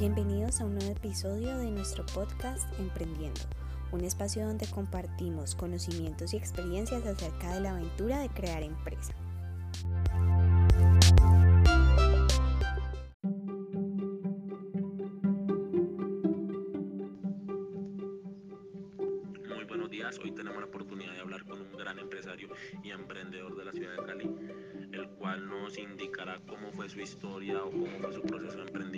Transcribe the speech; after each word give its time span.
Bienvenidos 0.00 0.62
a 0.62 0.64
un 0.64 0.76
nuevo 0.76 0.92
episodio 0.92 1.58
de 1.58 1.70
nuestro 1.70 2.06
podcast 2.06 2.66
Emprendiendo, 2.80 3.42
un 3.92 4.02
espacio 4.02 4.46
donde 4.46 4.66
compartimos 4.66 5.54
conocimientos 5.54 6.32
y 6.32 6.38
experiencias 6.38 7.04
acerca 7.04 7.52
de 7.52 7.60
la 7.60 7.72
aventura 7.72 8.20
de 8.20 8.30
crear 8.30 8.62
empresa. 8.62 9.12
Muy 19.46 19.64
buenos 19.68 19.90
días, 19.90 20.18
hoy 20.24 20.32
tenemos 20.32 20.60
la 20.60 20.66
oportunidad 20.66 21.12
de 21.12 21.20
hablar 21.20 21.44
con 21.44 21.60
un 21.60 21.72
gran 21.76 21.98
empresario 21.98 22.48
y 22.82 22.90
emprendedor 22.90 23.54
de 23.54 23.64
la 23.66 23.72
ciudad 23.72 23.90
de 23.96 24.06
Cali, 24.06 24.30
el 24.92 25.10
cual 25.18 25.46
nos 25.46 25.76
indicará 25.76 26.40
cómo 26.48 26.72
fue 26.72 26.88
su 26.88 27.00
historia 27.00 27.62
o 27.62 27.70
cómo 27.70 27.98
fue 28.00 28.14
su 28.14 28.22
proceso 28.22 28.56
de 28.56 28.62
emprendimiento 28.62 28.89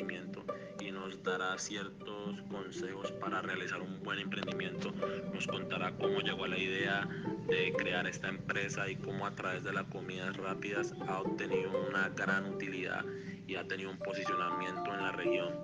dará 1.23 1.57
ciertos 1.59 2.41
consejos 2.51 3.13
para 3.13 3.41
realizar 3.43 3.81
un 3.81 4.03
buen 4.03 4.19
emprendimiento. 4.19 4.93
Nos 5.33 5.47
contará 5.47 5.93
cómo 5.93 6.21
llegó 6.21 6.45
a 6.45 6.49
la 6.49 6.59
idea 6.59 7.09
de 7.49 7.73
crear 7.77 8.07
esta 8.07 8.29
empresa 8.29 8.89
y 8.89 8.97
cómo 8.97 9.27
a 9.27 9.35
través 9.35 9.63
de 9.63 9.73
las 9.73 9.85
comidas 9.85 10.37
rápidas 10.37 10.95
ha 11.07 11.21
obtenido 11.21 11.71
una 11.89 12.09
gran 12.09 12.47
utilidad 12.53 13.05
y 13.47 13.57
ha 13.57 13.67
tenido 13.67 13.91
un 13.91 13.99
posicionamiento 13.99 14.93
en 14.93 15.03
la 15.03 15.13
región. 15.13 15.55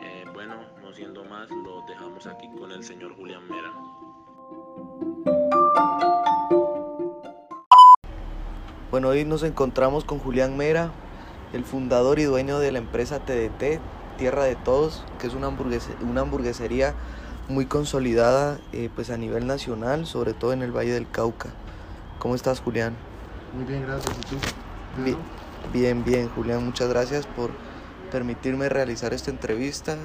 Eh, 0.00 0.24
bueno, 0.32 0.54
no 0.80 0.92
siendo 0.94 1.24
más, 1.24 1.50
lo 1.50 1.84
dejamos 1.86 2.26
aquí 2.26 2.48
con 2.58 2.72
el 2.72 2.82
señor 2.82 3.14
Julián 3.16 3.48
Mera. 3.48 3.72
Bueno, 8.90 9.08
hoy 9.08 9.24
nos 9.26 9.42
encontramos 9.42 10.04
con 10.04 10.18
Julián 10.18 10.56
Mera, 10.56 10.90
el 11.52 11.64
fundador 11.64 12.18
y 12.18 12.24
dueño 12.24 12.58
de 12.58 12.72
la 12.72 12.78
empresa 12.78 13.20
TDT, 13.20 13.80
Tierra 14.18 14.44
de 14.44 14.56
Todos, 14.56 15.04
que 15.18 15.28
es 15.28 15.34
una, 15.34 15.46
hamburgues 15.46 15.88
una 16.02 16.20
hamburguesería 16.22 16.94
muy 17.48 17.64
consolidada 17.64 18.58
eh, 18.72 18.90
pues 18.94 19.10
a 19.10 19.16
nivel 19.16 19.46
nacional, 19.46 20.06
sobre 20.06 20.34
todo 20.34 20.52
en 20.52 20.60
el 20.60 20.76
Valle 20.76 20.92
del 20.92 21.10
Cauca. 21.10 21.48
¿Cómo 22.18 22.34
estás, 22.34 22.60
Julián? 22.60 22.94
Muy 23.54 23.64
bien, 23.64 23.86
gracias. 23.86 24.14
¿Y 24.18 24.20
tú? 24.22 24.36
Bien, 25.02 25.16
bien, 25.72 26.04
bien, 26.04 26.28
Julián. 26.28 26.64
Muchas 26.64 26.88
gracias 26.90 27.26
por 27.26 27.50
permitirme 28.10 28.68
realizar 28.68 29.14
esta 29.14 29.30
entrevista. 29.30 29.96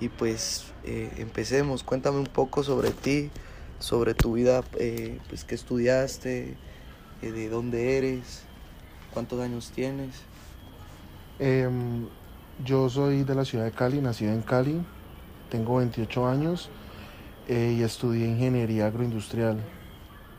Y 0.00 0.10
pues 0.10 0.74
eh, 0.84 1.10
empecemos. 1.16 1.82
Cuéntame 1.82 2.18
un 2.18 2.26
poco 2.26 2.62
sobre 2.62 2.90
ti, 2.90 3.30
sobre 3.78 4.12
tu 4.12 4.34
vida, 4.34 4.62
eh, 4.78 5.18
pues 5.28 5.44
qué 5.44 5.54
estudiaste, 5.54 6.56
de 7.22 7.48
dónde 7.48 7.96
eres, 7.96 8.42
cuántos 9.14 9.40
años 9.40 9.72
tienes. 9.74 10.16
Yo 12.64 12.88
soy 12.88 13.22
de 13.24 13.34
la 13.34 13.44
ciudad 13.44 13.64
de 13.64 13.70
Cali, 13.72 14.00
nacido 14.00 14.32
en 14.32 14.42
Cali, 14.42 14.80
tengo 15.50 15.76
28 15.76 16.26
años 16.26 16.70
eh, 17.48 17.76
y 17.78 17.82
estudié 17.82 18.26
ingeniería 18.26 18.86
agroindustrial. 18.86 19.58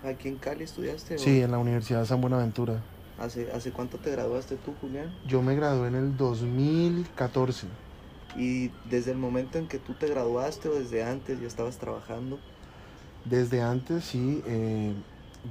¿Aquí 0.04 0.30
en 0.30 0.38
Cali 0.38 0.64
estudiaste? 0.64 1.16
o 1.16 1.20
Sí, 1.20 1.42
en 1.42 1.52
la 1.52 1.58
Universidad 1.59 2.02
de 2.02 2.06
San 2.08 2.22
Buenaventura. 2.22 2.82
¿Hace, 3.20 3.52
¿Hace 3.52 3.72
cuánto 3.72 3.98
te 3.98 4.12
graduaste 4.12 4.56
tú, 4.58 4.74
Julián? 4.82 5.09
Yo 5.28 5.42
me 5.42 5.56
gradué 5.56 5.88
en 5.88 5.96
el 5.96 6.18
2014. 6.18 7.68
Y 8.36 8.70
desde 8.90 9.12
el 9.12 9.18
momento 9.18 9.58
en 9.58 9.68
que 9.68 9.80
tú 9.80 9.94
te 9.94 10.08
graduaste 10.08 10.70
o 10.70 10.74
desde 10.76 11.04
antes 11.04 11.40
ya 11.40 11.48
estabas 11.48 11.78
trabajando. 11.78 12.38
Desde 13.26 13.62
antes, 13.62 14.04
sí, 14.06 14.44
eh, 14.46 14.94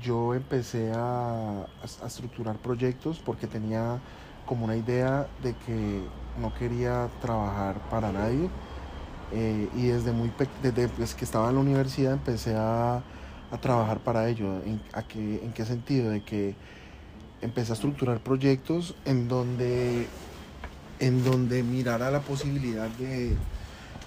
yo 0.02 0.34
empecé 0.34 0.92
a, 0.92 1.62
a- 1.62 1.66
a 2.02 2.06
estructurar 2.06 2.56
proyectos 2.58 3.20
porque 3.24 3.46
tenía 3.46 3.98
como 4.46 4.64
una 4.64 4.76
idea 4.76 5.26
de 5.42 5.54
que 5.66 6.00
no 6.38 6.54
quería 6.54 7.08
trabajar 7.20 7.76
para 7.90 8.12
nadie. 8.12 8.48
Eh, 9.32 9.68
y 9.74 9.86
desde 9.86 10.12
muy 10.12 10.30
desde 10.62 10.88
pues, 10.88 11.14
que 11.14 11.24
estaba 11.24 11.48
en 11.48 11.56
la 11.56 11.60
universidad 11.60 12.12
empecé 12.12 12.54
a, 12.54 12.96
a 13.50 13.58
trabajar 13.60 13.98
para 13.98 14.28
ello. 14.28 14.62
¿En, 14.64 14.80
a 14.92 15.02
qué, 15.02 15.40
¿En 15.42 15.52
qué 15.52 15.64
sentido? 15.64 16.10
De 16.10 16.22
que 16.22 16.54
empecé 17.40 17.72
a 17.72 17.74
estructurar 17.74 18.20
proyectos 18.20 18.94
en 19.04 19.28
donde, 19.28 20.06
en 21.00 21.24
donde 21.24 21.62
mirara 21.62 22.10
la 22.10 22.20
posibilidad 22.20 22.88
de, 22.90 23.36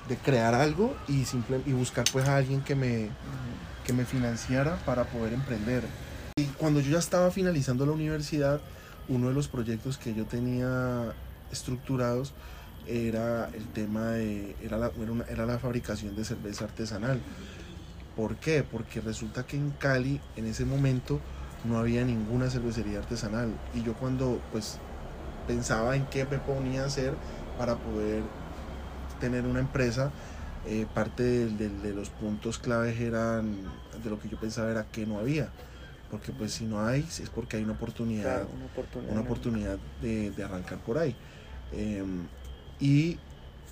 de 0.08 0.18
crear 0.18 0.56
algo 0.56 0.96
y, 1.08 1.26
simple, 1.26 1.62
y 1.66 1.74
buscar 1.74 2.06
pues 2.12 2.28
a 2.28 2.38
alguien 2.38 2.62
que 2.62 2.76
me, 2.76 3.10
que 3.86 3.94
me 3.94 4.06
financiara 4.06 4.78
para 4.86 5.04
poder 5.06 5.34
emprender. 5.34 5.84
Y 6.38 6.46
cuando 6.58 6.80
yo 6.80 6.92
ya 6.92 7.00
estaba 7.00 7.32
finalizando 7.32 7.86
la 7.86 7.92
universidad, 7.92 8.62
uno 9.08 9.28
de 9.28 9.34
los 9.34 9.48
proyectos 9.48 9.98
que 9.98 10.14
yo 10.14 10.26
tenía 10.26 11.14
estructurados 11.52 12.34
era 12.86 13.50
el 13.54 13.68
tema 13.70 14.12
de, 14.12 14.56
era 14.62 14.78
la, 14.78 14.92
era 15.02 15.12
una- 15.12 15.26
era 15.26 15.46
la 15.46 15.60
fabricación 15.60 16.16
de 16.16 16.26
cerveza 16.26 16.66
artesanal. 16.66 17.22
¿Por 18.16 18.38
qué? 18.38 18.64
Porque 18.64 19.02
resulta 19.02 19.46
que 19.46 19.58
en 19.58 19.72
Cali 19.72 20.22
en 20.36 20.46
ese 20.46 20.66
momento 20.66 21.22
no 21.64 21.78
había 21.80 22.04
ninguna 22.06 22.50
cervecería 22.50 23.00
artesanal 23.00 23.60
y 23.74 23.82
yo 23.84 23.94
cuando 23.96 24.42
pues 24.52 24.80
pensaba 25.46 25.96
en 25.96 26.08
qué 26.08 26.26
me 26.26 26.40
ponía 26.40 26.84
a 26.84 26.88
hacer 26.88 27.18
para 27.58 27.78
poder 27.78 28.24
tener 29.20 29.46
una 29.46 29.60
empresa, 29.60 30.12
eh, 30.64 30.86
parte 30.94 31.24
de, 31.24 31.48
de- 31.50 31.70
de 31.70 31.94
los 31.94 32.10
puntos 32.10 32.58
claves 32.60 33.00
eran, 33.00 33.66
de 34.02 34.10
lo 34.10 34.20
que 34.20 34.30
yo 34.30 34.38
pensaba 34.38 34.72
era 34.72 34.86
que 34.86 35.06
no 35.06 35.20
había, 35.20 35.52
porque 36.10 36.32
pues 36.34 36.54
si 36.54 36.66
no 36.66 36.86
hay 36.86 37.02
es 37.02 37.30
porque 37.30 37.58
hay 37.58 37.64
una 37.64 37.74
oportunidad 37.74 38.42
Claro, 38.42 38.50
una 38.54 38.66
oportunidad. 38.66 39.12
una 39.14 39.22
oportunidad 39.22 39.80
de, 40.02 40.32
de 40.32 40.44
arrancar 40.44 40.80
por 40.80 40.98
ahí. 40.98 41.16
Eh, 41.74 42.04
y 42.80 43.18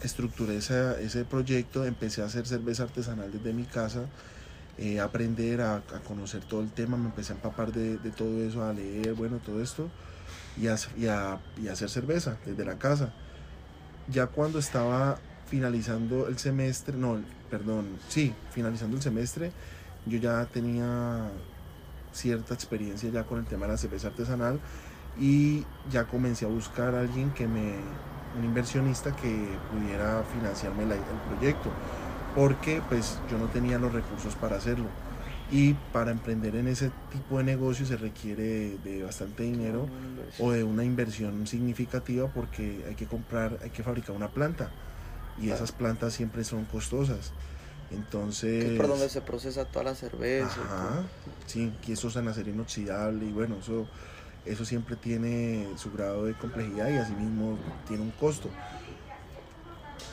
estructuré 0.03 0.57
esa- 0.57 0.99
ese 0.99 1.25
proyecto, 1.25 1.85
empecé 1.85 2.21
a 2.21 2.25
hacer 2.25 2.45
cerveza 2.45 2.83
artesanal 2.83 3.31
desde 3.31 3.53
mi 3.53 3.63
casa, 3.63 4.05
eh, 4.77 4.99
aprender 4.99 5.61
a, 5.61 5.77
a 5.77 5.99
conocer 6.07 6.43
todo 6.43 6.61
el 6.61 6.69
tema, 6.71 6.97
me 6.97 7.05
empecé 7.05 7.33
a 7.33 7.35
empapar 7.35 7.71
de, 7.71 7.97
de 7.97 8.11
todo 8.11 8.43
eso, 8.43 8.63
a 8.63 8.73
leer, 8.73 9.13
bueno, 9.15 9.37
todo 9.43 9.61
esto, 9.61 9.89
y 10.61 10.67
a, 10.67 10.75
y 10.97 11.07
a- 11.07 11.39
y 11.61 11.67
a 11.67 11.73
hacer 11.73 11.89
cerveza 11.89 12.37
desde 12.45 12.63
la 12.65 12.77
casa. 12.77 13.11
Ya 14.09 14.27
cuando 14.27 14.59
estaba 14.59 15.19
finalizando 15.47 16.27
el 16.27 16.37
semestre, 16.37 16.95
no, 16.97 17.19
perdón, 17.49 17.87
sí, 18.09 18.33
finalizando 18.51 18.95
el 18.97 19.01
semestre, 19.03 19.51
yo 20.05 20.17
ya 20.19 20.45
tenía 20.45 21.29
cierta 22.13 22.53
experiencia 22.53 23.09
ya 23.09 23.23
con 23.23 23.39
el 23.39 23.45
tema 23.45 23.65
de 23.65 23.73
la 23.73 23.77
cerveza 23.77 24.07
artesanal 24.07 24.59
y 25.19 25.65
ya 25.91 26.05
comencé 26.05 26.45
a 26.45 26.49
buscar 26.49 26.95
a 26.95 27.01
alguien 27.01 27.31
que 27.31 27.47
me, 27.47 27.75
un 28.37 28.43
inversionista 28.45 29.15
que 29.15 29.47
pudiera 29.71 30.23
financiarme 30.33 30.85
la- 30.85 30.95
el 30.95 31.01
proyecto, 31.29 31.69
porque 32.35 32.81
pues 32.89 33.17
yo 33.31 33.37
no 33.37 33.45
tenía 33.47 33.79
los 33.79 33.91
recursos 33.93 34.35
para 34.35 34.57
hacerlo. 34.57 34.85
Y 35.49 35.75
para 35.93 36.11
emprender 36.11 36.55
en 36.57 36.67
ese 36.67 36.91
tipo 37.11 37.37
de 37.37 37.45
negocio 37.45 37.85
se 37.85 37.95
requiere 37.95 38.77
de 38.83 39.01
bastante 39.03 39.43
dinero 39.43 39.87
o 40.39 40.51
de 40.51 40.65
una 40.65 40.83
inversión 40.83 41.47
significativa 41.47 42.27
porque 42.27 42.83
hay 42.85 42.95
que 42.95 43.05
comprar, 43.05 43.57
hay 43.63 43.69
que 43.69 43.81
fabricar 43.81 44.13
una 44.13 44.27
planta 44.27 44.69
y 45.41 45.49
esas 45.51 45.71
plantas 45.71 46.13
siempre 46.13 46.43
son 46.43 46.65
costosas. 46.65 47.31
Entonces... 47.91 48.65
Que 48.65 48.73
es 48.73 48.77
por 48.77 48.89
donde 48.89 49.07
se 49.07 49.21
procesa 49.21 49.63
toda 49.63 49.85
la 49.85 49.95
cerveza. 49.95 50.49
y 50.59 50.65
Ajá, 50.65 51.03
sí, 51.45 51.73
que 51.85 51.93
eso 51.93 52.09
es 52.09 52.15
en 52.17 52.27
acero 52.27 52.49
inoxidable 52.49 53.25
y 53.25 53.31
bueno, 53.31 53.55
eso, 53.61 53.87
eso 54.47 54.65
siempre 54.65 54.95
tiene 54.95 55.67
su 55.75 55.91
grado 55.91 56.25
de 56.25 56.33
complejidad 56.33 56.89
y 56.89 56.97
asimismo 56.97 57.57
tiene 57.87 58.03
un 58.03 58.11
costo. 58.11 58.49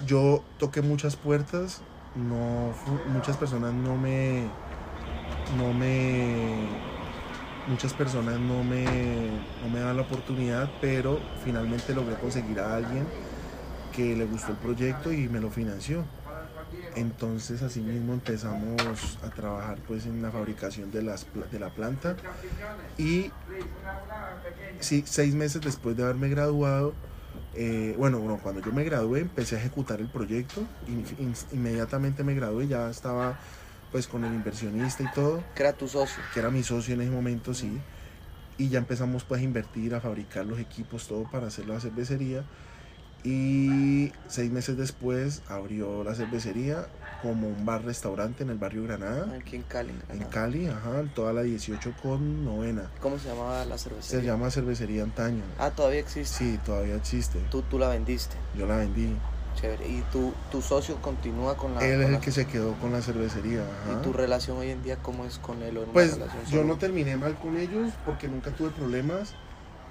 Yo 0.07 0.43
toqué 0.59 0.83
muchas 0.83 1.17
puertas, 1.17 1.83
no, 2.15 2.73
muchas 3.09 3.37
personas 3.37 3.73
no 3.73 3.97
me, 3.97 4.45
no 5.57 5.73
me, 5.73 6.69
muchas 7.69 7.93
personas 7.93 8.39
no 8.41 8.65
me, 8.65 8.85
no 9.63 9.69
me 9.73 9.81
dan 9.81 9.97
la 9.97 10.03
oportunidad, 10.03 10.71
pero 10.81 11.19
finalmente 11.45 11.95
logré 11.95 12.17
conseguir 12.17 12.61
a 12.61 12.77
alguien 12.77 13.07
que 13.95 14.17
le 14.17 14.25
gustó 14.25 14.53
el 14.53 14.59
proyecto 14.59 15.13
y 15.13 15.29
me 15.29 15.41
lo 15.41 15.51
financió. 15.51 16.05
Entonces 16.95 17.63
asimismo 17.63 18.13
empezamos 18.13 19.19
a 19.25 19.31
trabajar 19.31 19.79
pues 19.87 20.07
en 20.07 20.23
la 20.23 20.31
fabricación 20.31 20.91
de, 20.93 21.03
las, 21.03 21.27
de 21.51 21.59
la 21.59 21.71
planta 21.71 22.17
y 22.99 23.31
sí, 24.81 25.03
seis 25.07 25.35
meses 25.35 25.61
después 25.63 25.97
de 25.97 26.05
haberme 26.05 26.29
graduado, 26.29 26.95
eh, 27.55 27.95
bueno, 27.99 28.19
bueno, 28.19 28.39
cuando 28.43 28.61
yo 28.63 28.73
me 28.73 28.85
gradué 28.85 29.21
empecé 29.21 29.57
a 29.57 29.59
ejecutar 29.59 30.01
el 30.01 30.09
proyecto, 30.09 30.63
in- 30.87 31.05
in- 31.19 31.35
inmediatamente 31.53 32.23
me 32.23 32.35
gradué, 32.35 32.69
ya 32.69 32.89
estaba 32.91 33.37
pues 33.91 34.07
con 34.09 34.25
el 34.25 34.33
inversionista 34.33 35.03
y 35.05 35.09
todo, 35.13 35.43
Que 35.55 35.63
era 35.63 35.73
tu 35.73 35.87
socio. 35.89 36.23
que 36.33 36.41
era 36.41 36.51
mi 36.51 36.63
socio 36.65 36.95
en 36.95 37.01
ese 37.01 37.11
momento, 37.11 37.55
sí, 37.55 37.81
y 38.59 38.69
ya 38.69 38.79
empezamos 38.79 39.25
pues 39.25 39.41
a 39.41 39.45
invertir, 39.45 39.95
a 39.95 40.01
fabricar 40.01 40.47
los 40.47 40.59
equipos, 40.61 41.07
todo 41.09 41.25
para 41.31 41.47
hacer 41.49 41.67
la 41.67 41.81
cervecería. 41.81 42.45
Y 43.25 44.13
seis 44.29 44.51
meses 44.53 44.77
después 44.77 45.43
abrió 45.49 46.05
la 46.05 46.15
cervecería 46.15 46.87
como 47.23 47.49
un 47.49 47.65
bar-restaurante 47.65 48.43
en 48.43 48.51
el 48.51 48.59
barrio 48.59 48.83
Granada, 48.83 49.35
Aquí 49.41 49.57
en 49.57 49.63
Cali. 49.63 49.95
en. 50.11 50.19
Cali, 50.25 50.67
ajá, 50.67 51.01
en 51.01 51.09
toda 51.09 51.33
la 51.33 51.43
18 51.43 51.95
con 52.03 52.45
novena. 52.45 52.91
¿Cómo 53.01 53.19
se 53.19 53.29
llamaba 53.31 53.65
la 53.65 53.79
Se 53.79 53.85
cervecería? 53.89 54.33
llama 54.33 54.51
Cervecería 54.51 55.03
Antaño. 55.05 55.43
Ah, 55.59 55.71
todavía 55.71 56.01
existe. 56.01 56.37
Sí, 56.37 56.61
todavía 56.67 56.97
existe. 56.97 57.39
Tú, 57.51 57.63
tú 57.63 57.79
la 57.79 57.89
vendiste. 57.89 58.37
Yo 58.59 58.67
la 58.67 58.77
vendí. 58.77 59.17
Chévere. 59.59 59.89
¿Y 59.89 60.03
tu, 60.13 60.35
tu 60.51 60.61
socio 60.61 60.97
continúa 61.01 61.57
con 61.57 61.75
la 61.75 61.81
Él 61.87 62.01
es 62.03 62.07
el 62.09 62.13
la- 62.15 62.21
que 62.21 62.31
se 62.31 62.47
quedó 62.47 62.75
con 62.75 62.93
la 62.93 63.01
cervecería. 63.01 63.63
ajá. 63.63 63.99
¿Y 63.99 64.03
tu 64.03 64.13
relación 64.13 64.59
hoy 64.59 64.69
en 64.69 64.83
día 64.83 64.97
cómo 64.97 65.25
es 65.25 65.39
con 65.39 65.63
él? 65.63 65.79
¿O 65.79 65.85
Pues 65.87 66.19
yo 66.19 66.27
solo? 66.51 66.65
no 66.65 66.77
terminé 66.77 67.17
mal 67.17 67.39
con 67.39 67.57
ellos 67.57 67.91
porque 68.05 68.29
nunca 68.29 68.51
tuve 68.51 68.69
problemas, 68.69 69.33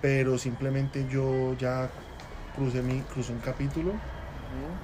pero 0.04 0.38
simplemente 0.38 1.08
yo 1.10 1.56
ya 1.58 1.90
crucé, 2.56 2.82
mi, 2.82 3.02
crucé 3.02 3.32
un 3.32 3.40
capítulo 3.40 3.94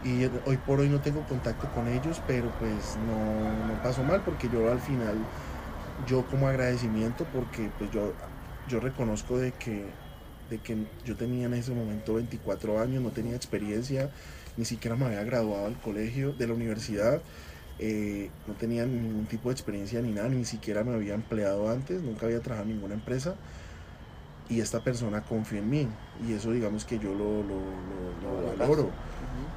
y 0.03 0.25
hoy 0.45 0.57
por 0.57 0.79
hoy 0.79 0.89
no 0.89 0.99
tengo 1.01 1.23
contacto 1.23 1.67
con 1.73 1.87
ellos, 1.87 2.21
pero 2.25 2.49
pues 2.59 2.97
no, 3.05 3.67
no 3.67 3.83
pasó 3.83 4.03
mal 4.03 4.21
porque 4.23 4.49
yo 4.49 4.71
al 4.71 4.79
final, 4.79 5.17
yo 6.07 6.25
como 6.27 6.47
agradecimiento, 6.47 7.25
porque 7.33 7.69
pues 7.77 7.91
yo, 7.91 8.13
yo 8.67 8.79
reconozco 8.79 9.37
de 9.37 9.51
que, 9.51 9.85
de 10.49 10.57
que 10.59 10.77
yo 11.05 11.15
tenía 11.15 11.47
en 11.47 11.53
ese 11.53 11.71
momento 11.71 12.15
24 12.15 12.79
años, 12.79 13.03
no 13.03 13.09
tenía 13.09 13.35
experiencia, 13.35 14.09
ni 14.57 14.65
siquiera 14.65 14.95
me 14.95 15.05
había 15.05 15.23
graduado 15.23 15.65
del 15.65 15.77
colegio, 15.77 16.33
de 16.33 16.47
la 16.47 16.53
universidad, 16.53 17.21
eh, 17.77 18.29
no 18.47 18.53
tenía 18.55 18.85
ningún 18.85 19.25
tipo 19.25 19.49
de 19.49 19.53
experiencia 19.53 20.01
ni 20.01 20.11
nada, 20.11 20.29
ni 20.29 20.45
siquiera 20.45 20.83
me 20.83 20.93
había 20.93 21.13
empleado 21.13 21.69
antes, 21.69 22.01
nunca 22.01 22.25
había 22.25 22.39
trabajado 22.39 22.69
en 22.69 22.75
ninguna 22.75 22.95
empresa. 22.95 23.35
Y 24.49 24.61
esta 24.61 24.79
persona 24.79 25.21
confió 25.21 25.59
en 25.59 25.69
mí 25.69 25.87
y 26.27 26.33
eso 26.33 26.51
digamos 26.51 26.83
que 26.83 26.97
yo 26.97 27.09
lo, 27.13 27.43
lo, 27.43 27.59
lo- 28.23 28.33
lo 28.41 28.41
Lo 28.51 28.57
valoro. 28.57 28.89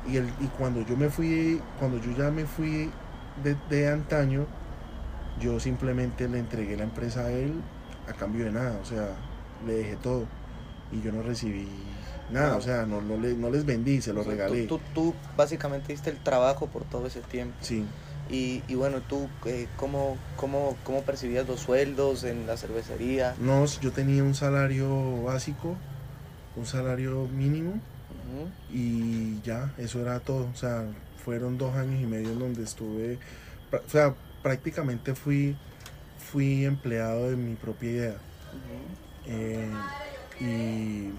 Y, 0.06 0.16
el, 0.16 0.26
y 0.40 0.46
cuando 0.58 0.82
yo 0.82 0.96
me 0.96 1.08
fui, 1.08 1.60
cuando 1.78 1.98
yo 1.98 2.10
ya 2.16 2.30
me 2.30 2.44
fui 2.44 2.90
de, 3.42 3.56
de 3.70 3.88
antaño, 3.88 4.46
yo 5.40 5.58
simplemente 5.60 6.28
le 6.28 6.38
entregué 6.38 6.76
la 6.76 6.82
empresa 6.84 7.22
a 7.26 7.30
él 7.32 7.54
a 8.08 8.12
cambio 8.12 8.44
de 8.44 8.50
nada, 8.52 8.78
o 8.82 8.84
sea, 8.84 9.08
le 9.66 9.74
dejé 9.74 9.96
todo 9.96 10.26
y 10.90 11.00
yo 11.00 11.10
no 11.12 11.22
recibí 11.22 11.66
nada, 12.30 12.56
o 12.56 12.60
sea, 12.60 12.84
no, 12.84 13.00
no, 13.00 13.16
le- 13.16 13.34
no 13.34 13.48
les 13.48 13.64
vendí, 13.64 14.02
se 14.02 14.12
lo 14.12 14.20
O 14.20 14.24
sea, 14.24 14.32
regalé. 14.32 14.64
Tú, 14.66 14.78
tú, 14.78 14.84
tú 14.94 15.14
básicamente 15.36 15.92
diste 15.92 16.10
el 16.10 16.18
trabajo 16.18 16.66
por 16.66 16.84
todo 16.84 17.06
ese 17.06 17.20
tiempo. 17.20 17.54
Sí, 17.60 17.84
Y, 18.32 18.62
y 18.66 18.74
bueno, 18.74 19.02
¿tú 19.02 19.28
eh, 19.44 19.68
cómo, 19.76 20.16
cómo, 20.36 20.76
cómo 20.84 21.02
percibías 21.02 21.46
los 21.46 21.60
sueldos 21.60 22.24
en 22.24 22.46
la 22.46 22.56
cervecería? 22.56 23.36
no, 23.38 23.66
yo 23.66 23.92
tenía 23.92 24.24
un 24.24 24.34
salario 24.34 25.22
básico, 25.22 25.76
un 26.56 26.66
salario 26.66 27.28
mínimo 27.28 27.80
y 28.72 29.40
ya, 29.42 29.72
eso 29.76 30.00
era 30.00 30.18
todo, 30.20 30.48
o 30.50 30.56
sea, 30.56 30.86
fueron 31.22 31.58
dos 31.58 31.74
años 31.76 32.00
y 32.00 32.06
medio 32.06 32.30
en 32.30 32.38
donde 32.38 32.62
estuve, 32.62 33.18
o 33.70 33.90
sea, 33.90 34.14
prácticamente 34.42 35.14
fui, 35.14 35.56
fui 36.18 36.64
empleado 36.64 37.30
de 37.30 37.36
mi 37.36 37.54
propia 37.54 37.90
idea. 37.90 38.16
Eh, 39.26 39.70
y, 40.40 41.12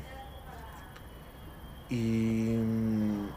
y, 1.93 2.57
mm, 2.57 3.27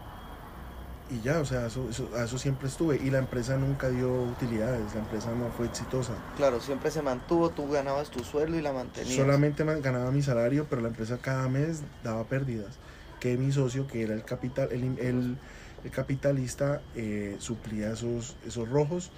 y 1.10 1.20
ya, 1.20 1.40
o 1.40 1.44
sea, 1.44 1.66
eso, 1.66 1.88
eso- 1.88 2.08
a 2.16 2.24
eso 2.24 2.38
siempre 2.38 2.68
estuve. 2.68 2.96
Y 2.96 3.10
la 3.10 3.18
empresa 3.18 3.56
nunca 3.56 3.88
dio 3.88 4.10
utilidades, 4.22 4.94
la 4.94 5.00
empresa 5.00 5.30
no 5.34 5.50
fue 5.50 5.66
exitosa. 5.66 6.12
Claro, 6.36 6.60
siempre 6.60 6.90
se 6.90 7.02
mantuvo, 7.02 7.50
tú 7.50 7.68
ganabas 7.70 8.10
tu 8.10 8.24
sueldo 8.24 8.56
y 8.58 8.62
la 8.62 8.72
mantenías. 8.72 9.14
Solamente 9.14 9.64
ganaba 9.64 10.10
mi 10.10 10.22
salario, 10.22 10.66
pero 10.68 10.82
la 10.82 10.88
empresa 10.88 11.18
cada 11.18 11.48
mes 11.48 11.82
daba 12.02 12.24
pérdidas. 12.24 12.74
Que 13.20 13.36
mi 13.36 13.52
socio, 13.52 13.86
que 13.86 14.02
era 14.02 14.14
el, 14.14 14.24
capital, 14.24 14.68
el, 14.72 14.98
el- 14.98 15.36
el 15.84 15.90
capitalista, 15.90 16.80
eh, 16.96 17.36
suplía 17.38 17.92
esos, 17.92 18.36
esos 18.46 18.68
rojos, 18.68 19.10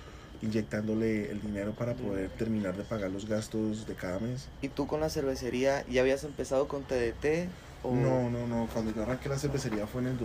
inyectándole 0.43 1.31
el 1.31 1.41
dinero 1.41 1.73
para 1.73 1.95
poder 1.95 2.31
terminar 2.31 2.77
de 2.77 2.85
pagar 2.85 3.11
los 3.11 3.27
gastos 3.29 3.87
de 3.87 3.95
cada 3.95 4.19
mes. 4.19 4.49
¿Y 4.63 4.69
tú 4.69 4.87
con 4.87 5.01
la 5.01 5.11
cervecería 5.11 5.85
ya 5.89 6.03
habías 6.03 6.25
empezado 6.25 6.69
con 6.69 6.83
TDT? 6.85 7.49
O... 7.83 7.95
No, 7.95 8.29
no, 8.31 8.47
no. 8.47 8.69
Cuando 8.73 8.93
yo 8.93 9.03
arranqué 9.03 9.29
la 9.29 9.39
cervecería 9.39 9.87
fue 9.87 10.01
en 10.03 10.09
el 10.09 10.19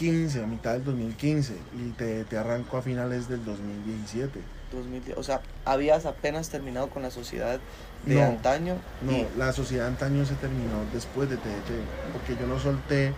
2015, 0.00 0.42
a 0.42 0.46
mitad 0.46 0.72
del 0.72 0.84
2015. 0.84 1.52
Y 1.78 1.90
te, 1.92 2.24
te 2.24 2.38
arranco 2.38 2.76
a 2.78 2.82
finales 2.82 3.28
del 3.28 3.44
2017. 3.44 4.40
2010, 4.72 5.18
o 5.18 5.22
sea, 5.22 5.42
habías 5.64 6.06
apenas 6.06 6.48
terminado 6.48 6.88
con 6.90 7.02
la 7.02 7.10
sociedad 7.10 7.58
de 8.06 8.14
No, 8.14 8.22
antaño. 8.24 8.76
No, 9.04 9.12
y- 9.12 9.26
la 9.36 9.52
sociedad 9.52 9.88
antaño 9.88 10.24
se 10.24 10.34
terminó 10.36 10.84
después 10.92 11.28
de 11.28 11.36
TDT. 11.36 12.12
Porque 12.12 12.36
yo 12.40 12.46
lo 12.46 12.58
solté 12.58 13.12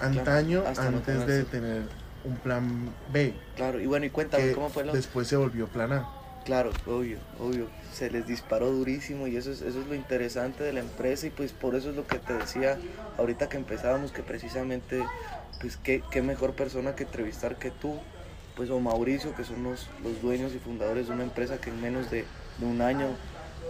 Claro, 0.00 0.18
antaño 0.20 0.62
no 0.62 0.68
antes 0.68 1.26
de 1.26 1.44
tenerse- 1.44 1.50
tener 1.50 1.82
un 2.24 2.36
plan 2.36 2.90
B. 3.12 3.34
Claro, 3.56 3.80
y 3.80 3.86
bueno, 3.86 4.06
y 4.06 4.10
cuéntame, 4.10 4.52
¿cómo 4.52 4.70
fue 4.70 4.84
lo...? 4.84 4.92
después 4.92 5.28
se 5.28 5.36
volvió 5.36 5.66
plan 5.68 5.92
A. 5.92 6.08
Claro, 6.44 6.72
obvio, 6.86 7.18
obvio. 7.38 7.68
Se 7.92 8.10
les 8.10 8.26
disparó 8.26 8.70
durísimo 8.72 9.28
y 9.28 9.36
eso 9.36 9.52
es, 9.52 9.62
eso 9.62 9.80
es 9.80 9.86
lo 9.86 9.94
interesante 9.94 10.64
de 10.64 10.72
la 10.72 10.80
empresa 10.80 11.26
y 11.26 11.30
pues 11.30 11.52
por 11.52 11.76
eso 11.76 11.90
es 11.90 11.96
lo 11.96 12.06
que 12.06 12.18
te 12.18 12.32
decía 12.32 12.78
ahorita 13.16 13.48
que 13.48 13.58
empezábamos, 13.58 14.10
que 14.10 14.22
precisamente, 14.24 15.04
pues 15.60 15.76
qué, 15.76 16.02
qué 16.10 16.20
mejor 16.20 16.54
persona 16.54 16.96
que 16.96 17.04
entrevistar 17.04 17.56
que 17.58 17.70
tú, 17.70 17.96
pues 18.56 18.70
o 18.70 18.80
Mauricio, 18.80 19.34
que 19.36 19.44
son 19.44 19.62
los, 19.62 19.88
los 20.02 20.20
dueños 20.20 20.52
y 20.54 20.58
fundadores 20.58 21.06
de 21.06 21.12
una 21.12 21.22
empresa 21.22 21.60
que 21.60 21.70
en 21.70 21.80
menos 21.80 22.10
de, 22.10 22.24
de 22.58 22.66
un 22.66 22.80
año 22.82 23.06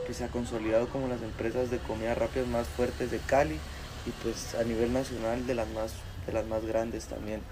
pues, 0.06 0.16
se 0.16 0.24
ha 0.24 0.28
consolidado 0.28 0.88
como 0.88 1.08
las 1.08 1.20
empresas 1.22 1.70
de 1.70 1.78
comida 1.78 2.14
rápida 2.14 2.46
más 2.46 2.69
fuertes 2.69 3.10
de 3.10 3.19
Cali 3.19 3.58
y 4.06 4.10
pues 4.22 4.54
a 4.54 4.64
nivel 4.64 4.94
nacional 4.94 5.46
de 5.46 5.54
las 5.54 5.69
más, 5.69 5.92
de 6.26 6.32
las 6.32 6.46
más 6.46 6.64
grandes 6.64 7.04
también. 7.06 7.42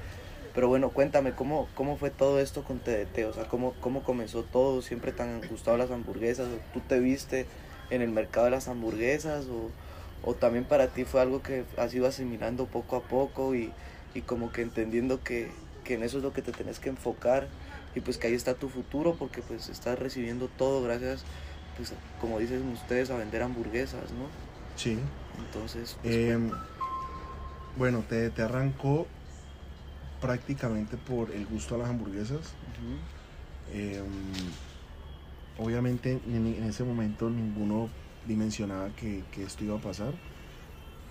Pero 0.54 0.68
bueno, 0.68 0.90
cuéntame, 0.90 1.32
¿cómo, 1.32 1.68
cómo 1.74 1.96
fue 1.96 2.10
todo 2.10 2.40
esto 2.40 2.64
con 2.64 2.80
TDT? 2.80 3.24
O 3.28 3.32
sea, 3.32 3.44
¿cómo, 3.44 3.74
¿cómo 3.80 4.02
comenzó 4.02 4.42
todo? 4.42 4.82
¿Siempre 4.82 5.12
te 5.12 5.22
han 5.22 5.40
gustado 5.48 5.76
las 5.76 5.90
hamburguesas? 5.90 6.48
¿O 6.48 6.58
¿Tú 6.72 6.80
te 6.80 6.98
viste 6.98 7.46
en 7.90 8.02
el 8.02 8.10
mercado 8.10 8.46
de 8.46 8.50
las 8.52 8.66
hamburguesas? 8.68 9.46
¿O, 9.46 9.70
o 10.28 10.34
también 10.34 10.64
para 10.64 10.88
ti 10.88 11.04
fue 11.04 11.20
algo 11.20 11.42
que 11.42 11.64
has 11.76 11.94
ido 11.94 12.06
asimilando 12.06 12.66
poco 12.66 12.96
a 12.96 13.02
poco 13.02 13.54
y, 13.54 13.72
y 14.14 14.22
como 14.22 14.50
que 14.52 14.62
entendiendo 14.62 15.22
que, 15.22 15.50
que 15.84 15.94
en 15.94 16.02
eso 16.02 16.18
es 16.18 16.24
lo 16.24 16.32
que 16.32 16.42
te 16.42 16.52
tenés 16.52 16.78
que 16.78 16.88
enfocar 16.88 17.46
y 17.94 18.00
pues 18.00 18.18
que 18.18 18.26
ahí 18.26 18.34
está 18.34 18.54
tu 18.54 18.68
futuro 18.68 19.14
porque 19.18 19.42
pues 19.42 19.68
estás 19.68 19.98
recibiendo 19.98 20.48
todo 20.48 20.82
gracias, 20.82 21.24
pues 21.76 21.92
como 22.20 22.38
dicen 22.38 22.68
ustedes, 22.72 23.10
a 23.10 23.16
vender 23.16 23.42
hamburguesas, 23.42 24.10
¿no? 24.12 24.26
Sí. 24.76 24.98
Entonces, 25.38 25.96
pues, 26.02 26.14
Em, 26.14 26.50
bueno, 27.76 28.04
te, 28.08 28.30
te 28.30 28.42
arrancó 28.42 29.06
prácticamente 30.20 30.96
por 30.96 31.30
el 31.30 31.46
gusto 31.46 31.74
a 31.74 31.78
las 31.78 31.88
hamburguesas. 31.88 32.40
Eh, 33.72 34.02
obviamente 35.58 36.20
en, 36.26 36.46
en 36.46 36.64
ese 36.64 36.84
momento 36.84 37.30
ninguno 37.30 37.88
dimensionaba 38.26 38.90
que, 38.90 39.22
que 39.32 39.44
esto 39.44 39.64
iba 39.64 39.76
a 39.76 39.80
pasar, 39.80 40.12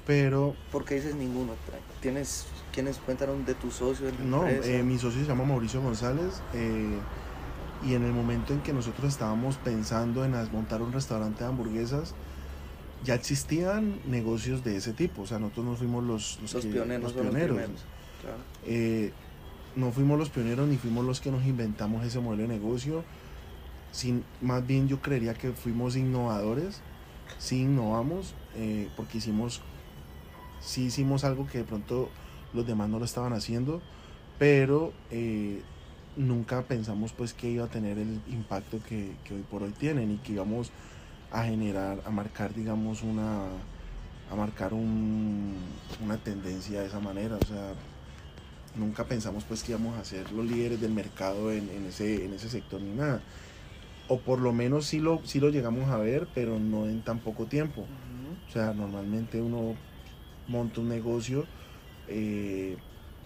pero 0.05 0.55
¿Por 0.71 0.85
qué 0.85 0.95
dices 0.95 1.15
ninguno? 1.15 1.53
¿Tienes 2.01 2.47
quienes 2.73 2.97
cuentan 2.97 3.45
de 3.45 3.53
tu 3.55 3.71
socio 3.71 4.09
no, 4.23 4.47
eh, 4.47 4.83
mi 4.83 4.97
socio 4.97 5.21
se 5.21 5.27
llama 5.27 5.43
Mauricio 5.45 5.81
González 5.81 6.41
eh, 6.53 6.97
y 7.85 7.93
en 7.93 8.03
el 8.03 8.11
momento 8.11 8.53
en 8.53 8.61
que 8.61 8.73
nosotros 8.73 9.11
estábamos 9.11 9.55
pensando 9.57 10.25
en 10.25 10.31
montar 10.51 10.81
un 10.81 10.91
restaurante 10.91 11.43
de 11.43 11.49
hamburguesas, 11.49 12.13
ya 13.03 13.13
existían 13.15 13.99
negocios 14.05 14.63
de 14.63 14.75
ese 14.75 14.93
tipo, 14.93 15.21
o 15.21 15.27
sea, 15.27 15.39
nosotros 15.39 15.65
no 15.65 15.75
fuimos 15.75 16.03
los, 16.03 16.39
los 16.41 16.51
que- 16.65 16.71
pioneros, 16.71 17.03
los 17.03 17.13
pioneros. 17.13 17.85
Eh, 18.65 19.11
no 19.75 19.91
fuimos 19.91 20.17
los 20.17 20.29
pioneros 20.29 20.67
ni 20.67 20.77
fuimos 20.77 21.05
los 21.05 21.21
que 21.21 21.31
nos 21.31 21.45
inventamos 21.45 22.05
ese 22.05 22.19
modelo 22.19 22.43
de 22.43 22.49
negocio. 22.49 23.03
Sin, 23.91 24.23
más 24.41 24.65
bien 24.65 24.87
yo 24.87 25.01
creería 25.01 25.33
que 25.33 25.51
fuimos 25.51 25.95
innovadores, 25.95 26.81
sí 27.39 27.61
innovamos, 27.61 28.35
eh, 28.55 28.87
porque 28.95 29.17
hicimos, 29.17 29.61
sí 30.59 30.85
hicimos 30.85 31.23
algo 31.23 31.47
que 31.47 31.59
de 31.59 31.63
pronto 31.63 32.09
los 32.53 32.67
demás 32.67 32.89
no 32.89 32.99
lo 32.99 33.05
estaban 33.05 33.33
haciendo, 33.33 33.81
pero 34.37 34.93
eh, 35.11 35.61
nunca 36.15 36.63
pensamos 36.63 37.13
pues 37.13 37.33
que 37.33 37.49
iba 37.49 37.65
a 37.65 37.69
tener 37.69 37.97
el 37.97 38.21
impacto 38.27 38.79
que, 38.87 39.15
hoy 39.31 39.43
por 39.49 39.63
hoy 39.63 39.71
tienen 39.71 40.11
y 40.11 40.17
que 40.17 40.33
íbamos 40.33 40.71
a 41.31 41.43
generar, 41.43 42.01
a 42.05 42.09
marcar 42.09 42.53
digamos 42.53 43.01
una, 43.03 43.45
a 44.31 44.35
marcar 44.35 44.73
un, 44.73 45.55
una 46.03 46.17
tendencia 46.17 46.81
de 46.81 46.87
esa 46.87 46.99
manera, 46.99 47.37
o 47.37 47.45
sea, 47.45 47.73
nunca 48.79 49.05
pensamos 49.05 49.43
pues 49.43 49.63
que 49.63 49.73
íbamos 49.73 49.97
a 49.97 50.05
ser 50.05 50.31
los 50.31 50.45
líderes 50.45 50.81
del 50.81 50.91
mercado 50.91 51.51
en, 51.51 51.69
en 51.69 51.85
ese, 51.85 52.25
en 52.25 52.33
ese 52.33 52.49
sector 52.49 52.81
ni 52.81 52.95
nada. 52.95 53.21
O 54.07 54.19
por 54.19 54.39
lo 54.39 54.53
menos 54.53 54.87
sí 54.87 54.99
lo, 54.99 55.21
sí 55.23 55.39
lo 55.39 55.49
llegamos 55.49 55.89
a 55.89 55.97
ver, 55.97 56.27
pero 56.33 56.59
no 56.59 56.87
en 56.87 57.01
tan 57.03 57.19
poco 57.19 57.45
tiempo. 57.45 57.85
O 58.47 58.51
sea, 58.51 58.73
normalmente 58.73 59.39
uno 59.39 59.75
monta 60.47 60.81
un 60.81 60.89
negocio 60.89 61.45
eh, 62.07 62.77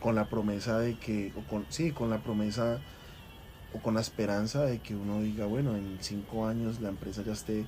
con 0.02 0.16
la 0.16 0.26
promesa 0.26 0.80
de 0.80 0.96
que, 0.96 1.32
o 1.38 1.48
con, 1.50 1.66
sí, 1.70 1.92
con 1.92 2.10
la 2.10 2.22
promesa 2.22 2.82
o 3.74 3.80
con 3.80 3.94
la 3.96 4.02
esperanza 4.02 4.66
de 4.66 4.80
que 4.80 4.96
uno 4.96 5.22
diga, 5.22 5.46
bueno, 5.46 5.76
en 5.78 5.98
cinco 6.02 6.46
años 6.46 6.82
la 6.82 6.90
empresa 6.90 7.24
ya 7.24 7.32
esté 7.32 7.66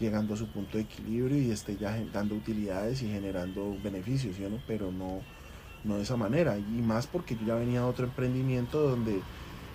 llegando 0.00 0.34
a 0.34 0.36
su 0.36 0.48
punto 0.48 0.78
de 0.78 0.84
equilibrio 0.84 1.38
y 1.38 1.50
esté 1.50 1.76
ya 1.76 1.96
dando 2.12 2.34
utilidades 2.34 3.02
y 3.02 3.08
generando 3.08 3.76
beneficios, 3.82 4.34
¿sí 4.36 4.44
o 4.44 4.50
no? 4.50 4.60
Pero 4.66 4.90
no, 4.90 5.20
no 5.84 5.96
de 5.96 6.02
esa 6.02 6.16
manera. 6.16 6.58
Y 6.58 6.82
más 6.82 7.06
porque 7.06 7.36
yo 7.36 7.46
ya 7.46 7.54
venía 7.54 7.80
a 7.80 7.86
otro 7.86 8.04
emprendimiento 8.04 8.80
donde 8.80 9.20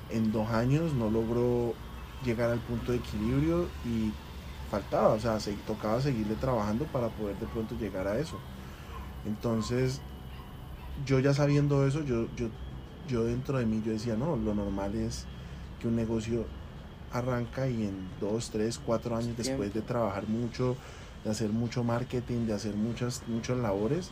en 0.10 0.32
dos 0.32 0.50
años 0.50 0.94
no 0.94 1.10
logró 1.10 1.74
llegar 2.24 2.50
al 2.50 2.60
punto 2.60 2.92
de 2.92 3.00
equilibrio 3.00 3.68
y 3.86 4.12
faltaba, 4.70 5.10
o 5.10 5.20
sea, 5.20 5.40
se, 5.40 5.54
tocaba 5.68 6.02
seguirle 6.02 6.36
trabajando 6.36 6.86
para 6.86 7.08
poder 7.10 7.38
de 7.38 7.46
pronto 7.48 7.76
llegar 7.76 8.08
a 8.08 8.20
eso. 8.20 8.38
Entonces, 9.26 10.02
yo 11.06 11.20
ya 11.20 11.34
sabiendo 11.34 11.86
eso, 11.86 12.04
yo, 12.04 12.28
yo, 12.36 12.48
yo 13.08 13.24
dentro 13.24 13.58
de 13.58 13.66
mí 13.66 13.82
yo 13.86 13.92
decía, 13.92 14.16
no, 14.16 14.36
lo 14.36 14.54
normal 14.54 14.96
es 14.96 15.26
que 15.80 15.88
un 15.88 15.96
negocio 15.96 16.46
arranca 17.12 17.68
y 17.68 17.84
en 17.84 18.08
dos, 18.20 18.50
tres, 18.50 18.80
cuatro 18.84 19.16
años 19.16 19.38
después 19.38 19.74
de 19.74 19.82
trabajar 19.82 20.28
mucho, 20.28 20.76
de 21.24 21.32
hacer 21.32 21.50
mucho 21.50 21.84
marketing, 21.84 22.46
de 22.46 22.54
hacer 22.54 22.76
muchas, 22.76 23.24
muchas 23.28 23.58
labores, 23.58 24.12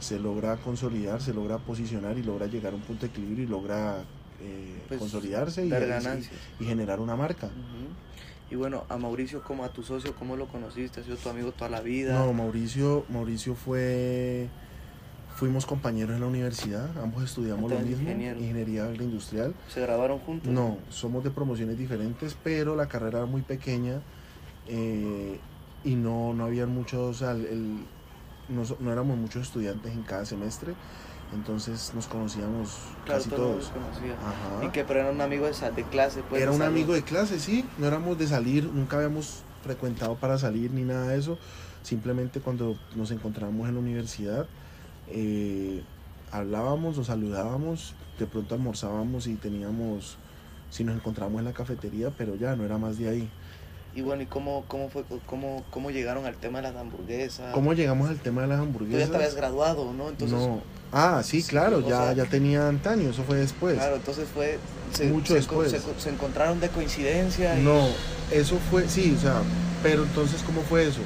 se 0.00 0.18
logra 0.18 0.56
consolidar, 0.58 1.20
se 1.20 1.32
logra 1.32 1.58
posicionar 1.58 2.18
y 2.18 2.22
logra 2.22 2.46
llegar 2.46 2.72
a 2.72 2.76
un 2.76 2.82
punto 2.82 3.02
de 3.06 3.12
equilibrio 3.12 3.44
y 3.44 3.46
logra 3.46 4.02
eh, 4.40 4.82
Pues, 4.88 5.00
consolidarse 5.00 5.64
y, 5.66 6.64
generar 6.64 7.00
una 7.00 7.16
marca. 7.16 7.50
Y 8.50 8.54
bueno, 8.54 8.84
a 8.88 8.96
Mauricio 8.96 9.42
como 9.42 9.64
a 9.64 9.70
tu 9.70 9.82
socio, 9.82 10.14
¿cómo 10.14 10.36
lo 10.36 10.46
conociste? 10.46 11.00
¿Ha 11.00 11.04
sido 11.04 11.16
tu 11.16 11.28
amigo 11.28 11.50
toda 11.52 11.70
la 11.70 11.80
vida? 11.80 12.14
No, 12.14 12.32
Mauricio, 12.32 13.04
Mauricio 13.08 13.56
fue, 13.56 14.48
fuimos 15.34 15.66
compañeros 15.66 16.14
en 16.14 16.20
la 16.20 16.26
universidad, 16.28 16.96
ambos 17.02 17.24
estudiamos 17.24 17.68
lo 17.70 17.76
Entonces, 17.78 17.96
mismo, 17.96 18.02
ingeniero. 18.10 18.38
ingeniería 18.38 18.84
agroindustrial. 18.84 19.52
¿Se 19.68 19.80
grabaron 19.80 20.20
juntos? 20.20 20.52
No, 20.52 20.78
somos 20.90 21.24
de 21.24 21.30
promociones 21.30 21.76
diferentes, 21.76 22.36
pero 22.44 22.76
la 22.76 22.86
carrera 22.86 23.18
era 23.20 23.26
muy 23.26 23.42
pequeña 23.42 24.00
eh, 24.68 25.40
y 25.82 25.94
no, 25.96 26.32
no 26.32 26.44
había 26.44 26.66
muchos, 26.66 27.00
o 27.00 27.18
sea, 27.18 27.32
el- 27.32 27.84
no, 28.48 28.62
no 28.80 28.92
éramos 28.92 29.16
muchos 29.16 29.42
estudiantes 29.42 29.92
en 29.92 30.02
cada 30.02 30.24
semestre, 30.24 30.74
entonces 31.34 31.92
nos 31.94 32.06
conocíamos 32.06 32.78
Claro, 33.04 33.22
casi 33.22 33.30
todos. 33.30 33.70
Ajá. 33.70 34.64
¿Y 34.64 34.68
que 34.70 34.84
Pero 34.84 35.00
era 35.00 35.10
un 35.10 35.20
amigo 35.20 35.46
de, 35.46 35.70
de 35.70 35.84
clase, 35.84 36.22
pues. 36.28 36.42
Era 36.42 36.50
de 36.50 36.56
un 36.56 36.62
amigo 36.62 36.94
de 36.94 37.02
clase, 37.02 37.38
sí, 37.38 37.64
no 37.78 37.86
éramos 37.86 38.18
de 38.18 38.26
salir, 38.26 38.64
nunca 38.64 38.96
habíamos 38.96 39.42
frecuentado 39.62 40.14
para 40.16 40.38
salir 40.38 40.70
ni 40.70 40.82
nada 40.82 41.08
de 41.08 41.18
eso, 41.18 41.38
simplemente 41.82 42.40
cuando 42.40 42.76
nos 42.94 43.10
encontrábamos 43.10 43.68
en 43.68 43.74
la 43.74 43.80
universidad 43.80 44.46
eh, 45.08 45.82
hablábamos, 46.32 46.96
nos 46.96 47.06
saludábamos, 47.06 47.94
de 48.18 48.26
pronto 48.26 48.54
almorzábamos 48.54 49.26
y 49.26 49.34
teníamos, 49.34 50.16
si 50.70 50.84
nos 50.84 50.96
encontrábamos 50.96 51.40
en 51.40 51.44
la 51.46 51.52
cafetería, 51.52 52.10
pero 52.16 52.34
ya 52.34 52.56
no 52.56 52.64
era 52.64 52.78
más 52.78 52.98
de 52.98 53.08
ahí. 53.08 53.28
Y 53.96 54.02
bueno, 54.02 54.22
¿y 54.22 54.26
cómo, 54.26 54.62
cómo 54.68 54.90
fue, 54.90 55.04
cómo, 55.24 55.64
cómo 55.70 55.90
llegaron 55.90 56.26
al 56.26 56.36
tema 56.36 56.58
de 56.60 56.64
las 56.70 56.76
hamburguesas? 56.76 57.54
¿Cómo 57.54 57.72
llegamos 57.72 58.10
al 58.10 58.18
tema 58.18 58.42
de 58.42 58.48
las 58.48 58.58
Tú 58.58 58.62
ya 58.64 58.66
hamburguesas? 58.68 59.10
te 59.10 59.16
habías 59.16 59.34
graduado, 59.34 59.94
¿no? 59.94 60.10
Entonces, 60.10 60.38
no. 60.38 60.60
Ah, 60.92 61.22
sí, 61.24 61.42
claro, 61.42 61.80
ya, 61.80 61.96
sea- 61.98 62.12
ya 62.12 62.24
tenía 62.26 62.68
antaño, 62.68 63.08
eso 63.08 63.22
fue 63.24 63.38
después. 63.38 63.74
claro, 63.76 63.96
entonces 63.96 64.28
fue... 64.32 64.58
Se, 64.92 65.06
Mucho 65.06 65.28
se, 65.28 65.34
después. 65.36 65.70
Se, 65.70 65.80
se 65.98 66.10
encontraron 66.10 66.60
de 66.60 66.68
coincidencia 66.68 67.58
y... 67.58 67.62
No, 67.62 67.88
eso 68.30 68.58
fue, 68.70 68.86
sí, 68.86 69.14
o 69.16 69.20
sea, 69.20 69.40
pero 69.82 70.02
entonces, 70.04 70.42
¿cómo 70.42 70.60
fue 70.60 70.86
eso? 70.86 71.00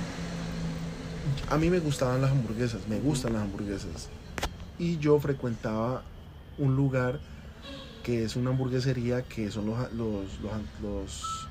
A 1.48 1.56
mí 1.58 1.70
me 1.70 1.78
gustaban 1.78 2.20
las 2.20 2.32
hamburguesas, 2.32 2.80
me 2.88 2.98
gustan 2.98 3.34
las 3.34 3.42
hamburguesas. 3.42 4.08
Y 4.80 4.98
yo 4.98 5.18
frecuentaba 5.20 6.02
un 6.58 6.74
lugar 6.74 7.20
que 8.02 8.24
es 8.24 8.34
una 8.34 8.50
hamburguesería 8.50 9.22
que 9.22 9.50
son 9.52 9.66
los, 9.66 9.78
los, 9.92 10.24
los, 10.42 10.52
los, 10.82 11.48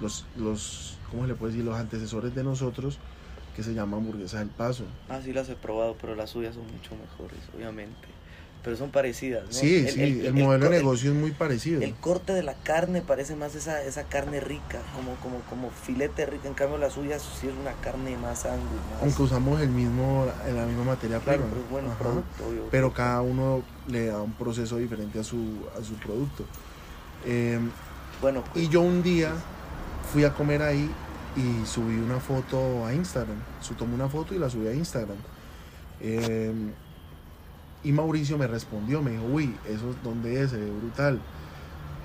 los, 0.00 0.24
los- 0.36 0.98
¿cómo 1.10 1.22
se 1.22 1.28
le 1.28 1.34
puede 1.34 1.52
decir? 1.52 1.64
Los 1.64 1.76
antecesores 1.78 2.34
de 2.34 2.42
nosotros, 2.44 2.98
que 3.56 3.62
se 3.62 3.74
llama 3.74 3.96
Hamburguesas 3.96 4.40
del 4.40 4.48
Paso. 4.48 4.84
Ah, 5.08 5.20
sí 5.24 5.32
las 5.32 5.48
he 5.48 5.54
probado, 5.54 5.96
pero 6.00 6.14
las 6.14 6.30
suyas 6.30 6.54
son 6.54 6.64
mucho 6.64 6.90
mejores, 6.96 7.38
obviamente. 7.56 8.08
Pero 8.64 8.78
son 8.78 8.90
parecidas, 8.90 9.44
¿no? 9.44 9.52
Sí, 9.52 9.86
sí, 9.90 10.00
el, 10.24 10.32
modelo 10.32 10.64
cor- 10.64 10.70
de 10.72 10.78
negocio 10.78 11.10
es 11.12 11.16
muy 11.18 11.32
parecido. 11.32 11.82
El, 11.82 11.92
corte 11.96 12.32
de 12.32 12.42
la 12.42 12.54
carne 12.54 13.02
parece 13.02 13.36
más 13.36 13.54
esa, 13.54 13.82
esa 13.82 14.04
carne 14.04 14.40
rica, 14.40 14.80
como, 14.96 15.16
como, 15.16 15.40
como 15.50 15.70
filete 15.70 16.24
rica. 16.24 16.48
En 16.48 16.54
cambio, 16.54 16.78
las 16.78 16.94
suyas 16.94 17.22
sí 17.38 17.46
es 17.46 17.52
una 17.54 17.72
carne 17.82 18.16
más 18.16 18.40
sándwich. 18.40 18.80
Aunque 19.02 19.22
usamos 19.22 19.60
el 19.60 19.68
mismo, 19.68 20.26
la 20.50 20.64
misma 20.64 20.84
materia 20.84 21.18
claro, 21.20 21.42
prima. 21.42 21.50
pero 21.52 21.62
es 21.62 21.70
bueno 21.70 21.94
producto, 21.98 22.46
obvio. 22.48 22.62
pero 22.70 22.92
cada 22.94 23.20
uno 23.20 23.62
le 23.86 24.06
da 24.06 24.22
un 24.22 24.32
proceso 24.32 24.78
diferente 24.78 25.18
a 25.20 25.24
su, 25.24 25.36
a 25.78 25.84
su 25.84 25.92
producto. 25.96 26.46
Eh, 27.26 27.60
Bueno, 28.22 28.42
pues, 28.50 28.64
y 28.64 28.68
yo 28.70 28.80
un 28.80 29.02
día 29.02 29.34
fui 30.14 30.22
a 30.22 30.32
comer 30.32 30.62
ahí 30.62 30.88
y 31.36 31.66
subí 31.66 31.96
una 31.96 32.20
foto 32.20 32.86
a 32.86 32.94
Instagram. 32.94 33.36
Tomé 33.76 33.94
una 33.96 34.08
foto 34.08 34.32
y 34.32 34.38
la 34.38 34.48
subí 34.48 34.68
a 34.68 34.72
Instagram. 34.72 35.16
Eh, 36.00 36.52
y 37.82 37.90
Mauricio 37.90 38.38
me 38.38 38.46
respondió, 38.46 39.02
me 39.02 39.10
dijo, 39.10 39.24
uy, 39.24 39.56
eso 39.68 39.90
es 39.90 39.96
donde 40.04 40.40
es, 40.40 40.50
se 40.52 40.56
ve 40.58 40.70
brutal. 40.70 41.18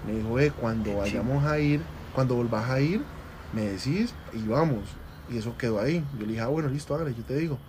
Me 0.07 0.15
dijo, 0.15 0.33
ve, 0.33 0.49
cuando 0.49 0.97
vayamos 0.97 1.45
a 1.45 1.59
ir, 1.59 1.81
cuando 2.15 2.33
volvás 2.33 2.67
a 2.71 2.81
ir, 2.81 3.03
me 3.53 3.61
decís 3.61 4.15
y 4.33 4.41
vamos. 4.47 4.79
Y 5.31 5.37
eso 5.37 5.55
quedó 5.55 5.79
ahí. 5.79 6.03
Yo 6.15 6.21
le 6.25 6.29
dije, 6.29 6.41
ah, 6.41 6.47
bueno, 6.47 6.67
listo, 6.67 6.95
hágale, 6.95 7.13
yo 7.15 7.23
te 7.23 7.37
digo. 7.37 7.59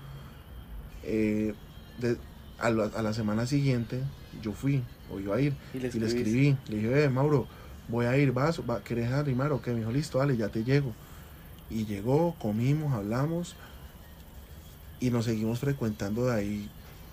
Eh, 1.05 1.53
de- 1.99 2.17
a, 2.59 2.71
la, 2.71 2.85
a 2.97 3.03
la 3.03 3.13
semana 3.13 3.47
siguiente 3.47 4.03
yo 4.43 4.53
fui, 4.53 4.83
o 5.13 5.19
iba 5.21 5.37
a 5.37 5.41
ir, 5.41 5.55
y 5.75 5.79
le 5.81 5.89
y 5.89 5.93
le 5.93 6.07
escribí. 6.07 6.57
Le 6.69 6.77
dije, 6.77 7.05
eh, 7.05 7.09
Mauro, 7.11 7.47
voy 7.91 8.07
a 8.07 8.17
ir, 8.17 8.33
vas, 8.33 8.61
va, 8.69 8.83
¿querés 8.83 9.11
arrimar 9.13 9.53
o 9.53 9.61
qué? 9.61 9.71
Me 9.73 9.81
dijo, 9.81 9.91
listo, 9.93 10.19
dale, 10.19 10.37
ya 10.37 10.49
te 10.49 10.65
llego. 10.65 10.93
Y 11.69 11.87
llegó, 11.87 12.35
comimos, 12.41 12.93
hablamos 12.95 13.55
y 15.01 15.11
nos 15.11 15.25
seguimos 15.25 15.59
frecuentando 15.61 16.27
de 16.27 16.35
ahí 16.35 16.71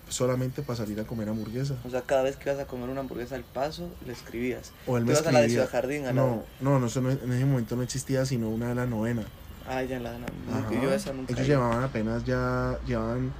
solamente 0.08 0.62
para 0.62 0.76
salir 0.76 0.98
a 1.00 1.04
comer 1.04 1.28
hamburguesa. 1.28 1.74
O 1.86 1.90
sea, 1.90 2.00
cada 2.02 2.22
vez 2.22 2.36
que 2.36 2.50
ibas 2.50 2.60
a 2.62 2.66
comer 2.66 2.88
una 2.88 3.00
hamburguesa 3.00 3.34
al 3.34 3.44
paso, 3.44 3.88
le 4.06 4.12
escribías. 4.12 4.72
O 4.86 4.96
él 4.96 5.04
me 5.04 5.12
ibas 5.12 5.26
a 5.26 5.32
la 5.32 5.40
de 5.40 5.46
escribía. 5.46 5.66
Ciudad 5.66 5.80
Jardín, 5.80 6.04
a 6.06 6.12
la... 6.12 6.12
No, 6.14 6.42
no, 6.60 6.78
no, 6.78 6.86
eso 6.86 7.00
no- 7.00 7.10
en 7.10 7.32
ese 7.32 7.44
momento 7.44 7.76
no 7.76 7.82
existía 7.82 8.24
sino 8.24 8.48
una 8.48 8.68
de 8.68 8.74
la 8.74 8.86
novena. 8.86 9.22
Ah, 9.68 9.82
ya 9.82 9.96
en 9.96 10.02
la... 10.02 10.12
nunca- 10.12 10.58
Ajá. 10.68 10.82
Yo 10.82 10.92
esa 10.92 11.12
nunca... 11.12 11.32
Ellos 11.34 11.46
iba. 11.46 11.56
llevaban 11.56 11.84
apenas 11.84 12.24
ya, 12.24 12.78
llevaban 12.86 13.32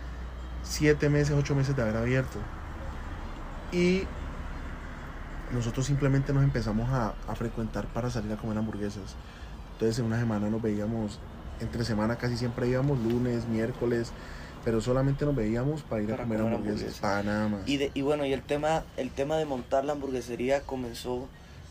siete 0.63 1.09
meses, 1.09 1.35
ocho 1.37 1.55
meses 1.55 1.75
de 1.75 1.83
haber 1.83 1.97
abierto. 1.97 2.39
Y 3.73 4.03
nosotros 5.53 5.87
simplemente 5.87 6.33
nos 6.33 6.43
empezamos 6.45 6.89
a, 6.91 7.15
a 7.27 7.35
frecuentar 7.35 7.87
para 7.87 8.11
salir 8.11 8.33
a 8.33 8.37
comer 8.37 8.59
hamburguesas. 8.59 9.15
Entonces 9.75 9.99
en 9.99 10.07
una 10.07 10.19
semana 10.19 10.51
nos 10.51 10.61
veíamos, 10.61 11.21
entre 11.61 11.85
semana 11.85 12.17
casi 12.17 12.37
siempre 12.37 12.69
íbamos, 12.69 12.99
lunes, 12.99 13.47
miércoles, 13.47 14.13
pero 14.65 14.81
solamente 14.81 15.25
nos 15.25 15.35
veíamos 15.37 15.83
para 15.83 16.03
ir 16.03 16.11
Para 16.11 16.23
a 16.23 16.27
comer, 16.27 16.39
comer 16.41 16.55
hamburguesas, 16.55 16.81
hamburguesas. 16.83 17.01
para 17.01 17.23
nada 17.23 17.49
más. 17.49 17.61
Y, 17.67 17.77
de, 17.77 17.91
y 17.95 18.03
bueno, 18.03 18.25
y 18.27 18.33
el 18.33 18.43
tema, 18.43 18.85
el 18.97 19.11
tema 19.11 19.37
de 19.37 19.45
montar 19.45 19.85
la 19.85 19.93
hamburguesería 19.93 20.63
comenzó... 20.63 21.29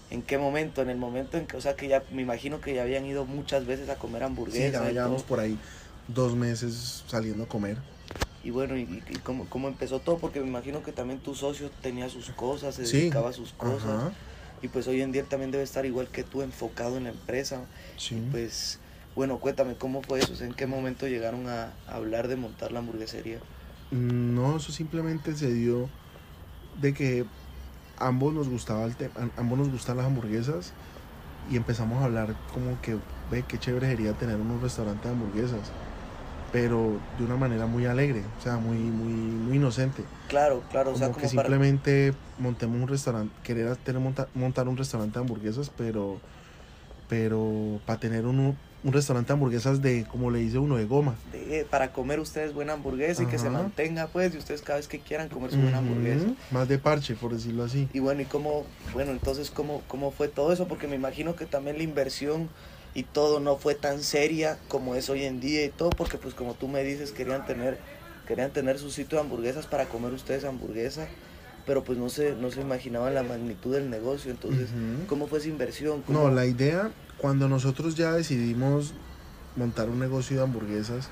¿En 0.09 0.21
qué 0.21 0.37
momento? 0.37 0.81
En 0.81 0.89
el 0.89 0.95
momento 0.95 1.37
en 1.37 1.47
que, 1.47 1.57
o 1.57 1.59
sea, 1.61 1.75
que 1.75 1.89
ya 1.89 2.01
me 2.13 2.21
imagino 2.21 2.61
que 2.61 2.73
ya 2.73 2.83
habían 2.83 3.05
ido 3.05 3.25
muchas 3.25 3.65
veces 3.65 3.89
a 3.89 3.95
comer 3.95 4.21
sí, 4.21 4.25
hamburguesas. 4.25 4.71
ya 4.71 4.89
y 4.89 4.93
llevamos 4.93 5.23
por 5.23 5.41
ahí 5.41 5.59
dos 6.07 6.33
meses 6.33 7.03
saliendo 7.07 7.43
a 7.43 7.47
comer. 7.49 7.75
Y 8.47 8.51
bueno, 8.51 8.77
¿y, 8.77 9.03
y 9.05 9.19
cómo, 9.19 9.49
cómo 9.49 9.67
empezó 9.67 10.03
todo? 10.03 10.21
Porque 10.21 10.39
me 10.39 10.47
imagino 10.47 10.81
que 10.81 10.93
también 10.93 11.21
tu 11.21 11.35
socio 11.35 11.73
tenía 11.73 12.07
sus 12.07 12.31
cosas, 12.31 12.75
se 12.75 12.87
Sí, 12.91 13.03
dedicaba 13.03 13.29
a 13.29 13.33
sus 13.33 13.51
cosas. 13.53 14.07
Ajá, 14.07 14.17
Y 14.61 14.69
pues 14.69 14.87
hoy 14.87 15.01
en 15.01 15.11
día 15.11 15.27
también 15.27 15.51
debe 15.51 15.65
estar 15.65 15.85
igual 15.85 16.11
que 16.11 16.23
tú, 16.23 16.41
enfocado 16.41 16.95
en 16.97 17.03
la 17.03 17.09
empresa. 17.09 17.69
sí. 17.95 18.17
Pues, 18.29 18.81
bueno, 19.15 19.39
cuéntame, 19.41 19.77
¿cómo 19.77 20.01
fue 20.03 20.21
eso? 20.21 20.41
¿En 20.43 20.55
qué 20.55 20.67
momento 20.67 21.07
llegaron 21.07 21.47
a 21.49 21.81
hablar 21.85 22.27
de 22.29 22.37
montar 22.37 22.71
la 22.71 22.79
hamburguesería? 22.79 23.47
No, 23.89 24.57
eso 24.57 24.71
simplemente 24.73 25.35
se 25.35 25.51
dio 25.53 25.95
de 26.73 26.93
que 26.93 27.31
ambos 27.97 28.33
nos 28.33 28.49
gustaba 28.49 28.85
el 28.85 28.97
tema, 28.97 29.33
ambos 29.37 29.59
nos 29.59 29.69
gustan 29.69 29.97
las 29.97 30.07
hamburguesas 30.07 30.75
y 31.41 31.57
empezamos 31.57 32.01
a 32.01 32.05
hablar 32.05 32.41
como 32.45 32.81
que 32.81 33.01
ve 33.25 33.47
qué 33.47 33.59
chévere 33.59 33.87
sería 33.89 34.15
tener 34.15 34.41
un 34.41 34.61
restaurante 34.61 35.07
de 35.09 35.13
hamburguesas, 35.13 35.77
pero 36.51 36.99
de 37.17 37.25
una 37.25 37.35
manera 37.35 37.65
muy 37.65 37.85
alegre, 37.85 38.21
o 38.39 38.41
sea, 38.41 38.57
muy 38.57 38.77
muy 38.77 39.11
muy 39.13 39.57
inocente, 39.57 40.03
Claro, 40.27 40.61
claro, 40.71 40.91
o 40.91 40.93
como 40.93 40.99
sea, 40.99 41.07
que 41.07 41.13
como 41.13 41.23
para... 41.35 41.47
simplemente 41.47 42.13
montemos 42.39 42.81
un 42.81 42.87
restaurante, 42.87 43.33
querer 43.43 43.75
tener 43.77 44.01
monta- 44.01 44.27
montar 44.33 44.67
un 44.67 44.77
restaurante 44.77 45.17
de 45.19 45.23
hamburguesas, 45.25 45.71
pero 45.77 46.19
pero 47.09 47.79
para 47.85 47.99
tener 47.99 48.25
un, 48.25 48.57
un 48.83 48.93
restaurante 48.93 49.27
de 49.29 49.33
hamburguesas 49.33 49.81
de 49.81 50.05
como 50.11 50.29
le 50.29 50.39
dice 50.39 50.57
uno 50.59 50.75
de 50.77 50.85
goma. 50.85 51.15
de- 51.31 51.65
para 51.69 51.91
comer 51.93 52.19
ustedes 52.19 52.53
buena 52.53 52.73
hamburguesa 52.73 53.23
y 53.23 53.27
que 53.27 53.37
se 53.37 53.47
Ajá. 53.47 53.57
mantenga, 53.59 54.07
pues, 54.07 54.33
y 54.35 54.37
ustedes 54.37 54.61
cada 54.61 54.77
vez 54.77 54.87
que 54.87 54.99
quieran 54.99 55.29
comer 55.29 55.51
su 55.51 55.57
buena 55.59 55.77
hamburguesa. 55.79 56.27
Más 56.51 56.67
de 56.67 56.77
parche, 56.77 57.15
por 57.15 57.33
decirlo 57.33 57.63
así. 57.63 57.87
Y 57.93 57.99
bueno, 57.99 58.21
¿y 58.21 58.25
cómo, 58.25 58.65
bueno, 58.93 59.11
entonces 59.11 59.49
cómo, 59.51 59.81
cómo 59.87 60.11
fue 60.11 60.27
todo 60.27 60.51
eso? 60.51 60.67
Porque 60.67 60.87
me 60.87 60.95
imagino 60.95 61.35
que 61.35 61.45
también 61.45 61.77
la 61.77 61.83
inversión 61.83 62.49
y 62.97 63.03
todo 63.03 63.39
no 63.39 63.57
fue 63.57 63.75
tan 63.75 64.01
seria 64.01 64.57
como 64.69 64.95
es 64.95 65.07
hoy 65.11 65.23
en 65.23 65.39
día 65.39 65.63
y 65.63 65.69
todo, 65.69 65.91
porque 65.91 66.17
pues 66.17 66.33
como 66.33 66.55
tú 66.55 66.67
me 66.67 66.83
dices, 66.83 67.11
querían 67.11 67.45
tener, 67.45 67.77
querían 68.27 68.49
tener 68.49 68.79
su 68.79 68.89
sitio 68.89 69.19
de 69.19 69.23
hamburguesas 69.23 69.67
para 69.67 69.85
comer 69.85 70.13
ustedes 70.13 70.45
hamburguesa, 70.45 71.07
pero 71.67 71.83
pues 71.83 71.99
no 71.99 72.09
se, 72.09 72.33
no 72.35 72.49
se 72.49 72.61
imaginaban 72.61 73.13
la 73.13 73.21
magnitud 73.21 73.71
del 73.71 73.91
negocio. 73.91 74.31
Entonces. 74.31 74.69
¿cómo 75.07 75.27
fue 75.27 75.37
esa 75.37 75.47
inversión? 75.47 76.01
¿Cómo- 76.01 76.23
No, 76.23 76.31
la 76.33 76.47
idea, 76.47 76.89
cuando 77.19 77.47
nosotros 77.47 77.93
ya 77.93 78.13
decidimos 78.13 78.95
montar 79.55 79.89
un 79.89 79.99
negocio 79.99 80.37
de 80.37 80.41
hamburguesas, 80.41 81.07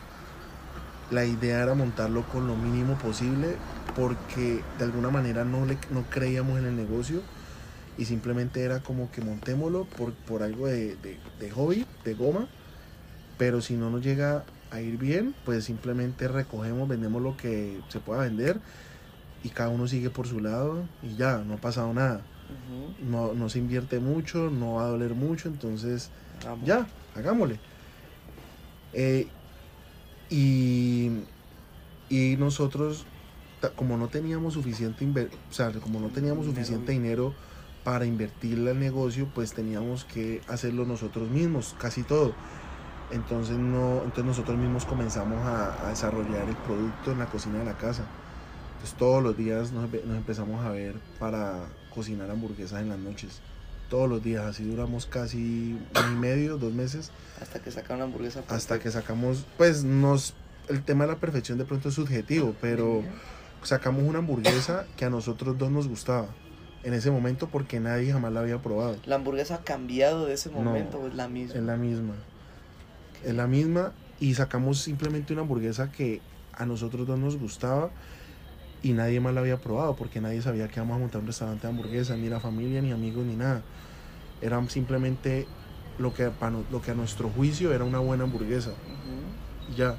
la 1.11 1.23
idea 1.23 1.61
era 1.61 1.75
montarlo 1.75 2.23
con 2.33 2.47
lo 2.47 2.55
mínimo 2.55 2.97
posible 2.97 3.57
porque 3.95 4.63
de 4.79 4.85
alguna 4.85 5.11
manera 5.11 5.45
no, 5.45 5.67
le, 5.67 5.77
no 5.91 6.03
creíamos 6.09 6.57
en 6.57 6.65
el 6.65 6.75
negocio 6.75 7.21
y 7.97 8.05
simplemente 8.05 8.61
era 8.63 8.79
como 8.81 9.09
que 9.11 9.21
montémoslo 9.21 9.85
por, 9.85 10.13
por 10.13 10.43
algo 10.43 10.67
de, 10.67 10.95
de- 10.97 11.17
de 11.39 11.51
hobby, 11.51 11.85
de 12.03 12.13
goma, 12.13 12.47
pero 13.37 13.61
si 13.61 13.75
no 13.75 13.89
nos 13.89 14.01
llega 14.03 14.43
a 14.71 14.81
ir 14.81 14.97
bien, 14.97 15.33
pues 15.45 15.63
simplemente 15.65 16.27
recogemos, 16.27 16.87
vendemos 16.89 17.21
lo 17.21 17.37
que 17.37 17.79
se 17.89 17.99
pueda 17.99 18.21
vender 18.21 18.59
y 19.43 19.49
cada 19.49 19.69
uno 19.69 19.87
sigue 19.87 20.09
por 20.09 20.27
su 20.27 20.39
lado 20.39 20.83
y 21.03 21.15
ya, 21.15 21.37
no 21.37 21.53
ha 21.55 21.57
pasado 21.57 21.93
nada. 21.93 22.21
no, 23.09 23.33
no 23.33 23.49
se 23.49 23.59
invierte 23.59 23.99
mucho, 23.99 24.49
no 24.49 24.75
va 24.75 24.85
a 24.85 24.87
doler 24.89 25.13
mucho, 25.13 25.47
entonces 25.49 26.09
ya, 26.65 26.87
hagámosle. 27.15 27.59
Eh, 28.93 29.27
y, 30.29 31.11
y 32.09 32.35
nosotros, 32.37 33.05
como 33.75 33.97
no 33.97 34.07
teníamos 34.07 34.53
suficiente, 34.53 35.05
o 35.49 35.53
sea, 35.53 35.71
como 35.71 35.99
no 35.99 36.09
teníamos 36.09 36.45
suficiente 36.45 36.91
dinero 36.93 37.33
para 37.85 38.05
invertirle 38.07 38.71
al 38.71 38.79
negocio, 38.79 39.29
pues 39.33 39.53
teníamos 39.53 40.05
que 40.05 40.41
hacerlo 40.47 40.85
nosotros 40.85 41.29
mismos, 41.29 41.75
casi 41.79 42.01
todo. 42.01 42.33
Entonces, 43.11 43.57
no, 43.57 43.97
entonces 43.97 44.25
nosotros 44.25 44.57
mismos 44.57 44.85
comenzamos 44.85 45.37
a, 45.45 45.89
desarrollar 45.89 46.49
el 46.49 46.55
producto 46.55 47.11
en 47.11 47.19
la 47.19 47.27
cocina 47.27 47.59
de 47.59 47.65
la 47.65 47.77
casa. 47.77 48.03
Entonces 48.73 48.97
todos 48.97 49.21
los 49.21 49.37
días 49.37 49.71
nos, 49.71 49.83
nos 49.83 50.17
empezamos 50.17 50.65
a 50.65 50.71
ver 50.71 50.95
para 51.19 51.67
cocinar 51.93 52.29
hamburguesas 52.31 52.81
en 52.81 52.89
las 52.89 52.97
noches 52.97 53.39
todos 53.87 54.09
los 54.09 54.23
días. 54.23 54.43
Así 54.43 54.63
duramos 54.63 55.05
casi 55.05 55.79
un 55.95 56.13
y 56.13 56.19
medio, 56.19 56.57
dos 56.57 56.73
meses. 56.73 57.11
Hasta 57.39 57.59
que 57.59 57.69
sacamos 57.69 57.97
una 57.97 58.05
hamburguesa. 58.05 58.43
Hasta 58.49 58.79
que 58.79 58.89
sacamos, 58.89 59.45
pues 59.59 59.83
nos, 59.83 60.33
el 60.69 60.83
tema 60.83 61.05
de 61.05 61.11
la 61.11 61.19
perfección 61.19 61.59
de 61.59 61.65
pronto 61.65 61.89
es 61.89 61.95
subjetivo, 61.95 62.55
pero 62.61 63.03
sacamos 63.61 64.01
una 64.01 64.19
hamburguesa 64.19 64.87
que 64.97 65.05
a 65.05 65.11
nosotros 65.11 65.55
dos 65.55 65.69
nos 65.69 65.87
gustaba 65.87 66.29
en 66.85 66.93
ese 66.93 67.09
momento 67.09 67.47
porque 67.47 67.79
nadie 67.79 68.13
jamás 68.13 68.31
la 68.31 68.41
había 68.41 68.61
probado. 68.61 68.95
¿La 69.05 69.15
hamburguesa 69.15 69.55
ha 69.55 69.63
cambiado 69.63 70.27
de 70.27 70.35
ese 70.35 70.51
momento 70.51 70.99
o 70.99 71.07
es 71.07 71.15
la 71.15 71.27
misma? 71.27 71.55
Es 71.55 71.63
la 71.63 71.77
misma. 71.77 72.13
Es 73.23 73.33
la 73.33 73.47
misma 73.47 73.91
y 74.19 74.35
sacamos 74.35 74.79
simplemente 74.81 75.33
una 75.33 75.41
hamburguesa 75.41 75.91
que 75.91 76.21
a 76.53 76.63
nosotros 76.67 77.07
dos 77.07 77.17
nos 77.17 77.37
gustaba 77.37 77.89
y 78.83 78.93
nadie 78.93 79.19
más 79.19 79.33
la 79.33 79.41
había 79.41 79.57
probado 79.57 79.95
porque 79.95 80.21
nadie 80.21 80.43
sabía 80.43 80.67
que 80.67 80.75
íbamos 80.75 80.97
a 80.97 80.99
montar 80.99 81.21
un 81.21 81.27
restaurante 81.27 81.65
de 81.65 81.73
hamburguesas, 81.73 82.19
ni 82.19 82.29
la 82.29 82.39
familia, 82.39 82.83
ni 82.83 82.91
amigos, 82.91 83.25
ni 83.25 83.35
nada. 83.35 83.63
Era 84.39 84.63
simplemente 84.69 85.47
lo 85.97 86.13
que, 86.13 86.31
lo 86.71 86.81
que 86.83 86.91
a 86.91 86.93
nuestro 86.93 87.29
juicio 87.29 87.73
era 87.73 87.83
una 87.83 87.97
buena 87.97 88.25
hamburguesa. 88.25 88.73
Ya, 89.75 89.95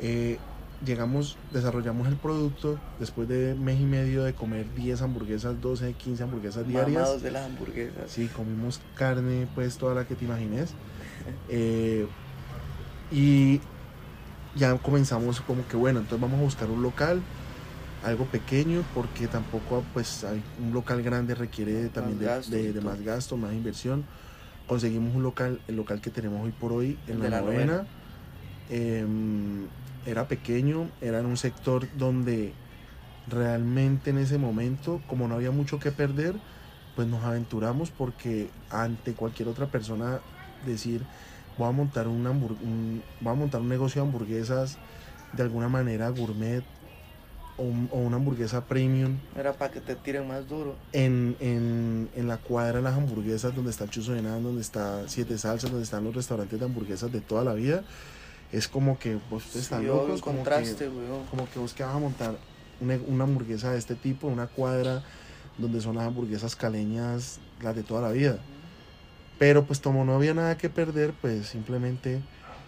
eh, 0.00 0.38
llegamos, 0.84 1.36
desarrollamos 1.52 2.08
el 2.08 2.16
producto 2.16 2.78
después 2.98 3.28
de 3.28 3.54
mes 3.54 3.80
y 3.80 3.84
medio 3.84 4.24
de 4.24 4.34
comer 4.34 4.66
10 4.74 5.02
hamburguesas, 5.02 5.60
12, 5.60 5.92
15 5.94 6.22
hamburguesas 6.22 6.66
diarias. 6.66 7.22
de 7.22 7.30
las 7.30 7.46
hamburguesas. 7.46 8.10
Sí, 8.10 8.28
comimos 8.28 8.80
carne, 8.94 9.46
pues 9.54 9.78
toda 9.78 9.94
la 9.94 10.06
que 10.06 10.14
te 10.14 10.24
imagines. 10.24 10.70
Eh, 11.48 12.06
y 13.10 13.60
ya 14.54 14.76
comenzamos 14.78 15.40
como 15.40 15.66
que 15.66 15.76
bueno, 15.76 15.98
entonces 15.98 16.20
vamos 16.20 16.38
a 16.38 16.42
buscar 16.44 16.70
un 16.70 16.82
local 16.82 17.20
algo 18.04 18.26
pequeño 18.26 18.84
porque 18.94 19.26
tampoco 19.26 19.82
pues 19.92 20.22
hay 20.22 20.42
un 20.64 20.72
local 20.72 21.02
grande 21.02 21.34
requiere 21.34 21.88
también 21.88 22.18
de, 22.18 22.80
más 22.80 23.00
gasto, 23.02 23.36
más 23.36 23.52
inversión. 23.52 24.04
Conseguimos 24.68 25.14
un 25.14 25.22
local, 25.22 25.60
el 25.66 25.76
local 25.76 26.00
que 26.00 26.10
tenemos 26.10 26.44
hoy 26.44 26.52
por 26.52 26.72
hoy 26.72 26.98
en 27.08 27.20
la, 27.20 27.40
novena. 27.40 27.86
Em, 28.70 29.66
era 30.06 30.28
pequeño, 30.28 30.88
era 31.00 31.20
en 31.20 31.26
un 31.26 31.36
sector 31.36 31.86
donde 31.96 32.52
realmente 33.28 34.10
en 34.10 34.18
ese 34.18 34.38
momento, 34.38 35.02
como 35.06 35.28
no 35.28 35.34
había 35.34 35.50
mucho 35.50 35.78
que 35.78 35.90
perder, 35.90 36.34
pues 36.94 37.08
nos 37.08 37.24
aventuramos 37.24 37.90
porque 37.90 38.48
ante 38.70 39.12
cualquier 39.12 39.48
otra 39.48 39.66
persona 39.66 40.20
decir 40.64 41.02
voy 41.58 41.68
a 41.68 41.72
montar 41.72 42.08
una 42.08 42.30
un, 42.30 43.02
voy 43.20 43.32
a 43.32 43.36
montar 43.36 43.60
un 43.60 43.68
negocio 43.68 44.02
de 44.02 44.08
hamburguesas 44.08 44.78
de 45.32 45.42
alguna 45.42 45.68
manera 45.68 46.08
gourmet 46.08 46.64
o, 47.58 47.62
una 47.62 48.16
hamburguesa 48.16 48.64
premium. 48.64 49.18
Era 49.34 49.52
para 49.54 49.72
que 49.72 49.80
te 49.80 49.96
tiren 49.96 50.28
más 50.28 50.46
duro. 50.46 50.76
En, 50.92 51.36
en, 51.40 52.08
en 52.14 52.28
la 52.28 52.36
cuadra 52.36 52.78
de 52.78 52.82
las 52.82 52.94
hamburguesas, 52.94 53.54
donde 53.54 53.70
está 53.70 53.84
el 53.84 53.90
Chuzo 53.90 54.12
de 54.12 54.20
Nada, 54.20 54.38
donde 54.40 54.60
está 54.60 55.08
Siete 55.08 55.38
Salsas, 55.38 55.70
donde 55.70 55.84
están 55.84 56.04
los 56.04 56.14
restaurantes 56.14 56.58
de 56.58 56.66
hamburguesas 56.66 57.10
de 57.10 57.20
toda 57.20 57.44
la 57.44 57.54
vida. 57.54 57.82
Es 58.52 58.68
como 58.68 58.98
que 58.98 59.18
vos 59.30 59.44
te 59.44 59.58
están 59.58 59.86
locos. 59.86 60.20
Como 60.20 60.44
que, 60.44 60.74
como 61.30 61.48
que 61.50 61.58
vos 61.58 61.74
que 61.74 61.82
vas 61.82 61.94
a 61.94 61.98
montar 61.98 62.36
una, 62.80 62.98
una, 63.06 63.24
hamburguesa 63.24 63.72
de 63.72 63.78
este 63.78 63.94
tipo, 63.94 64.28
una 64.28 64.46
cuadra 64.46 65.02
donde 65.58 65.80
son 65.80 65.96
las 65.96 66.06
hamburguesas 66.06 66.54
caleñas, 66.54 67.40
las 67.62 67.74
de 67.74 67.82
toda 67.82 68.02
la 68.02 68.12
vida. 68.12 68.38
Pero 69.38 69.64
pues 69.64 69.80
como 69.80 70.04
no 70.04 70.14
había 70.14 70.34
nada 70.34 70.56
que 70.56 70.70
perder, 70.70 71.12
pues 71.20 71.48
simplemente 71.48 72.22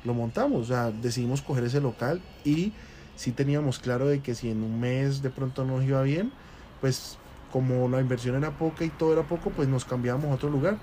lo 0.05 0.15
montamos. 0.15 0.63
O 0.63 0.65
sea, 0.67 0.91
decidimos 0.91 1.43
coger 1.43 1.65
ese 1.65 1.81
local 1.81 2.21
y 2.45 2.73
sí 3.17 3.33
teníamos 3.33 3.79
claro 3.79 4.07
de 4.07 4.21
que 4.21 4.35
si 4.35 4.51
en 4.51 4.63
un 4.63 4.81
mes 4.81 5.23
de 5.23 5.31
pronto 5.31 5.65
nos 5.65 5.85
iba 5.85 6.03
bien, 6.03 6.33
pues 6.81 7.19
como 7.53 7.89
la 7.89 8.01
inversión 8.01 8.37
era 8.37 8.51
poca 8.51 8.85
y 8.85 8.91
todo 8.91 9.13
era 9.13 9.23
poco, 9.23 9.51
pues 9.51 9.69
nos 9.69 9.85
cambiábamos 9.85 10.31
a 10.31 10.35
otro 10.35 10.51
lugar 10.51 10.79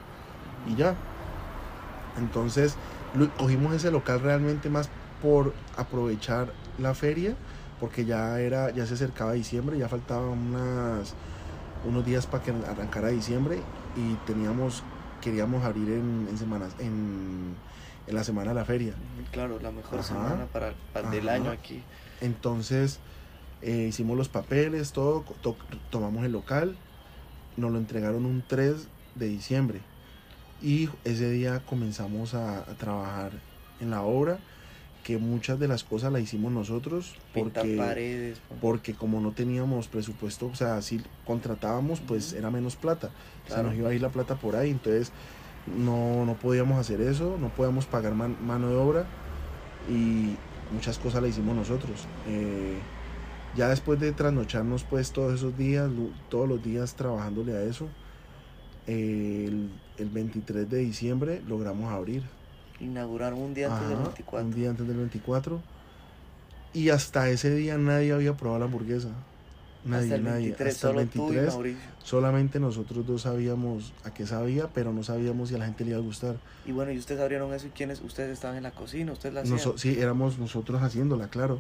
y 0.68 0.76
ya. 0.76 0.96
Entonces 2.18 2.76
cogimos 3.38 3.74
ese 3.74 3.92
local 3.92 4.22
realmente 4.22 4.70
más 4.70 4.90
por 5.22 5.54
aprovechar 5.78 6.52
la 6.78 6.94
feria, 6.94 7.36
porque 7.80 8.06
ya 8.06 8.40
era, 8.40 8.72
ya 8.72 8.86
se 8.86 8.96
acercaba 8.96 9.34
diciembre, 9.34 9.78
ya 9.78 9.90
faltaban 9.90 10.30
unas, 10.30 11.14
unos 11.88 12.06
días 12.06 12.28
para 12.28 12.44
que 12.44 12.52
arrancara 12.52 13.10
diciembre 13.10 13.60
y 13.96 14.14
teníamos, 14.26 14.84
queríamos 15.22 15.64
abrir 15.64 15.90
en, 15.90 16.38
semanas, 16.38 16.76
en, 16.80 17.56
la 18.08 18.24
semana 18.24 18.50
de 18.50 18.56
la 18.56 18.66
feria. 18.66 18.94
Claro, 19.32 19.60
la 19.62 19.72
mejor 19.72 20.04
semana 20.04 20.46
para, 20.52 20.74
para 20.94 21.10
del 21.10 21.28
año 21.30 21.50
aquí. 21.52 21.82
Entonces 22.22 23.00
eh, 23.62 23.88
hicimos 23.90 24.18
los 24.18 24.30
papeles, 24.30 24.92
todo, 24.92 25.26
tomamos 25.90 26.24
el 26.26 26.32
local, 26.32 26.78
nos 27.58 27.72
lo 27.72 27.78
entregaron 27.78 28.26
un 28.26 28.44
3 28.48 28.88
de 29.16 29.28
diciembre 29.28 29.82
y 30.62 30.90
ese 31.04 31.30
día 31.30 31.62
comenzamos 31.66 32.34
a, 32.34 32.64
trabajar 32.78 33.32
en 33.80 33.92
la 33.92 34.02
obra 34.02 34.40
que 35.04 35.18
muchas 35.18 35.60
de 35.60 35.68
las 35.68 35.84
cosas 35.84 36.12
las 36.12 36.22
hicimos 36.22 36.52
nosotros 36.52 37.16
porque, 37.34 37.76
paredes, 37.78 38.42
porque 38.60 38.94
como 38.96 39.20
no 39.20 39.34
teníamos 39.34 39.88
presupuesto, 39.88 40.48
o 40.48 40.56
sea, 40.56 40.82
si 40.82 41.02
contratábamos 41.26 42.00
pues 42.00 42.34
era 42.34 42.50
menos 42.50 42.76
plata, 42.76 43.12
o 43.48 43.54
sea, 43.54 43.62
nos 43.62 43.76
iba 43.76 43.90
a 43.90 43.94
ir 43.94 44.02
la 44.02 44.10
plata 44.10 44.36
por 44.36 44.56
ahí, 44.56 44.72
entonces 44.72 45.12
no, 45.78 46.26
no 46.26 46.34
podíamos 46.36 46.80
hacer 46.80 47.02
eso, 47.02 47.38
no 47.40 47.50
podíamos 47.50 47.86
pagar 47.86 48.14
mano 48.14 48.70
de 48.70 48.76
obra 48.76 49.06
y, 49.90 50.36
muchas 50.72 50.98
cosas 50.98 51.22
la 51.22 51.28
hicimos 51.28 51.56
nosotros. 51.56 52.08
Eh, 52.28 52.78
ya 53.56 53.70
después 53.70 54.00
de 54.00 54.12
trasnocharnos 54.12 54.84
pues 54.84 55.12
todos 55.12 55.34
esos 55.34 55.58
días, 55.58 55.90
todos 56.30 56.48
los 56.48 56.64
días 56.64 56.96
trabajándole 56.96 57.56
a 57.56 57.64
eso, 57.64 57.88
el, 58.88 59.70
23 59.98 60.70
de 60.70 60.78
diciembre 60.78 61.42
logramos 61.48 61.92
abrir. 61.92 62.24
Inaugurar 62.80 63.34
un 63.34 63.54
día 63.54 63.74
antes 63.74 63.90
del 63.90 63.98
24. 63.98 64.48
Un 64.48 64.54
día 64.54 64.70
antes 64.70 64.88
del 64.88 64.98
24. 64.98 65.62
Y 66.74 66.90
hasta 66.90 67.30
ese 67.30 67.56
día 67.56 67.78
nadie 67.78 68.12
había 68.12 68.36
probado 68.36 68.60
la 68.60 68.66
hamburguesa. 68.66 69.10
Nadie, 69.86 70.18
nadie. 70.18 70.56
Hasta 70.60 70.90
el 70.90 70.96
23, 70.96 71.54
solamente 72.04 72.60
nosotros 72.60 73.06
dos 73.06 73.22
sabíamos 73.22 73.94
a 74.04 74.14
qué 74.14 74.26
sabía, 74.26 74.68
pero 74.74 74.92
no 74.92 75.04
sabíamos 75.04 75.50
si 75.50 75.56
a 75.56 75.60
la 75.60 75.66
gente 75.66 75.84
le 75.84 75.92
iba 75.92 76.00
a 76.00 76.02
gustar. 76.02 76.38
Y 76.66 76.72
bueno, 76.72 76.92
¿y 76.92 76.98
ustedes 76.98 77.22
abrieron 77.22 77.54
eso 77.54 77.68
y 77.68 77.70
quiénes? 77.70 78.02
¿Ustedes 78.02 78.32
estaban 78.32 78.58
en 78.58 78.64
la 78.64 78.72
cocina? 78.72 79.12
¿Ustedes 79.12 79.36
la 79.36 79.42
hacían? 79.42 79.78
sí, 79.78 79.98
éramos 80.00 80.40
nosotros 80.40 80.82
haciéndola, 80.82 81.30
claro. 81.30 81.60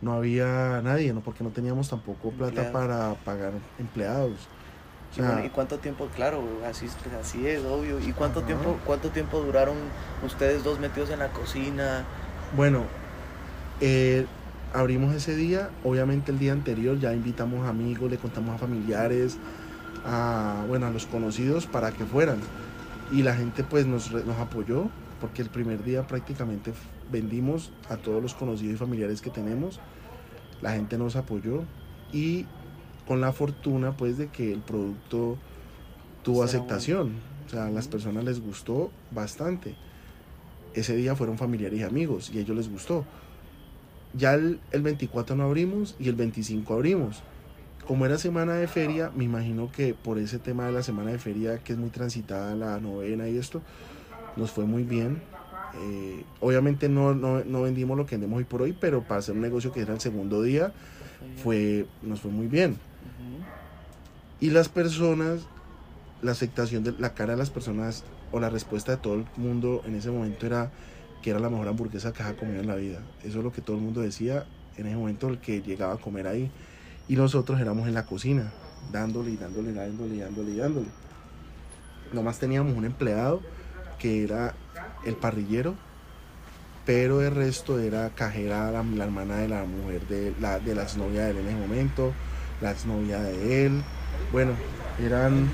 No 0.00 0.14
había 0.14 0.80
nadie, 0.82 1.12
¿no? 1.12 1.20
Porque 1.20 1.44
no 1.44 1.50
teníamos 1.50 1.90
tampoco 1.90 2.30
plata 2.30 2.72
para 2.72 3.14
pagar 3.16 3.52
empleados. 3.78 4.48
Y, 5.16 5.20
bueno, 5.20 5.44
¿Y 5.44 5.48
cuánto 5.48 5.78
tiempo? 5.78 6.08
Claro, 6.14 6.42
así, 6.68 6.86
así 7.20 7.46
es, 7.46 7.64
obvio. 7.64 7.98
¿Y 7.98 8.12
cuánto 8.12 8.42
tiempo, 8.42 8.78
cuánto 8.86 9.10
tiempo 9.10 9.40
duraron 9.40 9.76
ustedes 10.24 10.62
dos 10.62 10.78
metidos 10.78 11.10
en 11.10 11.18
la 11.18 11.28
cocina? 11.28 12.04
Bueno, 12.56 12.84
eh, 13.80 14.26
abrimos 14.72 15.14
ese 15.14 15.34
día, 15.34 15.70
obviamente 15.82 16.30
el 16.30 16.38
día 16.38 16.52
anterior 16.52 16.98
ya 17.00 17.12
invitamos 17.12 17.66
amigos, 17.66 18.08
le 18.10 18.18
contamos 18.18 18.54
a 18.54 18.58
familiares, 18.58 19.36
a, 20.06 20.64
bueno, 20.68 20.86
a 20.86 20.90
los 20.90 21.06
conocidos 21.06 21.66
para 21.66 21.90
que 21.90 22.04
fueran. 22.04 22.38
Y 23.10 23.22
la 23.22 23.34
gente 23.34 23.64
pues 23.64 23.86
nos, 23.86 24.12
nos 24.12 24.38
apoyó, 24.38 24.90
porque 25.20 25.42
el 25.42 25.50
primer 25.50 25.82
día 25.82 26.06
prácticamente 26.06 26.72
vendimos 27.10 27.72
a 27.88 27.96
todos 27.96 28.22
los 28.22 28.34
conocidos 28.34 28.74
y 28.74 28.76
familiares 28.76 29.20
que 29.20 29.30
tenemos. 29.30 29.80
La 30.62 30.72
gente 30.72 30.96
nos 30.98 31.16
apoyó 31.16 31.64
y 32.12 32.46
con 33.10 33.20
la 33.20 33.32
fortuna 33.32 33.96
pues 33.96 34.18
de 34.18 34.28
que 34.28 34.52
el 34.52 34.60
producto 34.60 35.36
tuvo 36.22 36.44
aceptación. 36.44 37.14
O 37.44 37.50
sea, 37.50 37.66
a 37.66 37.70
las 37.70 37.88
personas 37.88 38.22
les 38.22 38.40
gustó 38.40 38.92
bastante. 39.10 39.74
Ese 40.74 40.94
día 40.94 41.16
fueron 41.16 41.36
familiares 41.36 41.80
y 41.80 41.82
amigos 41.82 42.30
y 42.32 42.38
a 42.38 42.42
ellos 42.42 42.56
les 42.56 42.70
gustó. 42.70 43.04
Ya 44.14 44.34
el, 44.34 44.60
24 44.72 45.34
no 45.34 45.42
abrimos 45.42 45.96
y 45.98 46.08
el 46.08 46.14
25 46.14 46.72
abrimos. 46.72 47.24
Como 47.84 48.06
era 48.06 48.16
semana 48.16 48.54
de 48.54 48.68
feria, 48.68 49.10
me 49.16 49.24
imagino 49.24 49.72
que 49.72 49.92
por 49.92 50.16
ese 50.18 50.38
tema 50.38 50.66
de 50.66 50.72
la 50.72 50.84
semana 50.84 51.10
de 51.10 51.18
feria, 51.18 51.58
que 51.58 51.72
es 51.72 51.80
muy 51.80 51.90
transitada 51.90 52.54
la 52.54 52.78
novena 52.78 53.28
y 53.28 53.38
esto, 53.38 53.60
nos 54.36 54.52
fue 54.52 54.66
muy 54.66 54.84
bien. 54.84 55.20
Eh, 55.82 56.22
obviamente 56.38 56.88
no, 56.88 57.12
no, 57.12 57.62
vendimos 57.62 57.98
lo 57.98 58.06
que 58.06 58.14
vendemos 58.14 58.38
hoy 58.38 58.44
por 58.44 58.62
hoy, 58.62 58.72
pero 58.72 59.02
para 59.02 59.18
hacer 59.18 59.34
un 59.34 59.40
negocio 59.40 59.72
que 59.72 59.80
era 59.80 59.94
el 59.94 60.00
segundo 60.00 60.44
día, 60.44 60.72
fue, 61.42 61.86
nos 62.02 62.20
fue 62.20 62.30
muy 62.30 62.46
bien. 62.46 62.78
Y 64.40 64.50
las 64.50 64.68
personas, 64.68 65.40
la 66.22 66.32
aceptación 66.32 66.82
de 66.82 66.92
la 66.92 67.14
cara 67.14 67.32
de 67.32 67.38
las 67.38 67.50
personas 67.50 68.04
o 68.32 68.40
la 68.40 68.50
respuesta 68.50 68.92
de 68.92 68.98
todo 68.98 69.14
el 69.14 69.26
mundo 69.36 69.82
en 69.84 69.94
ese 69.94 70.10
momento 70.10 70.46
era 70.46 70.70
que 71.22 71.30
era 71.30 71.38
la 71.38 71.50
mejor 71.50 71.68
hamburguesa 71.68 72.12
que 72.12 72.22
había 72.22 72.38
comido 72.38 72.60
en 72.60 72.66
la 72.66 72.76
vida. 72.76 73.00
Eso 73.22 73.38
es 73.38 73.44
lo 73.44 73.52
que 73.52 73.60
todo 73.60 73.76
el 73.76 73.82
mundo 73.82 74.00
decía 74.00 74.46
en 74.76 74.86
ese 74.86 74.96
momento 74.96 75.28
el 75.28 75.38
que 75.38 75.60
llegaba 75.62 75.94
a 75.94 75.98
comer 75.98 76.26
ahí. 76.26 76.50
Y 77.08 77.16
nosotros 77.16 77.60
éramos 77.60 77.88
en 77.88 77.94
la 77.94 78.06
cocina, 78.06 78.52
dándole 78.92 79.32
y 79.32 79.36
dándole, 79.36 79.72
dándole 79.72 80.18
dándole 80.18 80.56
dándole. 80.56 80.86
Nomás 82.12 82.38
teníamos 82.38 82.76
un 82.76 82.84
empleado 82.84 83.42
que 83.98 84.24
era 84.24 84.54
el 85.04 85.14
parrillero, 85.16 85.74
pero 86.86 87.20
el 87.20 87.34
resto 87.34 87.78
era 87.78 88.10
cajera, 88.10 88.70
la, 88.70 89.04
hermana 89.04 89.36
de 89.36 89.48
la 89.48 89.64
mujer 89.64 90.06
de 90.08 90.34
la, 90.40 90.58
de 90.58 90.74
la 90.74 90.84
exnovia 90.84 91.24
de 91.24 91.30
él 91.32 91.38
en 91.38 91.48
ese 91.48 91.56
momento, 91.56 92.12
la 92.60 92.70
exnovia 92.72 93.20
de 93.20 93.66
él. 93.66 93.82
Bueno, 94.32 94.52
eran 95.04 95.48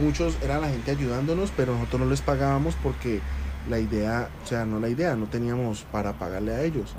muchos, 0.00 0.36
era 0.42 0.58
la 0.58 0.68
gente 0.68 0.90
ayudándonos, 0.90 1.52
pero 1.56 1.74
nosotros 1.74 2.00
no 2.00 2.06
les 2.06 2.20
pagábamos 2.20 2.74
porque 2.82 3.20
la 3.68 3.78
idea, 3.78 4.28
o 4.42 4.46
sea, 4.46 4.64
no 4.64 4.80
la 4.80 4.88
idea, 4.88 5.16
no 5.16 5.26
teníamos 5.26 5.84
para 5.92 6.14
pagarle 6.14 6.52
a 6.52 6.62
ellos. 6.62 6.94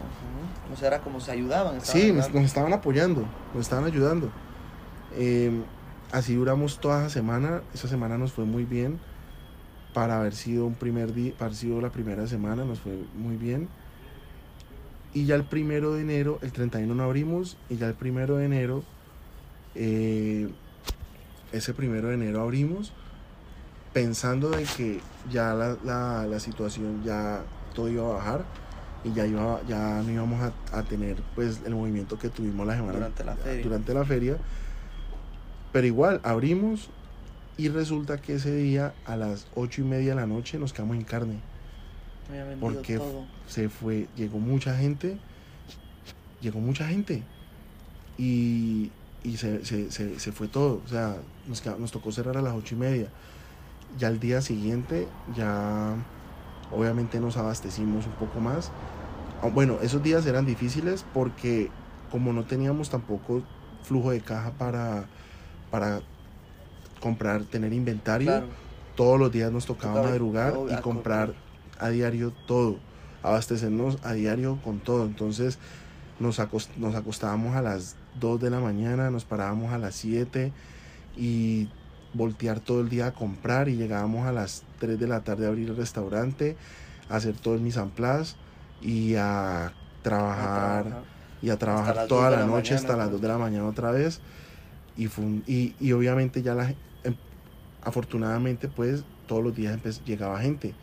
O 0.71 0.77
sea, 0.77 0.87
era 0.87 0.99
como 0.99 1.19
se 1.19 1.31
ayudaban. 1.31 1.81
Sí, 1.81 2.11
nos, 2.11 2.25
ayudando. 2.25 2.39
nos 2.39 2.45
estaban 2.45 2.73
apoyando, 2.73 3.25
nos 3.53 3.61
estaban 3.61 3.85
ayudando. 3.85 4.29
Eh, 5.17 5.51
así 6.11 6.35
duramos 6.35 6.79
toda 6.79 7.01
esa 7.01 7.09
semana, 7.09 7.61
esa 7.73 7.87
semana 7.87 8.17
nos 8.17 8.31
fue 8.31 8.45
muy 8.45 8.65
bien. 8.65 8.99
Para 9.93 10.19
haber 10.19 10.33
sido 10.33 10.65
un 10.65 10.75
primer 10.75 11.13
día, 11.13 11.33
para 11.33 11.47
haber 11.47 11.57
sido 11.57 11.81
la 11.81 11.89
primera 11.89 12.25
semana, 12.25 12.63
nos 12.63 12.79
fue 12.79 12.93
muy 13.15 13.35
bien. 13.35 13.67
Y 15.13 15.25
ya 15.25 15.35
el 15.35 15.43
primero 15.43 15.93
de 15.93 16.01
enero, 16.01 16.39
el 16.41 16.53
31 16.53 16.95
no 16.95 17.03
abrimos, 17.03 17.57
y 17.69 17.75
ya 17.75 17.87
el 17.87 17.95
primero 17.95 18.37
de 18.37 18.45
enero, 18.45 18.83
eh, 19.75 20.49
ese 21.51 21.73
primero 21.73 22.07
de 22.09 22.15
enero 22.15 22.41
abrimos, 22.41 22.91
pensando 23.93 24.49
de 24.51 24.63
que 24.63 24.99
ya 25.31 25.53
la, 25.53 25.77
la- 25.83 26.25
la 26.27 26.39
situación, 26.39 27.03
ya 27.03 27.43
todo 27.75 27.89
iba 27.89 28.03
a 28.09 28.13
bajar 28.13 28.45
y 29.03 29.13
ya, 29.13 29.25
iba, 29.25 29.61
ya 29.67 30.01
no 30.03 30.11
íbamos 30.11 30.41
a, 30.41 30.77
a 30.77 30.83
tener 30.83 31.17
pues 31.35 31.61
el 31.65 31.73
movimiento 31.75 32.17
que 32.19 32.29
tuvimos 32.29 32.65
la 32.67 32.75
semana 32.75 32.93
Durante 32.93 33.23
la 33.23 33.35
feria. 33.35 33.63
durante 33.63 33.93
la 33.93 34.05
feria. 34.05 34.37
Pero 35.73 35.87
igual, 35.87 36.19
abrimos 36.23 36.89
y 37.57 37.69
resulta 37.69 38.17
que 38.21 38.35
ese 38.35 38.53
día 38.55 38.93
a 39.05 39.15
las 39.15 39.47
ocho 39.55 39.81
y 39.81 39.83
media 39.85 40.09
de 40.09 40.15
la 40.21 40.27
noche 40.27 40.57
nos 40.59 40.73
quedamos 40.73 40.95
en 40.97 41.03
carne. 41.03 41.39
Porque 42.61 42.97
todo. 42.97 43.25
se 43.47 43.67
fue, 43.69 44.07
llegó 44.15 44.39
mucha 44.39 44.77
gente, 44.77 45.17
llegó 46.41 46.59
mucha 46.59 46.87
gente 46.87 47.23
y, 48.17 48.89
y 49.23 49.37
se, 49.37 49.65
se- 49.65 49.91
se- 49.91 50.19
se 50.19 50.31
fue 50.31 50.47
todo. 50.47 50.81
O 50.83 50.87
sea, 50.87 51.15
nos, 51.47 51.65
nos 51.79 51.91
tocó 51.91 52.11
cerrar 52.11 52.37
a 52.37 52.41
las 52.41 52.53
ocho 52.53 52.75
y 52.75 52.77
media. 52.77 53.07
Ya 53.97 54.07
al 54.07 54.19
día 54.19 54.41
siguiente, 54.41 55.07
ya 55.35 55.95
obviamente 56.71 57.19
nos 57.19 57.37
abastecimos 57.37 58.05
un 58.05 58.13
poco 58.13 58.39
más. 58.39 58.69
Ah, 59.43 59.49
Bueno, 59.53 59.77
esos 59.81 60.01
días 60.03 60.25
eran 60.25 60.45
difíciles 60.45 61.03
porque 61.13 61.69
como 62.11 62.33
no 62.33 62.43
teníamos 62.43 62.89
tampoco 62.89 63.41
flujo 63.83 64.11
de 64.11 64.21
caja 64.21 64.51
para, 64.51 65.05
para 65.69 66.01
comprar, 66.99 67.43
tener 67.45 67.73
inventario, 67.73 68.27
Claro. 68.27 68.47
todos 68.95 69.19
los 69.19 69.31
días 69.31 69.51
nos 69.51 69.65
tocaba 69.65 69.95
Tocaba 69.95 70.09
madrugar 70.09 70.53
y 70.69 70.73
a 70.73 70.81
comprar 70.81 71.27
comprar. 71.27 71.35
a 71.79 71.89
diario 71.89 72.31
todo, 72.47 72.75
abastecernos 73.23 73.97
a 74.03 74.13
diario 74.13 74.57
con 74.63 74.79
todo. 74.79 75.05
Entonces 75.05 75.57
nos, 76.19 76.39
acos- 76.39 76.69
nos 76.77 76.95
acostábamos 76.95 77.55
a 77.55 77.61
las 77.61 77.95
2 78.19 78.39
de 78.41 78.49
la 78.49 78.59
mañana, 78.59 79.09
nos 79.11 79.25
parábamos 79.25 79.71
a 79.73 79.77
las 79.77 79.95
7 79.95 80.51
y 81.17 81.69
voltear 82.13 82.59
todo 82.59 82.81
el 82.81 82.89
día 82.89 83.07
a 83.07 83.11
comprar 83.13 83.69
y 83.69 83.75
llegábamos 83.77 84.27
a 84.27 84.31
las 84.31 84.63
3 84.79 84.99
de 84.99 85.07
la 85.07 85.21
tarde 85.21 85.45
a 85.45 85.49
abrir 85.49 85.69
el 85.69 85.77
restaurante, 85.77 86.57
a 87.09 87.15
hacer 87.15 87.35
todo 87.35 87.55
el 87.55 87.61
mise 87.61 87.79
en 87.79 87.89
place 87.89 88.35
y 88.81 89.15
a 89.15 89.71
trabajar 90.03 90.83
trabajar. 90.83 91.03
y 91.41 91.49
a 91.49 91.57
trabajar 91.57 92.07
toda 92.07 92.29
la 92.31 92.37
la 92.41 92.45
noche 92.45 92.73
mañana, 92.73 92.75
hasta 92.75 92.97
las 92.97 93.05
pues. 93.07 93.11
2 93.13 93.21
de 93.21 93.27
la 93.27 93.37
mañana 93.37 93.65
otra 93.67 93.91
vez 93.91 94.19
y, 94.97 95.07
fue 95.07 95.23
un- 95.25 95.43
y, 95.47 95.73
y 95.79 95.91
obviamente 95.93 96.41
ya 96.41 96.53
la 96.55 96.69
em- 97.03 97.15
afortunadamente 97.83 98.67
pues 98.67 99.03
todos 99.27 99.43
los 99.43 99.55
días 99.55 99.79
llegaba 100.05 100.39
gente 100.41 100.73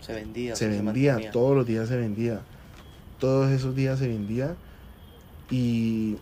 Se 0.00 0.12
vendía. 0.12 0.54
se 0.54 0.66
pues, 0.66 0.82
vendía 0.84 1.12
mantenía. 1.14 1.32
todos 1.32 1.56
los 1.56 1.66
días 1.66 1.88
se 1.88 1.96
vendía 1.96 2.40
todos 3.18 3.50
esos 3.50 3.74
días 3.74 3.98
se 3.98 4.08
vendía 4.08 4.54
y 5.50 6.16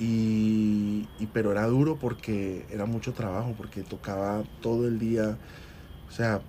y, 0.00 1.08
y- 1.18 1.28
pero 1.28 1.52
era 1.52 1.66
duro 1.68 1.98
porque 1.98 2.66
era 2.70 2.86
mucho 2.86 3.14
trabajo 3.14 3.54
porque 3.56 3.84
tocaba 3.84 4.44
todo 4.60 4.88
el 4.88 4.98
día 4.98 5.38
o 6.08 6.12
sea 6.12 6.42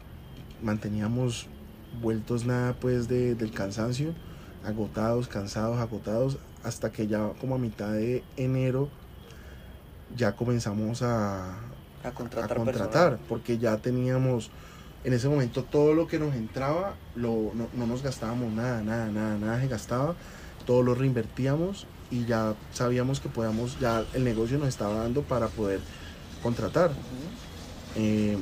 manteníamos 0.62 1.50
vueltos 1.92 2.46
nada 2.46 2.74
pues 2.80 3.08
de- 3.10 3.36
del 3.36 3.54
cansancio 3.54 4.16
agotados 4.64 5.28
cansados 5.28 5.80
agotados 5.80 6.40
hasta 6.64 6.92
que 6.92 7.08
ya 7.08 7.34
como 7.40 7.56
a 7.56 7.60
mitad 7.60 7.94
de 7.94 8.26
enero 8.38 8.90
ya 10.10 10.36
comenzamos 10.36 11.02
a, 11.02 11.58
A 12.04 12.10
a 12.10 12.12
contratar, 12.12 12.58
personal. 12.64 13.28
porque 13.28 13.58
ya 13.58 13.78
teníamos 13.82 14.52
en 15.04 15.14
ese 15.14 15.30
momento 15.30 15.64
todo 15.66 15.94
lo 15.94 16.08
que 16.08 16.20
nos 16.20 16.36
entraba, 16.36 16.98
lo, 17.14 17.52
no, 17.56 17.70
no 17.74 17.88
nos 17.88 18.04
gastábamos 18.04 18.54
nada, 18.54 18.84
nada, 18.84 19.12
nada, 19.12 19.38
nada 19.38 19.60
se 19.62 19.68
gastaba, 19.68 20.16
todo 20.66 20.84
lo 20.84 20.96
reinvertíamos 20.96 21.88
y 22.12 22.26
ya 22.26 22.54
sabíamos 22.72 23.20
que 23.20 23.30
podíamos, 23.30 23.80
ya 23.80 24.04
el 24.14 24.24
negocio 24.24 24.58
nos 24.60 24.68
estaba 24.68 24.96
dando 24.96 25.22
para 25.24 25.48
poder 25.48 25.80
contratar. 26.44 26.92
Eh, 27.96 28.38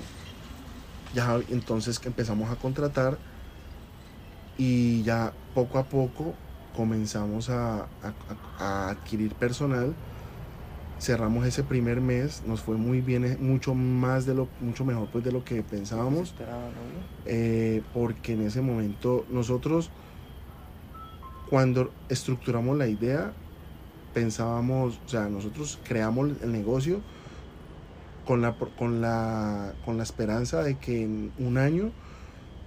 ya 1.15 1.39
entonces 1.49 1.99
que 1.99 2.09
empezamos 2.09 2.51
a 2.51 2.55
contratar 2.55 3.17
y 4.57 5.03
ya 5.03 5.33
poco 5.53 5.77
a 5.77 5.83
poco 5.83 6.33
comenzamos 6.75 7.49
a, 7.49 7.87
a- 8.59 8.89
adquirir 8.89 9.33
personal. 9.35 9.93
Cerramos 10.99 11.45
ese 11.45 11.63
primer 11.63 12.01
mes, 12.01 12.43
nos 12.45 12.59
fue 12.61 12.75
muy 12.75 12.99
bien, 13.01 13.23
eh, 13.23 13.37
mucho 13.39 13.73
más 13.73 14.25
de 14.25 14.33
lo, 14.35 14.49
mucho 14.59 14.83
mejor 14.83 15.07
pues 15.07 15.23
de 15.23 15.31
lo 15.31 15.43
que 15.45 15.61
pensábamos, 15.63 16.33
eh, 17.25 17.81
porque 17.93 18.33
en 18.33 18.41
ese 18.41 18.61
momento 18.61 19.25
nosotros 19.31 19.89
cuando 21.49 21.89
estructuramos 22.09 22.77
la 22.77 22.87
idea 22.87 23.33
pensábamos, 24.13 24.99
o 25.05 25.09
sea, 25.09 25.29
nosotros 25.29 25.79
creamos 25.83 26.31
el 26.41 26.51
negocio 26.51 27.01
con 28.25 28.41
la, 28.41 28.55
con 28.77 29.01
la, 29.01 29.73
con 29.85 29.97
la 29.97 30.03
esperanza 30.03 30.61
de 30.63 30.77
que 30.77 31.03
en 31.03 31.31
un 31.39 31.57
año 31.57 31.91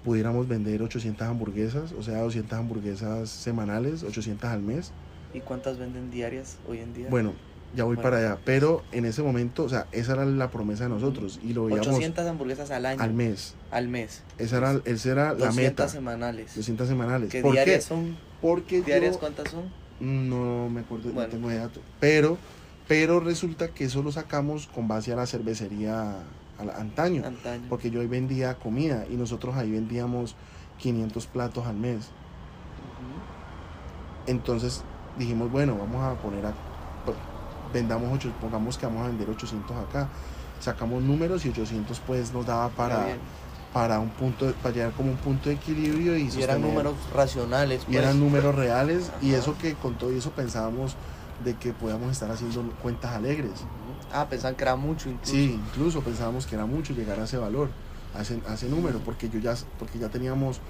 pudiéramos 0.05 0.49
vender 0.49 0.83
800 0.83 1.27
hamburguesas, 1.29 1.93
o 1.93 2.03
sea, 2.03 2.19
200 2.23 2.59
hamburguesas 2.59 3.29
semanales, 3.29 4.03
800 4.03 4.51
al 4.51 4.63
mes. 4.63 4.93
¿Y 5.33 5.41
cuántas 5.41 5.79
venden 5.79 6.11
diarias 6.11 6.57
hoy 6.69 6.79
en 6.79 6.93
día? 6.93 7.07
Bueno, 7.09 7.33
ya 7.75 7.85
voy 7.85 7.95
Bueno. 7.97 8.11
para 8.11 8.19
allá, 8.19 8.39
pero 8.45 8.83
en 8.93 9.05
ese 9.07 9.23
momento, 9.23 9.63
o 9.65 9.69
sea, 9.69 9.87
esa 9.93 10.13
era 10.15 10.25
la 10.27 10.51
promesa 10.51 10.85
de 10.85 10.91
nosotros 10.91 11.39
y 11.43 11.53
lo 11.55 11.67
veíamos 11.67 11.87
800 11.87 12.27
hamburguesas 12.27 12.71
al 12.73 12.85
año. 12.85 13.01
al 13.01 13.15
mes. 13.15 13.55
al 13.71 13.89
mes. 13.89 14.23
Esa 14.39 14.59
era, 14.59 14.81
esa 14.85 15.11
era 15.13 15.25
la 15.35 15.47
200 15.47 15.57
meta. 15.57 15.89
semanales. 15.89 16.55
200 16.57 16.89
semanales. 16.89 17.31
¿Qué 17.31 17.41
¿Por 17.41 17.53
qué? 17.53 17.59
diarias 17.65 17.85
son? 17.85 18.17
Porque 18.43 18.83
¿Diarias 18.83 19.15
yo 19.15 19.21
cuántas 19.21 19.49
son? 19.51 19.63
No 20.03 20.69
me 20.69 20.81
acuerdo, 20.81 21.11
Bueno. 21.13 21.29
no 21.29 21.33
tengo 21.35 21.51
dato. 21.51 21.81
Pero, 22.01 22.37
pero 22.89 23.21
resulta 23.21 23.69
que 23.69 23.85
eso 23.85 24.03
lo 24.03 24.11
sacamos 24.13 24.67
con 24.67 24.89
base 24.89 25.13
a 25.13 25.17
la 25.17 25.27
cervecería 25.27 26.17
a 26.59 26.65
la- 26.65 26.77
antaño. 26.77 27.25
Antaño. 27.25 27.65
Porque 27.69 27.91
yo 27.91 28.01
ahí 28.01 28.07
vendía 28.09 28.55
comida 28.55 29.07
y 29.11 29.15
nosotros 29.15 29.55
ahí 29.57 29.71
vendíamos 29.71 30.35
500 30.79 31.27
platos 31.27 31.67
al 31.67 31.77
mes. 31.77 32.09
Entonces 34.27 34.83
dijimos, 35.19 35.51
bueno, 35.51 35.77
vamos 35.79 36.03
a 36.05 36.15
poner 36.21 36.47
a. 36.47 36.53
pues, 37.05 37.17
Vendamos 37.73 38.11
8, 38.13 38.31
pongamos 38.41 38.77
que 38.77 38.87
vamos 38.87 39.05
a 39.05 39.09
vender 39.09 39.31
800 39.31 39.77
acá. 39.77 40.09
Sacamos 40.61 41.03
números 41.03 41.45
y 41.47 41.49
800 41.49 42.01
pues 42.01 42.33
nos 42.33 42.47
daba 42.47 42.69
para. 42.71 43.07
Para 43.73 43.99
un 44.01 44.11
punto, 44.11 44.53
para 44.63 44.75
llegar 44.75 44.93
como 44.93 45.11
un 45.11 45.17
punto 45.17 45.49
de 45.49 45.55
equilibrio 45.55 46.17
y, 46.17 46.29
Y 46.29 46.43
eran 46.43 46.61
números 46.61 46.95
racionales. 47.15 47.83
y 47.83 47.87
pues. 47.87 47.99
eran 47.99 48.21
números 48.21 48.55
reales 48.55 49.11
y 49.23 49.33
eso 49.33 49.57
que 49.59 49.75
con 49.75 49.95
todo 49.97 50.11
eso 50.11 50.31
pensábamos 50.33 50.95
de 51.45 51.55
que 51.55 51.73
podíamos 51.73 52.13
estar 52.13 52.31
haciendo 52.31 52.63
cuentas 52.83 53.13
alegres. 53.13 53.53
Ah, 54.13 54.29
pensaban 54.29 54.55
que 54.57 54.63
era 54.65 54.77
mucho 54.77 55.09
incluso. 55.09 55.33
Sí, 55.33 55.59
incluso 55.69 56.03
pensábamos 56.03 56.47
que 56.47 56.55
era 56.55 56.67
mucho 56.67 56.93
llegar 56.93 57.19
a 57.19 57.25
ese 57.25 57.39
valor, 57.39 57.71
a 58.15 58.21
ese, 58.23 58.41
a 58.47 58.55
ese 58.55 58.69
número, 58.69 58.99
porque 59.01 59.29
yo 59.31 59.39
ya, 59.41 59.55
porque 59.79 59.99
ya 59.99 60.09
teníamos 60.11 60.61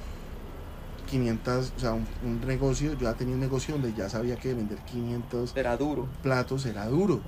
500, 1.10 1.72
o 1.76 1.80
sea, 1.80 1.92
un, 1.92 2.06
un 2.24 2.40
negocio, 2.46 2.92
yo 2.94 3.00
ya 3.10 3.14
tenía 3.14 3.34
un 3.34 3.40
negocio 3.40 3.74
donde 3.74 3.92
ya 3.94 4.08
sabía 4.08 4.36
que 4.36 4.54
vender 4.54 4.78
500 4.78 5.56
Era 5.56 5.76
duro. 5.76 6.06
platos 6.22 6.64
era 6.66 6.86
duro, 6.86 7.20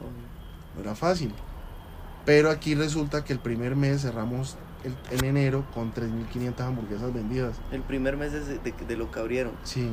no 0.76 0.80
era 0.80 0.94
fácil. 0.94 1.32
Pero 2.24 2.50
aquí 2.50 2.74
resulta 2.74 3.24
que 3.24 3.34
el 3.34 3.40
primer 3.40 3.76
mes 3.76 4.00
cerramos 4.02 4.56
el- 4.84 5.18
en 5.18 5.24
enero 5.24 5.64
con 5.74 5.92
3.500 5.92 6.60
hamburguesas 6.66 7.12
vendidas. 7.12 7.56
El 7.72 7.82
primer 7.82 8.16
mes 8.16 8.32
de, 8.32 8.58
de- 8.58 8.72
de 8.86 8.96
lo 8.96 9.10
que 9.10 9.20
abrieron. 9.20 9.52
Sí, 9.64 9.90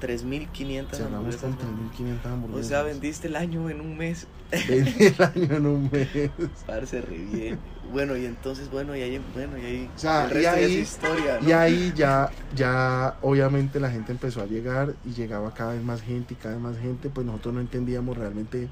3.500 0.00 0.96
Cerramos 0.96 1.16
hamburguesas. 1.18 1.40
con 1.40 1.50
¿no? 1.52 1.92
3.500 1.92 2.24
O 2.24 2.28
hamburguesas. 2.34 2.68
sea, 2.68 2.82
vendiste 2.82 3.28
el 3.28 3.36
año 3.36 3.70
en 3.70 3.80
un 3.80 3.96
mes. 3.96 4.26
Vendí 4.68 5.06
el 5.06 5.14
año 5.22 5.56
en 5.56 5.66
un 5.66 5.88
mes. 5.90 6.30
Parce, 6.66 7.00
re 7.00 7.16
bien. 7.16 7.58
Bueno, 7.92 8.16
y 8.16 8.24
entonces, 8.26 8.70
bueno, 8.70 8.94
y 8.96 9.02
ahí, 9.02 9.20
bueno, 9.34 9.56
y 9.58 9.64
ahí, 9.64 9.90
O 9.94 9.98
sea, 9.98 10.24
el 10.24 10.30
y 10.30 10.34
resto 10.34 10.42
ya 10.42 10.52
ahí- 10.52 10.64
es 10.64 10.70
historia, 10.88 11.38
¿no? 11.40 11.48
Y 11.48 11.52
ahí 11.52 11.92
ya, 11.96 12.30
ya 12.54 13.16
obviamente 13.22 13.78
la 13.80 13.90
gente 13.90 14.12
empezó 14.12 14.42
a 14.42 14.46
llegar 14.46 14.94
y 15.04 15.12
llegaba 15.12 15.52
cada 15.54 15.72
vez 15.74 15.82
más 15.82 16.02
gente 16.02 16.34
y 16.34 16.36
cada 16.36 16.54
vez 16.54 16.62
más 16.62 16.78
gente, 16.78 17.08
pues 17.08 17.26
nosotros 17.26 17.54
no 17.54 17.60
entendíamos 17.60 18.16
realmente 18.18 18.68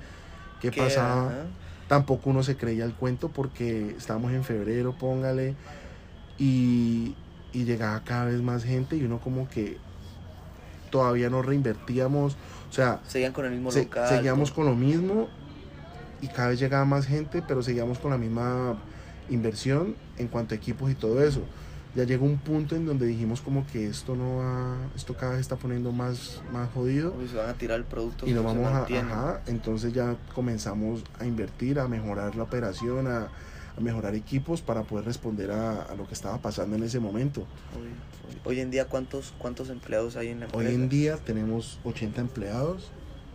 qué 0.60 0.70
¿Qué? 0.70 0.80
pasaba. 0.82 1.32
Tampoco 1.92 2.30
uno 2.30 2.42
se 2.42 2.56
creía 2.56 2.86
el 2.86 2.94
cuento 2.94 3.28
porque 3.28 3.94
estábamos 3.98 4.32
en 4.32 4.44
febrero, 4.44 4.94
póngale, 4.98 5.54
y, 6.38 7.14
y 7.52 7.64
llegaba 7.64 8.02
cada 8.02 8.24
vez 8.24 8.40
más 8.40 8.64
gente 8.64 8.96
y 8.96 9.04
uno 9.04 9.18
como 9.18 9.46
que 9.46 9.76
todavía 10.90 11.28
no 11.28 11.42
reinvertíamos, 11.42 12.32
o 12.70 12.72
sea, 12.72 13.00
Seguían 13.06 13.34
con 13.34 13.44
el 13.44 13.50
mismo 13.50 13.70
se- 13.70 13.82
local. 13.82 14.08
seguíamos 14.08 14.50
con 14.52 14.64
lo 14.64 14.74
mismo 14.74 15.28
y 16.22 16.28
cada 16.28 16.48
vez 16.48 16.60
llegaba 16.60 16.86
más 16.86 17.04
gente, 17.04 17.42
pero 17.46 17.62
seguíamos 17.62 17.98
con 17.98 18.10
la 18.10 18.16
misma 18.16 18.74
inversión 19.28 19.94
en 20.16 20.28
cuanto 20.28 20.54
a 20.54 20.56
equipos 20.56 20.90
y 20.90 20.94
todo 20.94 21.22
eso. 21.22 21.42
Ya 21.94 22.04
llegó 22.04 22.24
un 22.24 22.38
punto 22.38 22.74
en 22.74 22.86
donde 22.86 23.06
dijimos 23.06 23.42
como 23.42 23.66
que 23.66 23.86
esto 23.86 24.16
no 24.16 24.38
va, 24.38 24.76
esto 24.96 25.14
cada 25.14 25.32
vez 25.32 25.42
está 25.42 25.56
poniendo 25.56 25.92
más, 25.92 26.40
más 26.50 26.70
jodido 26.72 27.14
Uy, 27.18 27.28
se 27.28 27.36
van 27.36 27.50
a 27.50 27.54
tirar 27.54 27.78
el 27.78 27.84
producto. 27.84 28.26
y 28.26 28.32
no 28.32 28.42
vamos 28.42 28.66
a, 28.66 28.84
ajá, 28.84 29.42
entonces 29.46 29.92
ya 29.92 30.16
comenzamos 30.34 31.04
a 31.18 31.26
invertir, 31.26 31.78
a 31.78 31.88
mejorar 31.88 32.34
la 32.34 32.44
operación, 32.44 33.08
a, 33.08 33.28
a 33.76 33.80
mejorar 33.80 34.14
equipos 34.14 34.62
para 34.62 34.84
poder 34.84 35.04
responder 35.04 35.50
a, 35.50 35.82
a 35.82 35.94
lo 35.94 36.06
que 36.06 36.14
estaba 36.14 36.38
pasando 36.38 36.76
en 36.76 36.82
ese 36.82 36.98
momento. 36.98 37.40
Uy. 37.78 37.88
Hoy 38.44 38.60
en 38.60 38.70
día, 38.70 38.86
¿cuántos, 38.86 39.34
¿cuántos 39.38 39.68
empleados 39.68 40.16
hay 40.16 40.28
en 40.28 40.40
la 40.40 40.46
empresa? 40.46 40.68
Hoy 40.68 40.74
en 40.74 40.88
día 40.88 41.16
tenemos 41.18 41.78
80 41.84 42.20
empleados 42.22 42.90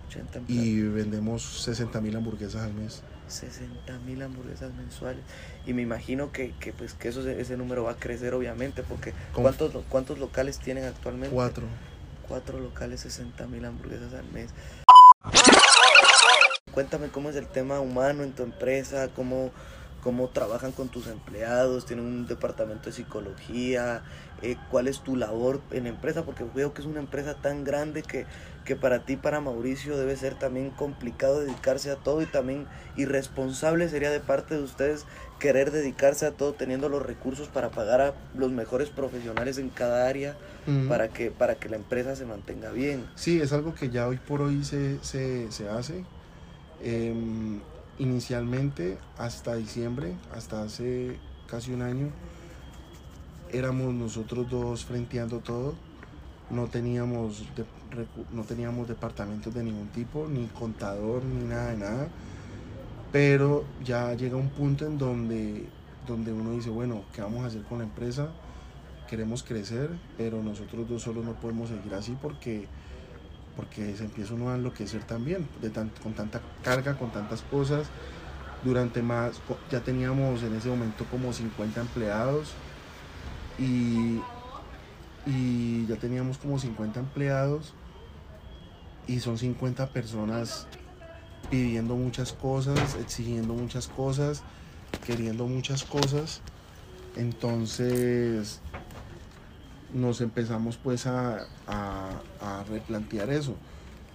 80 0.10 0.39
empleados. 0.39 0.65
y 0.65 0.82
vendemos 0.82 1.43
60 1.63 2.02
mil 2.02 2.15
hamburguesas 2.15 2.63
al 2.63 2.74
mes. 2.74 3.04
60 3.28 4.00
mil 4.00 4.22
hamburguesas 4.22 4.74
mensuales. 4.74 5.24
Y 5.66 5.74
me 5.74 5.82
imagino 5.82 6.32
que, 6.32 6.54
que, 6.60 6.74
pues, 6.74 6.94
que 6.94 7.10
eso, 7.10 7.28
ese 7.28 7.58
número 7.58 7.84
va 7.84 7.92
a 7.92 7.96
crecer, 7.96 8.34
obviamente, 8.34 8.84
porque 8.84 9.13
¿cuántos, 9.34 9.74
¿cuántos 9.90 10.20
locales 10.20 10.60
tienen 10.60 10.86
actualmente? 10.86 11.34
Cuatro. 11.36 11.66
Cuatro 12.28 12.60
locales, 12.60 13.02
60 13.02 13.48
mil 13.48 13.66
hamburguesas 13.66 14.13
al 14.13 14.26
mes. 14.32 14.52
Cuéntame 16.74 17.08
cómo 17.08 17.30
es 17.30 17.36
el 17.36 17.48
tema 17.48 17.80
humano 17.80 18.24
en 18.24 18.34
tu 18.34 18.44
empresa, 18.44 19.10
cómo, 19.16 19.52
cómo 20.04 20.30
trabajan 20.30 20.72
con 20.72 20.90
tus 20.90 21.08
empleados, 21.08 21.86
tienen 21.86 22.06
un 22.06 22.28
departamento 22.28 22.86
de 22.86 22.92
psicología, 22.92 24.04
eh, 24.44 24.58
cuál 24.70 24.88
es 24.88 25.00
tu 25.00 25.16
labor 25.16 25.60
en 25.72 25.86
la 25.86 25.90
empresa, 25.90 26.24
porque 26.24 26.46
veo 26.54 26.74
que 26.74 26.82
es 26.82 26.88
una 26.88 27.00
empresa 27.00 27.34
tan 27.36 27.63
grande 27.63 28.04
que, 28.04 28.26
que 28.67 28.75
para 28.75 29.06
ti, 29.06 29.15
para 29.15 29.39
Mauricio, 29.39 29.97
debe 29.97 30.17
ser 30.17 30.36
también 30.36 30.71
complicado 30.71 31.39
dedicarse 31.39 31.89
a 31.89 31.95
todo 31.95 32.21
y 32.21 32.25
también 32.25 32.67
irresponsable 32.97 33.88
sería 33.88 34.12
de 34.12 34.19
parte 34.19 34.56
de 34.56 34.62
ustedes 34.62 35.06
querer 35.39 35.71
dedicarse 35.71 36.25
a 36.25 36.32
todo 36.32 36.53
teniendo 36.53 36.89
los 36.89 37.01
recursos 37.01 37.47
para 37.47 37.69
pagar 37.69 38.01
a 38.01 38.13
los 38.38 38.51
mejores 38.51 38.89
profesionales 38.89 39.58
en 39.58 39.69
cada 39.69 40.08
área 40.10 40.36
para 40.89 41.08
que, 41.08 41.32
para 41.32 41.56
que 41.56 41.69
la 41.69 41.77
empresa 41.77 42.17
se 42.17 42.25
mantenga 42.25 42.69
bien. 42.71 43.06
Sí, 43.15 43.39
es 43.39 43.53
algo 43.53 43.73
que 43.73 43.89
ya 43.89 44.06
hoy 44.06 44.17
por 44.17 44.41
hoy 44.41 44.65
se, 44.65 45.01
se, 45.01 45.49
se 45.49 45.69
hace. 45.69 46.03
Em, 46.84 47.62
inicialmente, 47.99 48.97
hasta 49.17 49.56
diciembre, 49.56 50.13
hasta 50.36 50.62
hace 50.63 51.17
casi 51.49 51.71
un 51.71 51.82
año, 51.84 52.12
éramos 53.53 53.93
nosotros 53.93 54.49
dos 54.49 54.84
frenteando 54.84 55.39
todo. 55.39 55.73
No 56.49 56.67
teníamos, 56.67 57.43
de- 57.56 57.77
no 58.34 58.43
teníamos 58.43 58.88
departamentos 58.88 59.54
de 59.54 59.63
ningún 59.63 59.88
tipo, 59.89 60.28
ni 60.28 60.47
contador, 60.47 61.23
ni 61.23 61.45
nada 61.45 61.71
de 61.71 61.78
nada. 61.78 62.08
Pero 63.12 63.63
ya 63.84 64.13
llega 64.13 64.36
un 64.36 64.50
punto 64.50 64.86
en 64.86 64.97
donde, 64.97 65.63
donde 66.06 66.32
uno 66.34 66.52
dice, 66.52 66.69
bueno, 66.69 67.02
¿qué 67.13 67.21
vamos 67.21 67.43
a 67.43 67.47
hacer 67.47 67.62
con 67.63 67.80
la 67.80 67.86
empresa? 67.86 68.28
Queremos 69.10 69.43
crecer, 69.43 69.89
pero 70.17 70.41
nosotros 70.43 70.88
dos 70.89 71.04
solos 71.04 71.23
no 71.23 71.32
podemos 71.34 71.69
seguir 71.69 71.93
así 71.93 72.12
porque, 72.21 72.67
porque 73.56 73.95
se 73.95 74.04
empieza 74.04 74.34
uno 74.34 74.50
a 74.50 74.56
enloquecer 74.56 75.04
también, 75.04 75.47
de 75.62 75.69
tan- 75.69 75.91
con 76.04 76.13
tanta 76.13 76.41
carga, 76.63 76.95
con 76.97 77.10
tantas 77.12 77.41
cosas. 77.43 77.88
Durante 78.63 79.02
más, 79.02 79.39
ya 79.71 79.80
teníamos 79.82 80.43
en 80.43 80.54
ese 80.56 80.67
momento 80.67 81.06
como 81.10 81.32
50 81.32 81.80
empleados 81.82 82.54
y, 83.60 84.19
y 85.28 85.86
ya 85.88 85.98
teníamos 85.98 86.38
como 86.38 86.58
50 86.58 87.00
empleados 87.02 87.74
y 89.08 89.20
son 89.20 89.38
50 89.38 89.90
personas 89.90 90.68
pidiendo 91.50 91.96
muchas 91.96 92.34
cosas, 92.34 92.96
exigiendo 92.96 93.54
muchas 93.54 93.88
cosas, 93.88 94.44
queriendo 95.06 95.46
muchas 95.48 95.84
cosas. 95.84 96.42
Entonces 97.16 98.60
nos 99.94 100.22
empezamos 100.22 100.78
pues 100.78 101.08
a, 101.08 101.46
replantear 102.70 103.30
eso, 103.30 103.56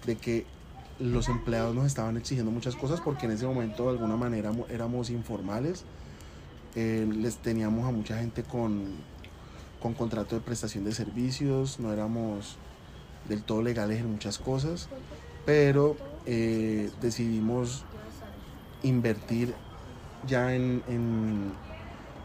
de 0.06 0.16
que 0.16 0.46
los 0.98 1.28
empleados 1.28 1.74
nos 1.74 1.86
estaban 1.86 2.16
exigiendo 2.16 2.52
muchas 2.52 2.76
cosas 2.76 3.00
porque 3.00 3.26
en 3.26 3.32
ese 3.32 3.46
momento 3.46 3.84
de 3.84 3.90
alguna 3.90 4.16
manera 4.16 4.52
mo- 4.52 4.66
éramos 4.68 5.10
informales, 5.10 5.84
eh, 6.74 7.08
les 7.10 7.36
teníamos 7.36 7.86
a 7.88 7.90
mucha 7.90 8.18
gente 8.18 8.42
con, 8.42 8.90
con 9.82 9.94
contrato 9.94 10.36
de 10.36 10.40
prestación 10.40 10.84
de 10.84 10.92
servicios, 10.92 11.80
no 11.80 11.92
éramos 11.92 12.56
del 13.28 13.42
todo 13.42 13.62
legales 13.62 14.00
en 14.00 14.12
muchas 14.12 14.38
cosas, 14.38 14.88
pero 15.44 15.96
eh, 16.26 16.90
decidimos 17.00 17.84
invertir 18.82 19.54
ya 20.26 20.54
en, 20.54 21.52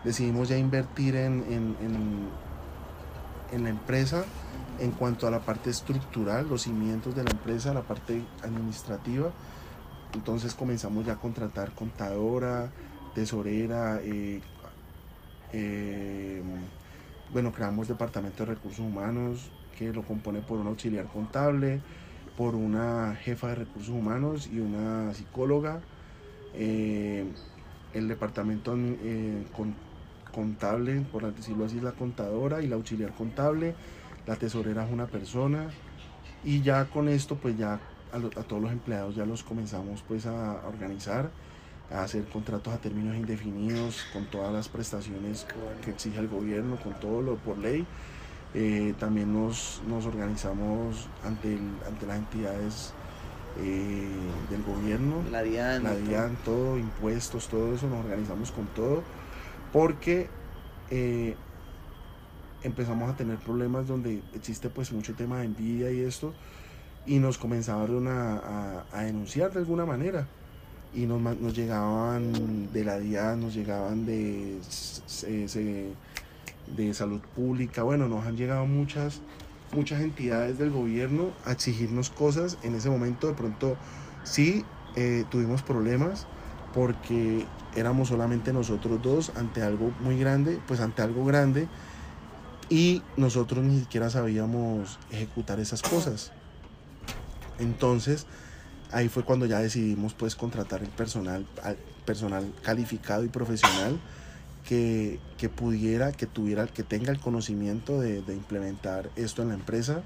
decidimos 0.03 0.49
ya 0.49 0.57
invertir 0.57 1.15
en, 1.15 1.43
en- 1.49 1.75
en- 1.81 2.29
en 3.51 3.63
la 3.63 3.69
empresa 3.69 4.25
en 4.79 4.91
cuanto 4.91 5.25
a 5.27 5.31
la 5.31 5.39
parte 5.39 5.69
estructural, 5.71 6.47
los 6.47 6.63
cimientos 6.63 7.15
de 7.15 7.23
la 7.23 7.31
empresa, 7.31 7.73
la 7.73 7.81
parte 7.81 8.21
administrativa. 8.43 9.31
Entonces 10.13 10.53
comenzamos 10.53 11.05
ya 11.05 11.13
a 11.13 11.15
contratar 11.15 11.71
contadora, 11.71 12.69
tesorera, 13.15 13.99
eh, 14.03 14.41
eh, 15.53 16.43
bueno, 17.29 17.51
creamos 17.51 17.87
departamento 17.87 18.45
de 18.45 18.53
recursos 18.55 18.79
humanos 18.85 19.51
que 19.71 19.93
lo 19.93 20.03
compone 20.03 20.41
por 20.41 20.59
un 20.59 20.67
auxiliar 20.67 21.07
contable, 21.07 21.83
por 22.35 22.55
una 22.55 23.15
jefa 23.15 23.49
de 23.49 23.55
recursos 23.55 23.89
humanos 23.93 24.47
y 24.47 24.59
una 24.59 25.13
psicóloga. 25.13 25.81
Eh, 26.53 27.25
el 27.93 28.07
departamento 28.07 28.75
eh, 28.77 29.47
con- 29.51 29.77
contable, 30.31 31.01
por 31.11 31.33
decirlo 31.33 31.65
así, 31.65 31.77
es 31.77 31.83
la 31.83 31.93
contadora 31.93 32.61
y 32.63 32.67
la 32.67 32.75
auxiliar 32.75 33.13
contable. 33.13 33.77
La 34.25 34.37
tesorera 34.37 34.85
es 34.85 34.91
una 34.91 35.07
persona. 35.07 35.73
Y 36.41 36.61
ya 36.61 36.89
con 36.89 37.07
esto, 37.09 37.39
pues 37.39 37.57
ya 37.57 37.81
a, 38.11 38.19
todos 38.43 38.61
los 38.61 38.71
empleados 38.71 39.15
ya 39.15 39.25
los 39.25 39.43
comenzamos 39.43 40.03
pues 40.03 40.25
a 40.25 40.65
organizar, 40.67 41.33
a 41.91 42.03
hacer 42.03 42.25
contratos 42.25 42.73
a 42.73 42.77
términos 42.79 43.15
indefinidos 43.15 44.05
con 44.13 44.25
todas 44.25 44.51
las 44.53 44.67
prestaciones 44.67 45.45
que 45.83 45.91
exige 45.91 46.19
el 46.19 46.27
gobierno, 46.27 46.75
con 46.77 46.93
todo 46.99 47.21
lo 47.21 47.35
por 47.37 47.57
ley. 47.57 47.85
Eh, 48.53 48.93
también 48.99 49.33
nos, 49.33 49.81
nos 49.87 50.05
organizamos 50.05 51.07
ante, 51.23 51.53
el- 51.53 51.77
ante 51.87 52.05
las 52.05 52.17
entidades 52.17 52.93
eh, 53.59 54.07
del 54.49 54.63
gobierno, 54.63 55.23
La 55.31 55.41
DIAN. 55.43 55.83
la 55.83 55.91
todo. 55.93 55.99
DIAN, 56.01 56.37
todo, 56.45 56.77
impuestos, 56.77 57.47
todo 57.47 57.73
eso, 57.73 57.87
nos 57.87 58.03
organizamos 58.05 58.51
con 58.51 58.65
todo, 58.67 59.03
porque 59.73 60.27
eh, 60.91 61.35
empezamos 62.63 63.09
a 63.09 63.15
tener 63.17 63.37
problemas 63.37 63.87
donde 63.87 64.21
existe 64.33 64.69
pues 64.69 64.91
mucho 64.91 65.13
tema 65.15 65.39
de 65.39 65.45
envidia 65.45 65.91
y 65.91 66.01
esto, 66.01 66.33
y 67.05 67.19
nos 67.19 67.37
comenzaron 67.37 68.07
a, 68.07 68.37
a- 68.37 68.85
a 68.91 69.01
denunciar 69.03 69.51
de 69.53 69.59
alguna 69.59 69.85
manera. 69.85 70.27
Y 70.97 71.05
nos, 71.05 71.21
nos 71.21 71.53
llegaban 71.55 72.71
de 72.73 72.83
la 72.83 72.97
DIAN, 72.97 73.39
nos 73.41 73.53
llegaban 73.53 74.05
de, 74.07 74.57
s- 74.59 75.93
de 76.75 76.93
salud 76.93 77.21
pública, 77.35 77.83
bueno, 77.83 78.07
nos 78.07 78.25
han 78.25 78.35
llegado 78.35 78.65
muchas, 78.65 79.21
muchas 79.73 80.01
entidades 80.01 80.57
del 80.57 80.71
gobierno 80.71 81.29
a 81.45 81.51
exigirnos 81.51 82.09
cosas. 82.09 82.57
En 82.63 82.73
ese 82.73 82.89
momento 82.89 83.27
de 83.27 83.33
pronto 83.33 83.77
sí 84.23 84.65
eh, 84.95 85.23
tuvimos 85.29 85.61
problemas 85.61 86.25
porque 86.73 87.45
éramos 87.75 88.07
solamente 88.07 88.51
nosotros 88.51 88.99
dos 89.01 89.31
ante 89.35 89.61
algo 89.61 89.91
muy 90.01 90.17
grande, 90.17 90.59
pues 90.67 90.79
ante 90.79 91.03
algo 91.03 91.23
grande 91.25 91.67
y 92.69 93.03
nosotros 93.17 93.63
ni 93.63 93.79
siquiera 93.81 94.09
sabíamos 94.09 94.97
ejecutar 95.11 95.59
esas 95.59 95.83
cosas. 95.83 96.31
Entonces, 97.59 98.25
ahí 98.91 99.09
fue 99.09 99.23
cuando 99.23 99.45
ya 99.45 99.59
decidimos 99.59 100.13
pues 100.13 100.35
contratar 100.35 100.81
el 100.81 100.89
personal, 100.89 101.45
al- 101.63 101.77
personal 102.05 102.51
calificado 102.63 103.23
y 103.23 103.27
profesional 103.27 103.99
que, 104.67 105.19
que 105.37 105.49
pudiera, 105.49 106.11
que 106.11 106.25
tuviera, 106.25 106.67
que 106.67 106.83
tenga 106.83 107.11
el 107.11 107.19
conocimiento 107.19 107.99
de, 107.99 108.21
de 108.21 108.33
implementar 108.33 109.09
esto 109.15 109.41
en 109.41 109.49
la 109.49 109.53
empresa. 109.55 110.01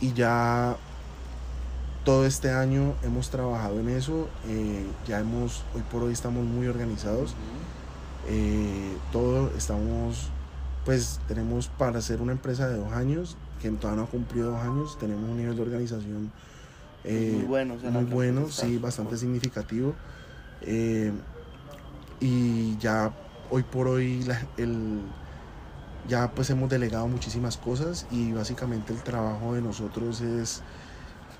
y 0.00 0.12
ya 0.12 0.76
todo 2.04 2.24
este 2.24 2.50
año 2.50 2.94
hemos 3.02 3.28
trabajado 3.30 3.80
en 3.80 3.88
eso, 3.90 4.28
eh, 4.46 4.86
ya 5.06 5.18
hemos, 5.20 5.64
hoy 5.74 5.82
por 5.90 6.02
hoy 6.04 6.12
estamos 6.12 6.44
muy 6.46 6.66
organizados, 6.66 7.34
eh, 8.28 8.96
todo 9.12 9.50
estamos, 9.56 10.28
pues 10.84 11.20
tenemos 11.28 11.68
para 11.68 12.00
ser 12.00 12.22
una 12.22 12.32
empresa 12.32 12.66
de 12.68 12.76
dos 12.78 12.92
años, 12.92 13.36
que 13.60 13.68
todavía 13.70 14.02
no 14.02 14.06
ha 14.08 14.10
cumplido 14.10 14.52
dos 14.52 14.60
años, 14.60 14.98
tenemos 14.98 15.28
un 15.28 15.36
nivel 15.36 15.56
de 15.56 15.62
organización 15.62 16.32
eh, 17.04 17.32
muy 17.36 17.44
bueno, 17.44 17.76
muy 17.76 18.04
bueno 18.04 18.48
sí, 18.48 18.78
bastante 18.78 19.16
significativo. 19.16 19.94
y 22.20 22.76
ya 22.78 23.12
hoy 23.50 23.62
por 23.62 23.88
hoy 23.88 24.26
el, 24.56 25.02
ya 26.08 26.30
pues 26.32 26.50
hemos 26.50 26.68
delegado 26.70 27.06
muchísimas 27.06 27.56
cosas 27.56 28.06
y 28.10 28.32
básicamente 28.32 28.92
el 28.92 29.02
trabajo 29.02 29.54
de 29.54 29.62
nosotros 29.62 30.20
es 30.20 30.62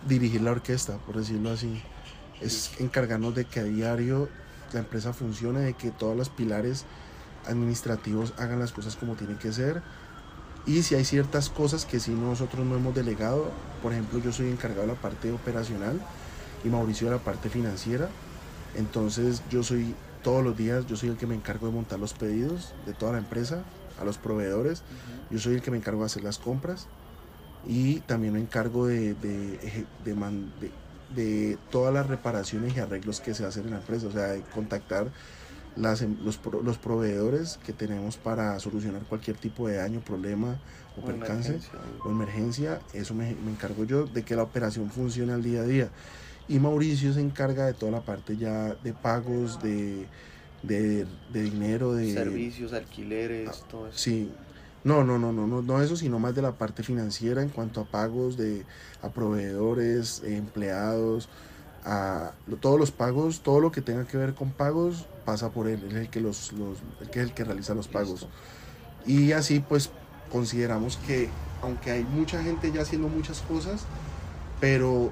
dirigir 0.07 0.43
la 0.43 0.53
orquesta, 0.53 0.99
por 0.99 1.17
decirlo 1.17 1.51
así. 1.51 1.83
Es 2.41 2.79
encargarnos 2.81 3.35
de 3.35 3.47
que 3.47 3.61
a 3.61 3.65
diario 3.65 4.29
la 4.73 4.81
empresa 4.81 5.13
funcione, 5.13 5.61
de 5.61 5.75
que 5.75 5.91
todos 5.91 6.17
los 6.17 6.29
pilares 6.29 6.85
administrativos 7.47 8.35
hagan 8.37 8.59
las 8.59 8.73
cosas 8.73 8.97
como 8.97 9.15
tienen 9.15 9.39
que 9.39 9.53
ser. 9.53 9.83
Y 10.69 10.83
si 10.83 10.95
hay 10.95 11.05
ciertas 11.07 11.49
cosas 11.49 11.87
que 11.87 11.99
si 11.99 12.11
nosotros 12.11 12.67
no 12.67 12.77
hemos 12.77 12.95
delegado, 12.95 13.51
por 13.83 13.93
ejemplo 13.93 14.19
yo 14.19 14.33
soy 14.33 14.49
encargado 14.49 14.83
de 14.83 14.89
la 14.89 15.01
parte 15.01 15.33
operacional 15.33 15.99
y 16.63 16.69
Mauricio 16.69 17.09
de 17.09 17.17
la 17.17 17.23
parte 17.25 17.49
financiera, 17.49 18.11
entonces 18.77 19.43
yo 19.51 19.63
soy 19.63 19.95
todos 20.23 20.45
los 20.45 20.59
días, 20.59 20.87
yo 20.87 20.95
soy 20.95 21.09
el 21.09 21.17
que 21.17 21.27
me 21.27 21.35
encargo 21.35 21.69
de 21.69 21.73
montar 21.73 21.99
los 21.99 22.13
pedidos 22.13 22.75
de 22.85 22.93
toda 22.93 23.13
la 23.13 23.19
empresa, 23.19 23.65
a 23.99 24.05
los 24.05 24.19
proveedores, 24.19 24.83
yo 25.31 25.39
soy 25.39 25.55
el 25.55 25.63
que 25.63 25.71
me 25.71 25.79
encargo 25.79 26.01
de 26.01 26.07
hacer 26.07 26.23
las 26.23 26.39
compras 26.39 26.87
y 27.67 28.01
también 28.01 28.35
me 28.35 28.41
encargo 28.41 28.87
de, 28.87 29.15
de, 29.15 29.87
de, 31.15 31.59
todas 31.71 31.95
las 31.95 32.07
reparaciones 32.07 32.77
y 32.77 32.81
arreglos 32.81 33.21
que 33.21 33.33
se 33.33 33.47
hacen 33.47 33.65
en 33.65 33.71
la 33.71 33.79
empresa, 33.79 34.07
o 34.07 34.13
sea, 34.13 34.27
de 34.29 34.43
contactar 34.55 35.09
las, 35.81 36.03
em, 36.03 36.17
los, 36.25 36.41
los, 36.65 36.79
proveedores 36.79 37.59
que 37.65 37.73
tenemos 37.73 38.17
para 38.17 38.59
solucionar 38.59 39.03
cualquier 39.03 39.37
tipo 39.37 39.69
de 39.69 39.77
daño, 39.77 40.01
problema 40.01 40.59
o, 40.97 41.05
percance 41.05 41.61
o 42.05 42.11
emergencia, 42.11 42.81
eso 42.93 43.15
me, 43.15 43.35
me, 43.45 43.51
encargo 43.51 43.85
yo 43.85 44.07
de 44.07 44.23
que 44.23 44.35
la 44.35 44.43
operación 44.43 44.91
funcione 44.91 45.33
al 45.33 45.43
día 45.43 45.61
a 45.61 45.65
día. 45.65 45.89
Y 46.49 46.59
Mauricio 46.59 47.13
se 47.13 47.21
encarga 47.21 47.67
de 47.67 47.75
toda 47.75 47.93
la 47.93 48.01
parte 48.01 48.37
ya 48.37 48.75
de 48.75 48.93
pagos, 48.95 49.63
de, 49.63 50.07
de, 50.63 51.07
dinero, 51.33 51.95
de 51.95 52.13
servicios, 52.13 52.73
alquileres, 52.73 53.49
ah, 53.49 53.67
todo 53.71 53.89
eso. 53.89 53.99
Sí, 53.99 54.31
no, 54.85 55.05
no, 55.05 55.19
no, 55.19 55.33
no, 55.33 55.47
no, 55.47 55.61
no 55.61 55.83
eso, 55.83 55.97
sino 55.97 56.19
más 56.19 56.35
de 56.35 56.43
la 56.43 56.53
parte 56.53 56.83
financiera 56.83 57.43
en 57.43 57.51
cuanto 57.51 57.81
a 57.83 57.85
pagos 57.85 58.37
de 58.37 58.65
a 59.03 59.11
proveedores, 59.11 60.23
empleados, 60.25 61.29
a 61.89 62.33
todos 62.61 62.79
los 62.79 62.91
pagos, 62.91 63.41
todo 63.41 63.61
lo 63.61 63.73
que 63.73 63.81
tenga 63.81 64.05
que 64.05 64.19
ver 64.19 64.35
con 64.35 64.51
pagos 64.51 65.07
pasa 65.25 65.51
por 65.51 65.69
él, 65.69 65.83
él 65.85 65.97
es 65.97 66.03
el 66.03 66.11
que 66.11 66.21
los, 66.21 66.53
los 66.53 66.79
que 67.11 67.21
es 67.21 67.27
el 67.27 67.33
que 67.33 67.45
realiza 67.45 67.75
los 67.75 67.89
pagos. 67.89 68.29
Y 69.07 69.33
así 69.33 69.61
pues 69.61 69.91
consideramos 70.31 70.99
que 70.99 71.31
aunque 71.63 71.91
hay 71.91 72.05
mucha 72.05 72.43
gente 72.43 72.71
ya 72.71 72.83
haciendo 72.83 73.09
muchas 73.09 73.41
cosas, 73.41 73.87
pero 74.61 75.11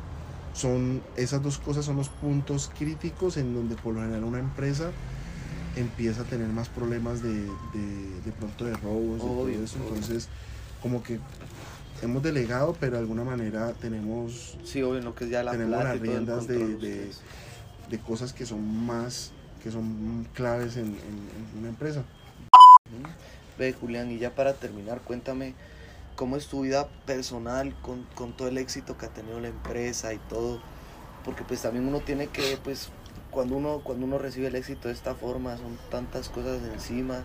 son 0.53 1.03
esas 1.17 1.43
dos 1.43 1.59
cosas 1.59 1.87
son 1.87 1.97
los 1.97 2.11
puntos 2.11 2.71
críticos 2.79 3.39
en 3.39 3.55
donde 3.55 3.75
por 3.77 3.95
lo 3.95 4.01
general 4.01 4.25
una 4.25 4.39
empresa 4.39 4.91
empieza 5.77 6.23
a 6.23 6.25
tener 6.25 6.49
más 6.49 6.69
problemas 6.69 7.23
de, 7.23 7.45
de, 7.45 8.33
pronto 8.39 8.65
de 8.67 8.75
robos, 8.77 9.21
todo 9.21 9.49
eso. 9.49 9.77
Entonces, 9.79 10.29
como 10.83 11.03
que 11.03 11.21
hemos 12.03 12.23
delegado, 12.23 12.77
pero 12.79 12.93
de 12.93 12.99
alguna 13.01 13.25
manera 13.25 13.73
tenemos. 13.75 14.57
Sí, 14.65 14.83
obvio, 14.83 15.01
lo 15.01 15.15
que 15.15 15.25
es 15.25 15.31
ya 15.31 15.43
la 15.43 15.53
tenemos 15.53 15.85
las 15.85 16.01
riendas 16.01 16.47
de, 16.47 17.11
de, 17.89 17.99
cosas 17.99 18.33
que 18.33 18.47
son 18.47 18.87
más, 18.87 19.33
que 19.63 19.71
son 19.71 20.27
claves 20.35 20.77
en, 20.77 20.97
una 21.59 21.69
empresa. 21.69 22.05
Ve, 23.59 23.73
Julián, 23.73 24.11
y 24.11 24.19
ya 24.19 24.35
para 24.35 24.55
terminar, 24.55 25.01
cuéntame 25.01 25.55
cómo 26.15 26.37
es 26.37 26.47
tu 26.47 26.63
vida 26.63 26.89
personal 27.07 27.75
con, 27.83 28.05
con 28.15 28.37
todo 28.37 28.49
el 28.49 28.59
éxito 28.59 28.97
que 28.97 29.07
ha 29.07 29.11
tenido 29.11 29.41
la 29.41 29.49
empresa 29.49 30.13
y 30.13 30.19
todo. 30.29 30.61
Porque 31.25 31.43
pues 31.43 31.63
también 31.63 31.89
uno 31.89 32.01
tiene 32.01 32.29
que 32.29 32.59
pues 32.63 32.91
cuando 33.31 33.57
uno, 33.57 33.81
cuando 33.83 34.07
uno 34.07 34.19
recibe 34.19 34.47
el 34.47 34.55
éxito 34.55 34.89
de 34.89 34.95
esta 34.95 35.15
forma, 35.15 35.57
son 35.57 35.77
tantas 35.91 36.29
cosas 36.29 36.61
encima 36.73 37.25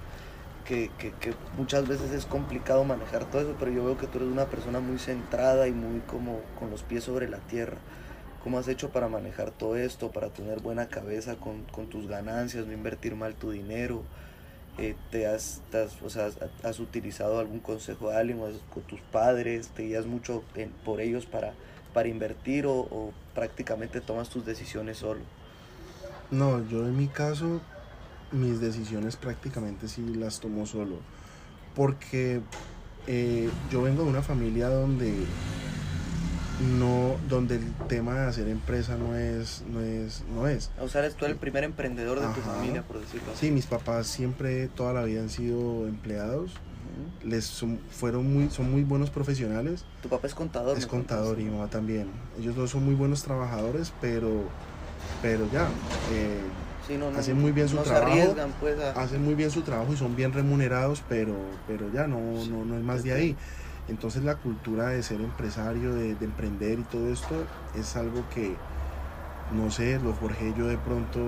que, 0.72 1.34
muchas 1.58 1.88
veces 1.88 2.12
es 2.12 2.26
complicado 2.26 2.86
manejar 2.86 3.26
todo 3.26 3.42
eso, 3.42 3.56
pero 3.60 3.72
yo 3.72 3.84
veo 3.84 3.98
que 3.98 4.08
tú 4.08 4.20
eres 4.20 4.30
una 4.30 4.46
persona 4.46 4.80
muy 4.80 5.00
centrada 5.00 5.68
y 5.68 5.72
muy 5.72 6.00
como 6.02 6.40
con 6.58 6.70
los 6.70 6.84
pies 6.84 7.04
sobre 7.04 7.30
la 7.30 7.40
tierra. 7.40 7.78
¿Cómo 8.44 8.58
has 8.58 8.68
hecho 8.68 8.90
para 8.90 9.08
manejar 9.08 9.52
todo 9.52 9.76
esto, 9.76 10.12
para 10.12 10.30
tener 10.30 10.62
buena 10.62 10.88
cabeza 10.88 11.36
con, 11.36 11.66
tus 11.90 12.08
ganancias, 12.08 12.66
no 12.66 12.74
invertir 12.74 13.16
mal 13.16 13.36
tu 13.36 13.52
dinero? 13.52 14.04
Eh, 14.78 14.96
te 15.12 15.28
has, 15.28 15.62
o 16.04 16.10
sea, 16.10 16.30
has, 16.64 16.80
utilizado 16.80 17.40
algún 17.40 17.60
consejo 17.60 18.10
de 18.10 18.16
alguien 18.16 18.40
con 18.74 18.84
tus 18.84 19.02
padres? 19.02 19.68
¿Te 19.68 19.84
guías 19.84 20.06
mucho 20.06 20.44
por 20.86 21.02
ellos 21.02 21.26
para, 21.26 21.54
para 21.94 22.08
invertir 22.08 22.66
o, 22.66 22.74
o 22.74 23.14
prácticamente 23.36 24.00
tomas 24.00 24.30
tus 24.30 24.46
decisiones 24.46 24.98
solo? 24.98 25.20
No, 26.32 26.66
yo 26.70 26.88
en 26.88 26.98
mi 26.98 27.08
caso, 27.08 27.60
mis 28.32 28.60
decisiones 28.60 29.16
prácticamente 29.16 29.88
sí 29.88 30.02
las 30.16 30.40
tomo 30.40 30.66
solo. 30.66 30.98
Porque 31.76 32.42
eh, 33.08 33.50
yo 33.72 33.82
vengo 33.82 34.04
de 34.04 34.10
una 34.10 34.22
familia 34.22 34.70
donde 34.70 35.14
no 36.78 37.16
donde 37.28 37.56
el 37.56 37.74
tema 37.88 38.14
de 38.14 38.28
hacer 38.28 38.48
empresa 38.48 38.96
no 38.96 39.16
es 39.16 39.64
no 39.72 39.82
es 39.82 40.24
no 40.34 40.48
es. 40.48 40.70
O 40.80 40.88
sea 40.88 41.02
eres 41.02 41.16
tú 41.16 41.26
el 41.26 41.36
primer 41.36 41.64
emprendedor 41.64 42.20
de 42.20 42.28
tu 42.28 42.42
familia 42.42 42.84
por 42.84 43.00
decirlo 43.00 43.32
así. 43.32 43.48
Sí 43.48 43.52
mis 43.52 43.66
papás 43.66 44.08
siempre 44.08 44.68
toda 44.68 44.94
la 44.94 45.04
vida 45.04 45.22
han 45.22 45.30
sido 45.30 45.88
empleados. 45.88 46.54
Les 47.24 47.46
son, 47.46 47.80
fueron 47.90 48.32
muy 48.32 48.50
son 48.50 48.70
muy 48.70 48.84
buenos 48.84 49.10
profesionales. 49.10 49.86
Tu 50.04 50.10
papá 50.10 50.28
es 50.28 50.36
contador 50.36 50.78
es 50.78 50.86
contador 50.86 51.40
y 51.40 51.46
mi 51.46 51.52
mamá 51.52 51.68
también. 51.68 52.12
Ellos 52.40 52.56
dos 52.56 52.72
son 52.72 52.86
muy 52.86 52.96
buenos 52.96 53.24
trabajadores 53.24 53.94
pero 54.02 54.46
pero 55.22 55.50
ya, 55.52 55.68
eh, 56.12 56.42
hacen 57.18 57.40
muy 57.40 57.52
bien 57.52 57.68
su 57.68 57.78
trabajo. 57.78 58.36
Pues, 58.60 58.80
hacen 58.80 59.24
muy 59.24 59.36
bien 59.36 59.52
su 59.52 59.62
trabajo 59.62 59.94
y 59.94 59.98
son 59.98 60.16
bien 60.16 60.34
remunerados, 60.34 61.04
pero, 61.08 61.36
pero 61.68 61.92
ya 61.94 62.08
no, 62.08 62.20
no, 62.50 62.66
no 62.66 62.78
es 62.78 62.84
más 62.84 63.04
de 63.04 63.14
ahí. 63.14 63.38
Entonces 63.88 64.24
la 64.24 64.36
cultura 64.36 64.90
de 64.90 65.04
ser 65.04 65.22
empresario, 65.22 65.94
de, 65.94 66.12
emprender 66.12 66.80
y 66.80 66.84
todo 66.84 67.12
esto 67.12 67.46
es 67.76 67.96
algo 67.96 68.24
que, 68.34 68.56
no 69.54 69.72
sé, 69.72 70.00
lo 70.00 70.14
forjé 70.14 70.54
yo 70.58 70.68
de 70.68 70.78
pronto 70.78 71.20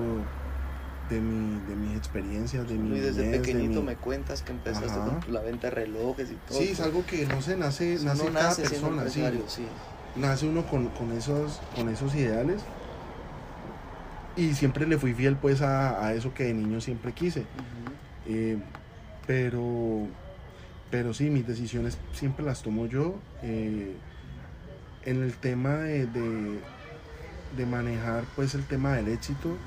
de, 1.10 1.20
mi, 1.20 1.60
de 1.68 1.76
mis 1.76 1.98
experiencias, 1.98 2.68
de 2.68 2.76
mi 2.76 2.98
Y 2.98 3.02
desde 3.02 3.32
pequeñito 3.32 3.82
me 3.82 3.96
cuentas 3.96 4.44
que 4.44 4.52
empezaste 4.52 4.88
con 4.88 5.34
la 5.34 5.42
venta 5.42 5.68
de 5.68 5.72
relojes 5.72 6.32
y 6.32 6.36
todo. 6.36 6.58
Sí, 6.58 6.70
es 6.72 6.80
algo 6.80 7.06
que 7.06 7.26
no 7.26 7.42
sé, 7.42 7.58
nace, 7.58 7.98
nace 8.02 8.28
cada 8.32 8.56
persona, 8.56 9.10
sí. 9.10 9.68
Nace 10.16 10.48
uno 10.48 10.64
con, 10.68 10.90
con, 10.90 11.12
esos, 11.12 11.60
con 11.76 11.90
esos 11.90 12.14
ideales 12.14 12.62
y 14.36 14.54
siempre 14.54 14.88
le 14.88 14.98
fui 14.98 15.14
fiel 15.14 15.36
pues 15.36 15.62
a, 15.62 16.14
eso 16.14 16.34
que 16.34 16.46
de 16.46 16.54
niño 16.54 16.82
siempre 16.82 17.14
quise. 17.14 17.46
Eh, 18.28 18.58
pero, 19.28 20.08
pero 20.90 21.14
sí, 21.14 21.30
mis 21.30 21.48
decisiones 21.48 21.98
siempre 22.14 22.46
las 22.46 22.62
tomo 22.62 22.88
yo. 22.88 23.16
Eh, 23.44 23.96
en 25.06 25.24
el 25.24 25.34
tema 25.36 25.76
de, 25.76 26.08
de, 26.08 27.66
manejar 27.66 28.24
pues 28.36 28.56
el 28.56 28.64
tema 28.66 28.94
del 28.94 29.10
éxito, 29.10 29.58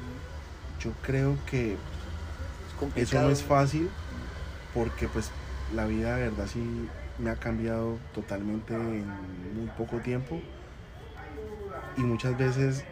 yo 0.80 0.92
creo 1.02 1.36
que 1.50 1.76
eso 2.96 3.20
no 3.22 3.30
es 3.30 3.42
fácil 3.42 3.88
porque 4.74 5.08
pues 5.08 5.30
la 5.74 5.86
vida 5.86 6.16
de 6.16 6.30
verdad 6.30 6.46
sí 6.46 6.88
me 7.18 7.30
ha 7.30 7.36
cambiado 7.36 7.98
totalmente 8.14 8.74
en 8.74 9.06
muy 9.54 9.68
poco 9.78 9.98
tiempo 9.98 10.40
y 11.96 12.00
muchas 12.02 12.36
veces 12.36 12.84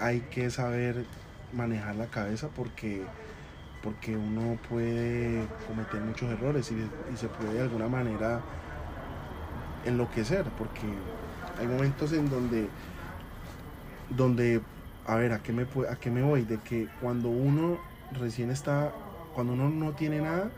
hay 0.00 0.20
que 0.20 0.50
saber 0.50 1.04
manejar 1.52 1.96
la 1.96 2.06
cabeza 2.06 2.48
porque, 2.54 3.02
porque 3.82 4.16
uno 4.16 4.58
puede 4.68 5.46
cometer 5.66 6.00
muchos 6.00 6.30
errores 6.30 6.70
y, 6.72 7.16
se 7.16 7.28
puede 7.28 7.54
de 7.54 7.60
alguna 7.62 7.88
manera 7.88 8.40
enloquecer, 9.84 10.44
porque 10.58 10.86
hay 11.58 11.66
momentos 11.66 12.12
en 12.12 12.30
donde, 12.30 12.68
donde 14.10 14.60
a 15.06 15.16
ver, 15.16 15.32
¿a 15.32 15.42
qué, 15.42 15.52
me, 15.52 15.66
¿a 15.90 15.96
qué 15.96 16.10
me 16.10 16.22
voy? 16.22 16.42
De 16.42 16.58
que 16.58 16.88
cuando 17.00 17.28
uno 17.28 17.78
recién 18.12 18.50
está, 18.50 18.92
cuando 19.34 19.52
uno 19.54 19.68
no 19.68 19.92
tiene 19.92 20.20
nada, 20.20 20.50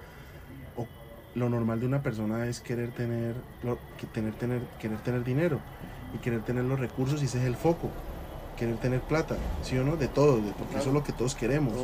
lo 1.35 1.49
normal 1.49 1.80
de 1.80 1.87
una 1.87 2.01
persona 2.01 2.47
es 2.47 2.61
querer 2.61 2.91
tener, 2.93 3.35
tener, 4.12 4.35
tener, 4.35 4.61
querer 4.78 4.99
tener 4.99 5.24
dinero 5.24 5.59
y 6.14 6.18
querer 6.18 6.43
tener 6.43 6.64
los 6.64 6.78
recursos 6.78 7.20
y 7.22 7.24
ese 7.24 7.41
es 7.41 7.47
el 7.47 7.57
foco 7.57 7.91
querer 8.57 8.76
tener 8.78 9.00
plata, 9.00 9.36
¿sí 9.62 9.76
o 9.76 9.84
no? 9.84 9.96
De 9.96 10.09
todo, 10.09 10.40
porque 10.59 10.78
eso 10.78 10.88
es 10.88 10.94
lo 10.94 11.02
que 11.05 11.12
todos 11.12 11.34
queremos. 11.34 11.74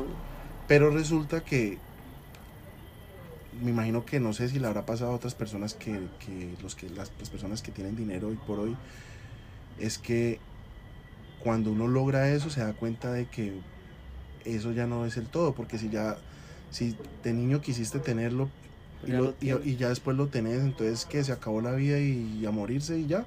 Pero 0.68 0.90
resulta 0.90 1.40
que 1.42 1.78
me 3.62 3.70
imagino 3.70 4.04
que 4.06 4.20
no 4.20 4.32
sé 4.32 4.48
si 4.48 4.58
le 4.58 4.66
habrá 4.66 4.86
pasado 4.86 5.10
a 5.12 5.14
otras 5.14 5.34
personas 5.34 5.74
que, 5.74 5.92
que, 6.24 6.54
los 6.62 6.74
que 6.74 6.88
las, 6.90 7.10
las 7.18 7.28
personas 7.30 7.62
que 7.62 7.72
tienen 7.72 7.96
dinero 7.96 8.28
hoy 8.28 8.38
por 8.46 8.58
hoy, 8.60 8.76
es 9.78 9.98
que 9.98 10.38
cuando 11.42 11.72
uno 11.72 11.88
logra 11.88 12.30
eso 12.32 12.50
se 12.50 12.60
da 12.60 12.72
cuenta 12.72 13.12
de 13.12 13.26
que 13.26 13.52
eso 14.44 14.72
ya 14.72 14.86
no 14.86 15.04
es 15.04 15.16
el 15.16 15.26
todo, 15.26 15.52
porque 15.54 15.78
si 15.78 15.90
ya, 15.90 16.16
si 16.70 16.96
de 17.22 17.32
niño 17.32 17.60
quisiste 17.60 17.98
tenerlo 17.98 18.48
y, 19.06 19.10
Ya 19.10 19.18
lo- 19.18 19.24
lo 19.24 19.30
y- 19.32 19.34
tienes. 19.36 19.66
y 19.66 19.76
ya 19.76 19.88
después 19.88 20.16
lo 20.16 20.28
tenés, 20.28 20.60
entonces 20.60 21.04
que 21.04 21.22
se 21.24 21.32
acabó 21.32 21.60
la 21.60 21.72
vida 21.72 21.98
y 21.98 22.44
a 22.46 22.50
morirse 22.50 22.98
y 22.98 23.06
ya. 23.06 23.24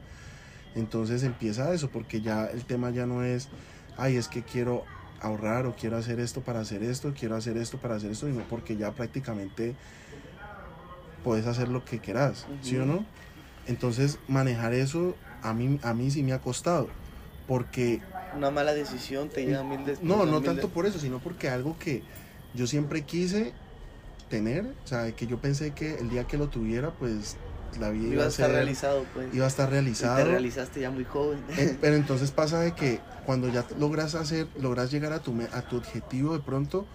Entonces 0.76 1.24
empieza 1.24 1.74
eso, 1.74 1.90
porque 1.90 2.22
ya 2.22 2.46
el 2.48 2.66
tema 2.66 2.90
ya 2.90 3.06
no 3.06 3.24
es, 3.24 3.50
ay, 3.98 4.16
es 4.18 4.28
que 4.28 4.42
quiero 4.44 4.86
ahorrar 5.22 5.66
o 5.66 5.74
quiero 5.74 5.98
hacer 5.98 6.20
esto 6.20 6.42
para 6.42 6.60
hacer 6.60 6.84
esto, 6.84 7.14
quiero 7.18 7.36
hacer 7.36 7.58
esto 7.58 7.78
para 7.78 7.96
hacer 7.96 8.12
esto, 8.12 8.28
sino 8.28 8.44
porque 8.50 8.76
ya 8.76 8.92
prácticamente 8.92 9.76
puedes 11.24 11.46
hacer 11.48 11.70
lo 11.70 11.86
que 11.86 12.00
quieras, 12.00 12.46
¿sí 12.62 12.76
o 12.78 12.86
no? 12.86 13.06
Entonces 13.68 14.18
manejar 14.28 14.74
eso 14.74 15.16
a 15.42 15.54
mí, 15.54 15.80
a 15.84 15.94
mí 15.94 16.12
sí 16.12 16.24
me 16.24 16.34
ha 16.34 16.40
costado, 16.40 16.90
porque 17.48 18.02
Una 18.36 18.50
mala 18.52 18.74
decisión 18.74 19.30
te 19.30 19.46
lleva 19.46 19.64
mil 19.64 19.86
de- 19.86 19.98
no, 20.02 20.26
no 20.26 20.40
mil 20.40 20.44
tanto 20.44 20.70
por 20.70 20.86
eso, 20.86 21.00
sino 21.00 21.20
porque 21.20 21.50
algo 21.50 21.78
que 21.80 22.02
yo 22.56 22.68
siempre 22.68 23.04
quise 23.04 23.54
tener, 24.30 24.66
o 24.84 24.88
sea, 24.88 25.12
que 25.12 25.28
yo 25.28 25.38
pensé 25.38 25.72
que 25.72 25.96
el 25.96 26.10
día 26.10 26.24
que 26.26 26.38
lo 26.38 26.48
tuviera, 26.48 26.90
pues 26.92 27.38
la 27.80 27.90
vida 27.90 28.06
iba, 28.06 28.14
Iba 28.16 28.24
a 28.26 28.28
estar 28.28 28.46
ser- 28.48 28.56
realizado, 28.56 29.06
pues. 29.14 29.34
iba 29.34 29.46
a 29.46 29.48
estar 29.48 29.66
Y 29.68 29.70
te 29.70 29.74
realizado. 29.74 30.26
realizaste 30.26 30.80
ya 30.82 30.92
muy 30.92 31.06
joven. 31.06 31.40
Eh, 31.58 31.78
Pero 31.82 31.96
entonces 31.96 32.32
pasa 32.32 32.60
de 32.60 32.74
que 32.74 33.00
cuando 33.26 33.50
ya 33.50 33.66
logras 33.80 34.16
hacer, 34.16 34.48
logras 34.60 34.92
llegar 34.92 35.14
a 35.14 35.20
tu, 35.20 35.34
a 35.54 35.62
tu 35.62 35.78
objetivo 35.78 36.34
de 36.34 36.40
pronto, 36.44 36.86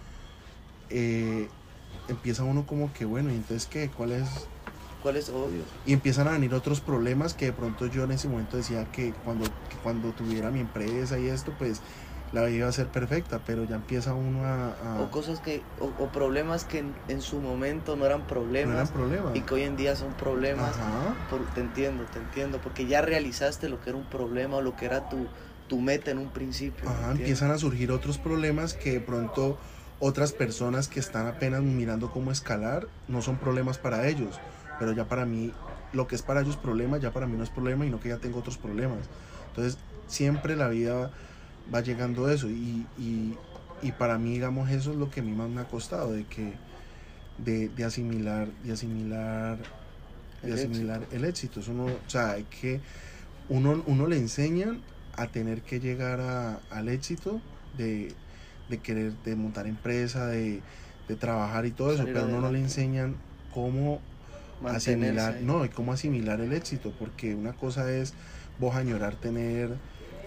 eh, 0.89 1.47
empieza 2.07 2.43
uno 2.43 2.65
como 2.65 2.91
que, 2.93 3.05
bueno, 3.05 3.31
¿y 3.31 3.35
entonces 3.35 3.67
qué? 3.67 3.89
¿Cuál 3.95 4.11
es? 4.13 4.27
¿Cuál 5.03 5.15
es 5.15 5.29
obvio? 5.29 5.61
Y 5.85 5.93
empiezan 5.93 6.27
a 6.27 6.31
venir 6.31 6.53
otros 6.53 6.81
problemas 6.81 7.33
que 7.33 7.45
de 7.45 7.53
pronto 7.53 7.85
yo 7.87 8.03
en 8.03 8.11
ese 8.11 8.27
momento 8.27 8.57
decía 8.57 8.85
que 8.91 9.13
cuando, 9.23 9.45
que 9.45 9.77
cuando 9.81 10.09
tuviera 10.11 10.51
mi 10.51 10.59
empresa 10.59 11.17
y 11.19 11.27
esto, 11.27 11.53
pues 11.57 11.79
la 12.31 12.45
vida 12.45 12.57
iba 12.57 12.67
a 12.67 12.71
ser 12.71 12.91
perfecta, 12.91 13.43
pero 13.43 13.63
ya 13.65 13.75
empieza 13.75 14.13
uno 14.15 14.45
a... 14.45 14.71
a- 14.71 14.97
O 15.03 15.05
cosas 15.11 15.39
que, 15.41 15.55
o, 15.77 15.87
o 15.87 16.11
problemas 16.11 16.65
que 16.65 16.79
en, 16.79 16.89
en 17.07 17.21
su 17.21 17.41
momento 17.41 17.95
no 17.95 18.05
eran 18.05 18.25
no 18.61 18.71
eran 18.71 18.87
problemas 18.87 18.91
problemas. 18.91 19.33
y 19.33 19.43
que 19.45 19.53
hoy 19.53 19.63
en 19.63 19.75
día 19.75 19.95
son 19.95 20.15
problemas. 20.15 20.77
Ajá. 20.79 21.17
Por- 21.27 21.49
te 21.51 21.61
entiendo, 21.61 22.05
te 22.07 22.19
entiendo, 22.19 22.59
porque 22.61 22.87
ya 22.87 23.01
realizaste 23.01 23.69
lo 23.69 23.79
que 23.79 23.89
era 23.91 23.97
un 23.99 24.09
problema 24.09 24.57
o 24.57 24.61
lo 24.61 24.75
que 24.75 24.85
era 24.85 25.07
tu, 25.07 25.31
tu 25.67 25.79
meta 25.81 26.11
en 26.11 26.17
un 26.19 26.31
principio. 26.31 26.89
¿me 26.89 26.95
Ajá, 26.95 27.11
empiezan 27.11 27.51
a 27.51 27.57
surgir 27.57 27.91
otros 27.91 28.19
problemas 28.19 28.73
que 28.73 28.91
de 28.93 29.01
pronto 29.01 29.59
otras 29.97 30.33
personas 30.33 30.87
que 30.87 30.99
están 30.99 31.27
apenas 31.27 31.61
mirando 31.63 32.09
cómo 32.09 32.31
escalar 32.31 32.89
no 33.05 33.21
son 33.21 33.37
problemas 33.37 33.79
para 33.79 34.07
ellos, 34.07 34.41
pero 34.77 34.93
ya 34.93 35.07
para 35.07 35.25
mí 35.25 35.59
lo 35.91 36.07
que 36.07 36.15
es 36.15 36.23
para 36.23 36.41
ellos 36.41 36.57
problema 36.57 36.97
ya 36.97 37.11
para 37.11 37.27
mí 37.27 37.35
no 37.37 37.43
es 37.43 37.51
problema 37.51 37.85
y 37.85 37.89
no 37.89 37.99
que 37.99 38.09
ya 38.09 38.19
tengo 38.19 38.39
otros 38.39 38.57
problemas. 38.57 39.09
Entonces 39.47 39.85
siempre 40.07 40.55
la 40.55 40.69
vida 40.69 41.11
va 41.73 41.81
llegando 41.81 42.29
eso 42.29 42.49
y, 42.49 42.87
y, 42.97 43.39
y 43.81 43.91
para 43.93 44.17
mí 44.17 44.33
digamos 44.33 44.69
eso 44.71 44.91
es 44.91 44.97
lo 44.97 45.09
que 45.09 45.21
a 45.21 45.23
mí 45.23 45.33
más 45.33 45.49
me 45.49 45.61
ha 45.61 45.65
costado 45.67 46.11
de 46.13 46.25
que 46.25 46.53
de, 47.37 47.69
de 47.69 47.83
asimilar 47.85 48.53
de 48.55 48.71
asimilar 48.73 49.57
de 50.43 50.51
El 50.51 50.53
asimilar 50.53 51.07
el 51.11 51.25
éxito. 51.25 51.59
Eso 51.59 51.73
no, 51.73 51.85
o 51.85 52.09
sea, 52.09 52.31
hay 52.33 52.45
que 52.45 52.81
uno, 53.47 53.83
uno 53.87 54.07
le 54.07 54.17
enseñan 54.17 54.83
a 55.13 55.27
tener 55.31 55.61
que 55.63 55.79
llegar 55.79 56.21
a- 56.21 56.55
al 56.69 56.89
éxito 56.89 57.41
de, 57.73 58.15
de 58.69 58.79
querer, 58.81 59.13
de 59.23 59.35
montar 59.35 59.67
empresa, 59.67 60.27
de, 60.27 60.63
de 61.07 61.15
trabajar 61.15 61.65
y 61.65 61.71
todo 61.71 61.93
eso, 61.93 62.05
pero 62.11 62.25
uno 62.25 62.41
no 62.41 62.51
le 62.51 62.59
enseñan 62.59 63.15
cómo 63.49 64.01
Mantenerse 64.59 65.31
asimilar, 65.31 65.33
ahí. 65.33 65.45
no, 65.45 65.65
y 65.65 65.69
cómo 65.69 65.93
asimilar 65.93 66.41
el 66.41 66.53
éxito, 66.53 66.91
porque 66.97 67.35
una 67.35 67.53
cosa 67.53 67.91
es 67.93 68.13
vos 68.57 68.75
añorar 68.75 69.15
tener 69.15 69.79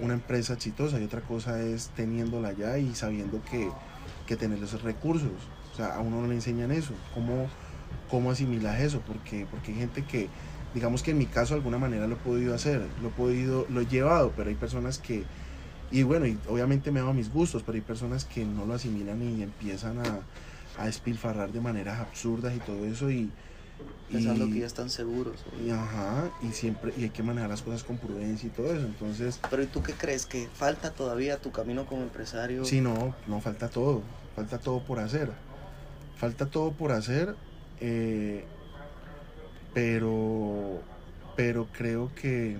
una 0.02 0.14
empresa 0.14 0.54
exitosa 0.54 1.00
y 1.00 1.04
otra 1.04 1.20
cosa 1.20 1.62
es 1.62 1.90
teniéndola 1.90 2.52
ya 2.52 2.76
y 2.78 2.94
sabiendo 2.94 3.40
que, 3.50 3.70
que 4.26 4.36
tener 4.36 4.62
esos 4.62 4.82
recursos. 4.82 5.30
O 5.72 5.76
sea, 5.76 5.94
a 5.94 6.00
uno 6.00 6.20
no 6.20 6.28
le 6.28 6.34
enseñan 6.34 6.70
eso, 6.72 6.92
cómo, 7.14 7.48
cómo 8.10 8.30
asimilas 8.30 8.80
eso, 8.80 9.00
porque, 9.06 9.46
porque 9.50 9.72
hay 9.72 9.78
gente 9.78 10.04
que, 10.04 10.28
digamos 10.74 11.02
que 11.02 11.12
en 11.12 11.18
mi 11.18 11.26
caso 11.26 11.54
de 11.54 11.58
alguna 11.58 11.78
manera 11.78 12.06
lo 12.06 12.16
he 12.16 12.18
podido 12.18 12.54
hacer, 12.54 12.82
lo 13.00 13.08
he 13.08 13.12
podido, 13.12 13.66
lo 13.70 13.80
he 13.80 13.86
llevado, 13.86 14.32
pero 14.36 14.50
hay 14.50 14.56
personas 14.56 14.98
que, 14.98 15.24
y 15.90 16.02
bueno, 16.02 16.26
y 16.26 16.38
obviamente 16.48 16.90
me 16.90 17.00
hago 17.00 17.14
mis 17.14 17.32
gustos, 17.32 17.62
pero 17.62 17.76
hay 17.76 17.82
personas 17.82 18.24
que 18.24 18.44
no 18.44 18.66
lo 18.66 18.74
asimilan 18.74 19.22
y 19.22 19.42
empiezan 19.42 19.98
a, 19.98 20.20
a 20.78 20.86
despilfarrar 20.86 21.52
de 21.52 21.60
maneras 21.60 22.00
absurdas 22.00 22.54
y 22.54 22.58
todo 22.58 22.84
eso 22.84 23.10
y... 23.10 23.30
Pensando 24.10 24.46
y- 24.46 24.52
que 24.52 24.60
ya 24.60 24.66
están 24.66 24.90
seguros. 24.90 25.36
y, 25.64 25.70
ajá, 25.70 26.30
y 26.42 26.52
siempre, 26.52 26.92
y 26.96 27.04
hay 27.04 27.10
que 27.10 27.22
manejar 27.22 27.50
las 27.50 27.62
cosas 27.62 27.82
con 27.82 27.98
prudencia 27.98 28.46
y 28.46 28.50
todo 28.50 28.72
eso. 28.72 28.84
Entonces, 28.86 29.40
Pero 29.50 29.62
¿y 29.62 29.66
tú 29.66 29.82
qué 29.82 29.92
crees? 29.94 30.26
¿Que 30.26 30.46
falta 30.54 30.90
todavía 30.90 31.36
tu 31.38 31.50
camino 31.50 31.86
como 31.86 32.02
empresario? 32.02 32.64
sí, 32.64 32.80
no, 32.80 33.14
no 33.26 33.40
falta 33.40 33.68
todo, 33.68 34.02
falta 34.36 34.58
todo 34.58 34.80
por 34.80 34.98
hacer. 35.00 35.30
Falta 36.16 36.46
todo 36.46 36.72
por 36.72 36.92
hacer, 36.92 37.34
eh, 37.80 38.44
pero, 39.74 40.82
pero 41.36 41.66
creo 41.72 42.10
que, 42.14 42.58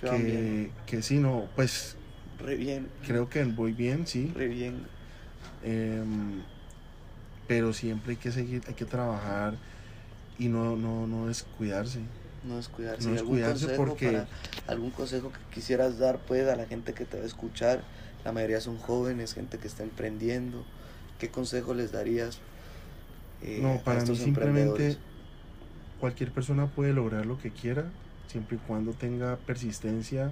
que, 0.00 0.70
que 0.86 1.02
sí, 1.02 1.16
no, 1.16 1.48
pues 1.56 1.96
Re 2.38 2.54
bien, 2.56 2.88
creo 3.06 3.28
que 3.28 3.42
voy 3.44 3.72
bien, 3.72 4.06
sí. 4.06 4.32
re 4.34 4.46
bien. 4.46 4.86
Em, 5.64 6.40
pero 7.48 7.72
siempre 7.72 8.12
hay 8.12 8.16
que 8.18 8.30
seguir, 8.30 8.62
hay 8.68 8.74
que 8.74 8.84
trabajar 8.84 9.54
y 10.38 10.48
no, 10.48 10.76
no, 10.76 11.06
no 11.08 11.26
descuidarse. 11.26 12.00
No 12.44 12.56
descuidarse. 12.56 13.08
No 13.08 13.14
¿Y 13.14 13.18
algún 13.18 13.36
descuidarse 13.38 13.76
porque- 13.76 14.06
para- 14.12 14.28
algún 14.68 14.90
consejo 14.90 15.32
que 15.32 15.38
quisieras 15.52 15.98
dar 15.98 16.18
pues 16.20 16.46
a 16.46 16.54
la 16.54 16.66
gente 16.66 16.94
que 16.94 17.04
te 17.04 17.16
va 17.16 17.24
a 17.24 17.26
escuchar? 17.26 17.82
La 18.24 18.30
mayoría 18.32 18.60
son 18.60 18.78
jóvenes, 18.78 19.34
gente 19.34 19.58
que 19.58 19.66
está 19.66 19.82
emprendiendo. 19.82 20.64
¿Qué 21.18 21.30
consejo 21.30 21.74
les 21.74 21.90
darías? 21.90 22.38
eh, 23.42 23.58
No, 23.62 23.72
a 23.74 23.78
para 23.78 23.96
mí 23.98 24.02
estos 24.04 24.18
simplemente 24.18 24.96
cualquier 26.00 26.30
persona 26.32 26.66
puede 26.66 26.92
lograr 26.92 27.24
lo 27.26 27.38
que 27.38 27.50
quiera, 27.50 27.84
siempre 28.26 28.56
y 28.56 28.60
cuando 28.66 28.92
tenga 28.92 29.36
persistencia 29.36 30.30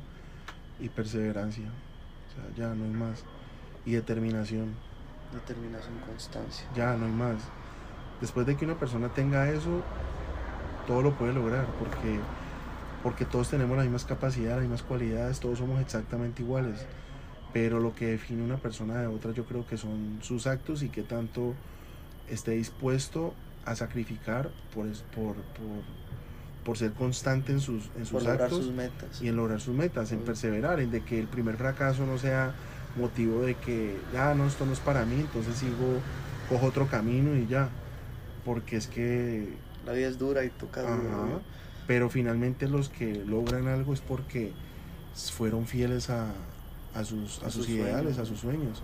y 0.81 0.89
perseverancia. 0.91 1.65
O 1.67 2.35
sea, 2.35 2.57
ya 2.69 2.75
no 2.75 2.85
hay 2.85 2.91
más. 2.91 3.25
Y 3.85 3.93
determinación, 3.93 4.75
Determinación, 5.37 5.99
constancia. 6.07 6.67
ya 6.75 6.95
no 6.97 7.07
hay 7.07 7.13
más. 7.13 7.37
Después 8.21 8.47
de 8.47 8.57
que 8.57 8.65
una 8.65 8.75
persona 8.77 9.09
tenga 9.09 9.51
eso, 9.51 9.83
todo 10.87 11.03
lo 11.03 11.13
puede 11.15 11.33
lograr, 11.35 11.67
porque, 11.79 12.19
porque 13.03 13.25
todos 13.25 13.51
tenemos 13.51 13.77
las 13.77 13.85
mismas 13.87 14.05
capacidades, 14.05 14.57
las 14.57 14.63
mismas 14.63 14.83
cualidades, 14.83 15.41
todos 15.41 15.59
somos 15.59 15.81
exactamente 15.81 16.43
iguales. 16.43 16.87
Pero 17.53 17.79
lo 17.81 17.95
que 17.95 18.07
define 18.07 18.43
una 18.43 18.57
persona 18.57 19.01
de 19.01 19.07
otra 19.07 19.33
yo 19.33 19.45
creo 19.45 19.67
que 19.67 19.77
son 19.77 20.19
sus 20.23 20.47
actos 20.47 20.83
y 20.83 20.89
qué 20.89 21.03
tanto 21.03 21.55
esté 22.29 22.53
dispuesto 22.53 23.35
a 23.65 23.75
sacrificar 23.77 24.51
por, 24.75 24.87
por, 25.15 25.35
por, 25.37 25.83
por 26.65 26.79
ser 26.79 26.93
constante 26.93 27.53
en 27.53 27.61
sus, 27.61 27.87
en 27.87 27.91
Por 27.93 28.07
sus 28.07 28.13
lograr 28.25 28.41
actos 28.43 28.65
sus 28.65 28.75
metas. 28.75 29.23
y 29.23 29.29
en 29.29 29.37
lograr 29.37 29.61
sus 29.61 29.75
metas, 29.75 30.11
en 30.13 30.19
Ujú. 30.19 30.27
perseverar, 30.27 30.81
en 30.81 30.91
de 30.91 31.03
que 31.03 31.19
el 31.19 31.27
primer 31.29 31.57
fracaso 31.57 32.05
no 32.07 32.19
sea 32.19 32.55
motivo 32.97 33.43
de 33.43 33.55
que, 33.55 33.97
ya 34.13 34.35
no, 34.35 34.47
esto 34.47 34.67
no 34.67 34.73
es 34.73 34.81
para 34.81 35.05
mí, 35.05 35.17
entonces 35.21 35.57
sigo, 35.57 36.01
cojo 36.49 36.67
otro 36.67 36.87
camino 36.89 37.35
y 37.37 37.47
ya. 37.47 37.69
Porque 38.45 38.77
es 38.77 38.87
que, 38.87 39.55
La 39.85 39.93
vida 39.93 40.09
es 40.09 40.19
dura 40.19 40.45
y 40.45 40.51
toca 40.51 40.83
duro. 40.83 41.27
¿no? 41.27 41.41
pero 41.87 42.11
finalmente 42.11 42.69
los 42.69 42.89
que 42.89 43.15
logran 43.25 43.69
algo 43.69 43.93
es 43.95 44.01
porque 44.01 44.53
fueron 45.33 45.67
fieles 45.67 46.11
a, 46.11 46.33
a 46.95 47.05
sus, 47.05 47.43
a 47.43 47.47
A 47.47 47.51
sus 47.51 47.67
sus 47.67 47.69
ideales, 47.69 48.17
sueños. 48.17 48.19
a 48.19 48.25
sus 48.27 48.41
sueños. 48.41 48.83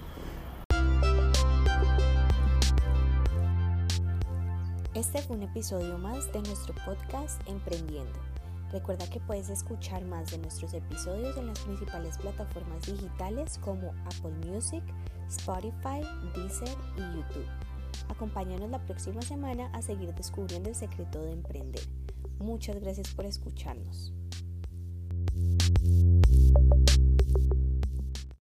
Este 4.95 5.23
fue 5.23 5.37
un 5.37 5.43
episodio 5.43 5.99
más 5.99 6.33
de 6.33 6.43
nuestro 6.43 6.75
podcast 6.85 7.41
Emprendiendo. 7.49 8.19
Recuerda 8.73 9.07
que 9.07 9.21
puedes 9.21 9.51
escuchar 9.51 10.03
más 10.07 10.31
de 10.31 10.39
nuestros 10.39 10.73
episodios 10.73 11.37
en 11.37 11.47
las 11.47 11.59
principales 11.59 12.17
plataformas 12.17 12.87
digitales 12.87 13.59
como 13.59 13.93
Apple 14.07 14.51
Music, 14.51 14.83
Spotify, 15.29 16.01
Deezer 16.35 16.75
y 16.97 17.01
YouTube. 17.01 17.47
Acompáñanos 18.09 18.71
la 18.71 18.83
próxima 18.85 19.21
semana 19.21 19.67
a 19.75 19.83
seguir 19.83 20.15
descubriendo 20.15 20.71
el 20.71 20.75
secreto 20.75 21.21
de 21.23 21.33
emprender. 21.33 21.83
Muchas 22.39 22.81
gracias 22.81 23.13
por 23.13 23.27
escucharnos. 23.27 24.15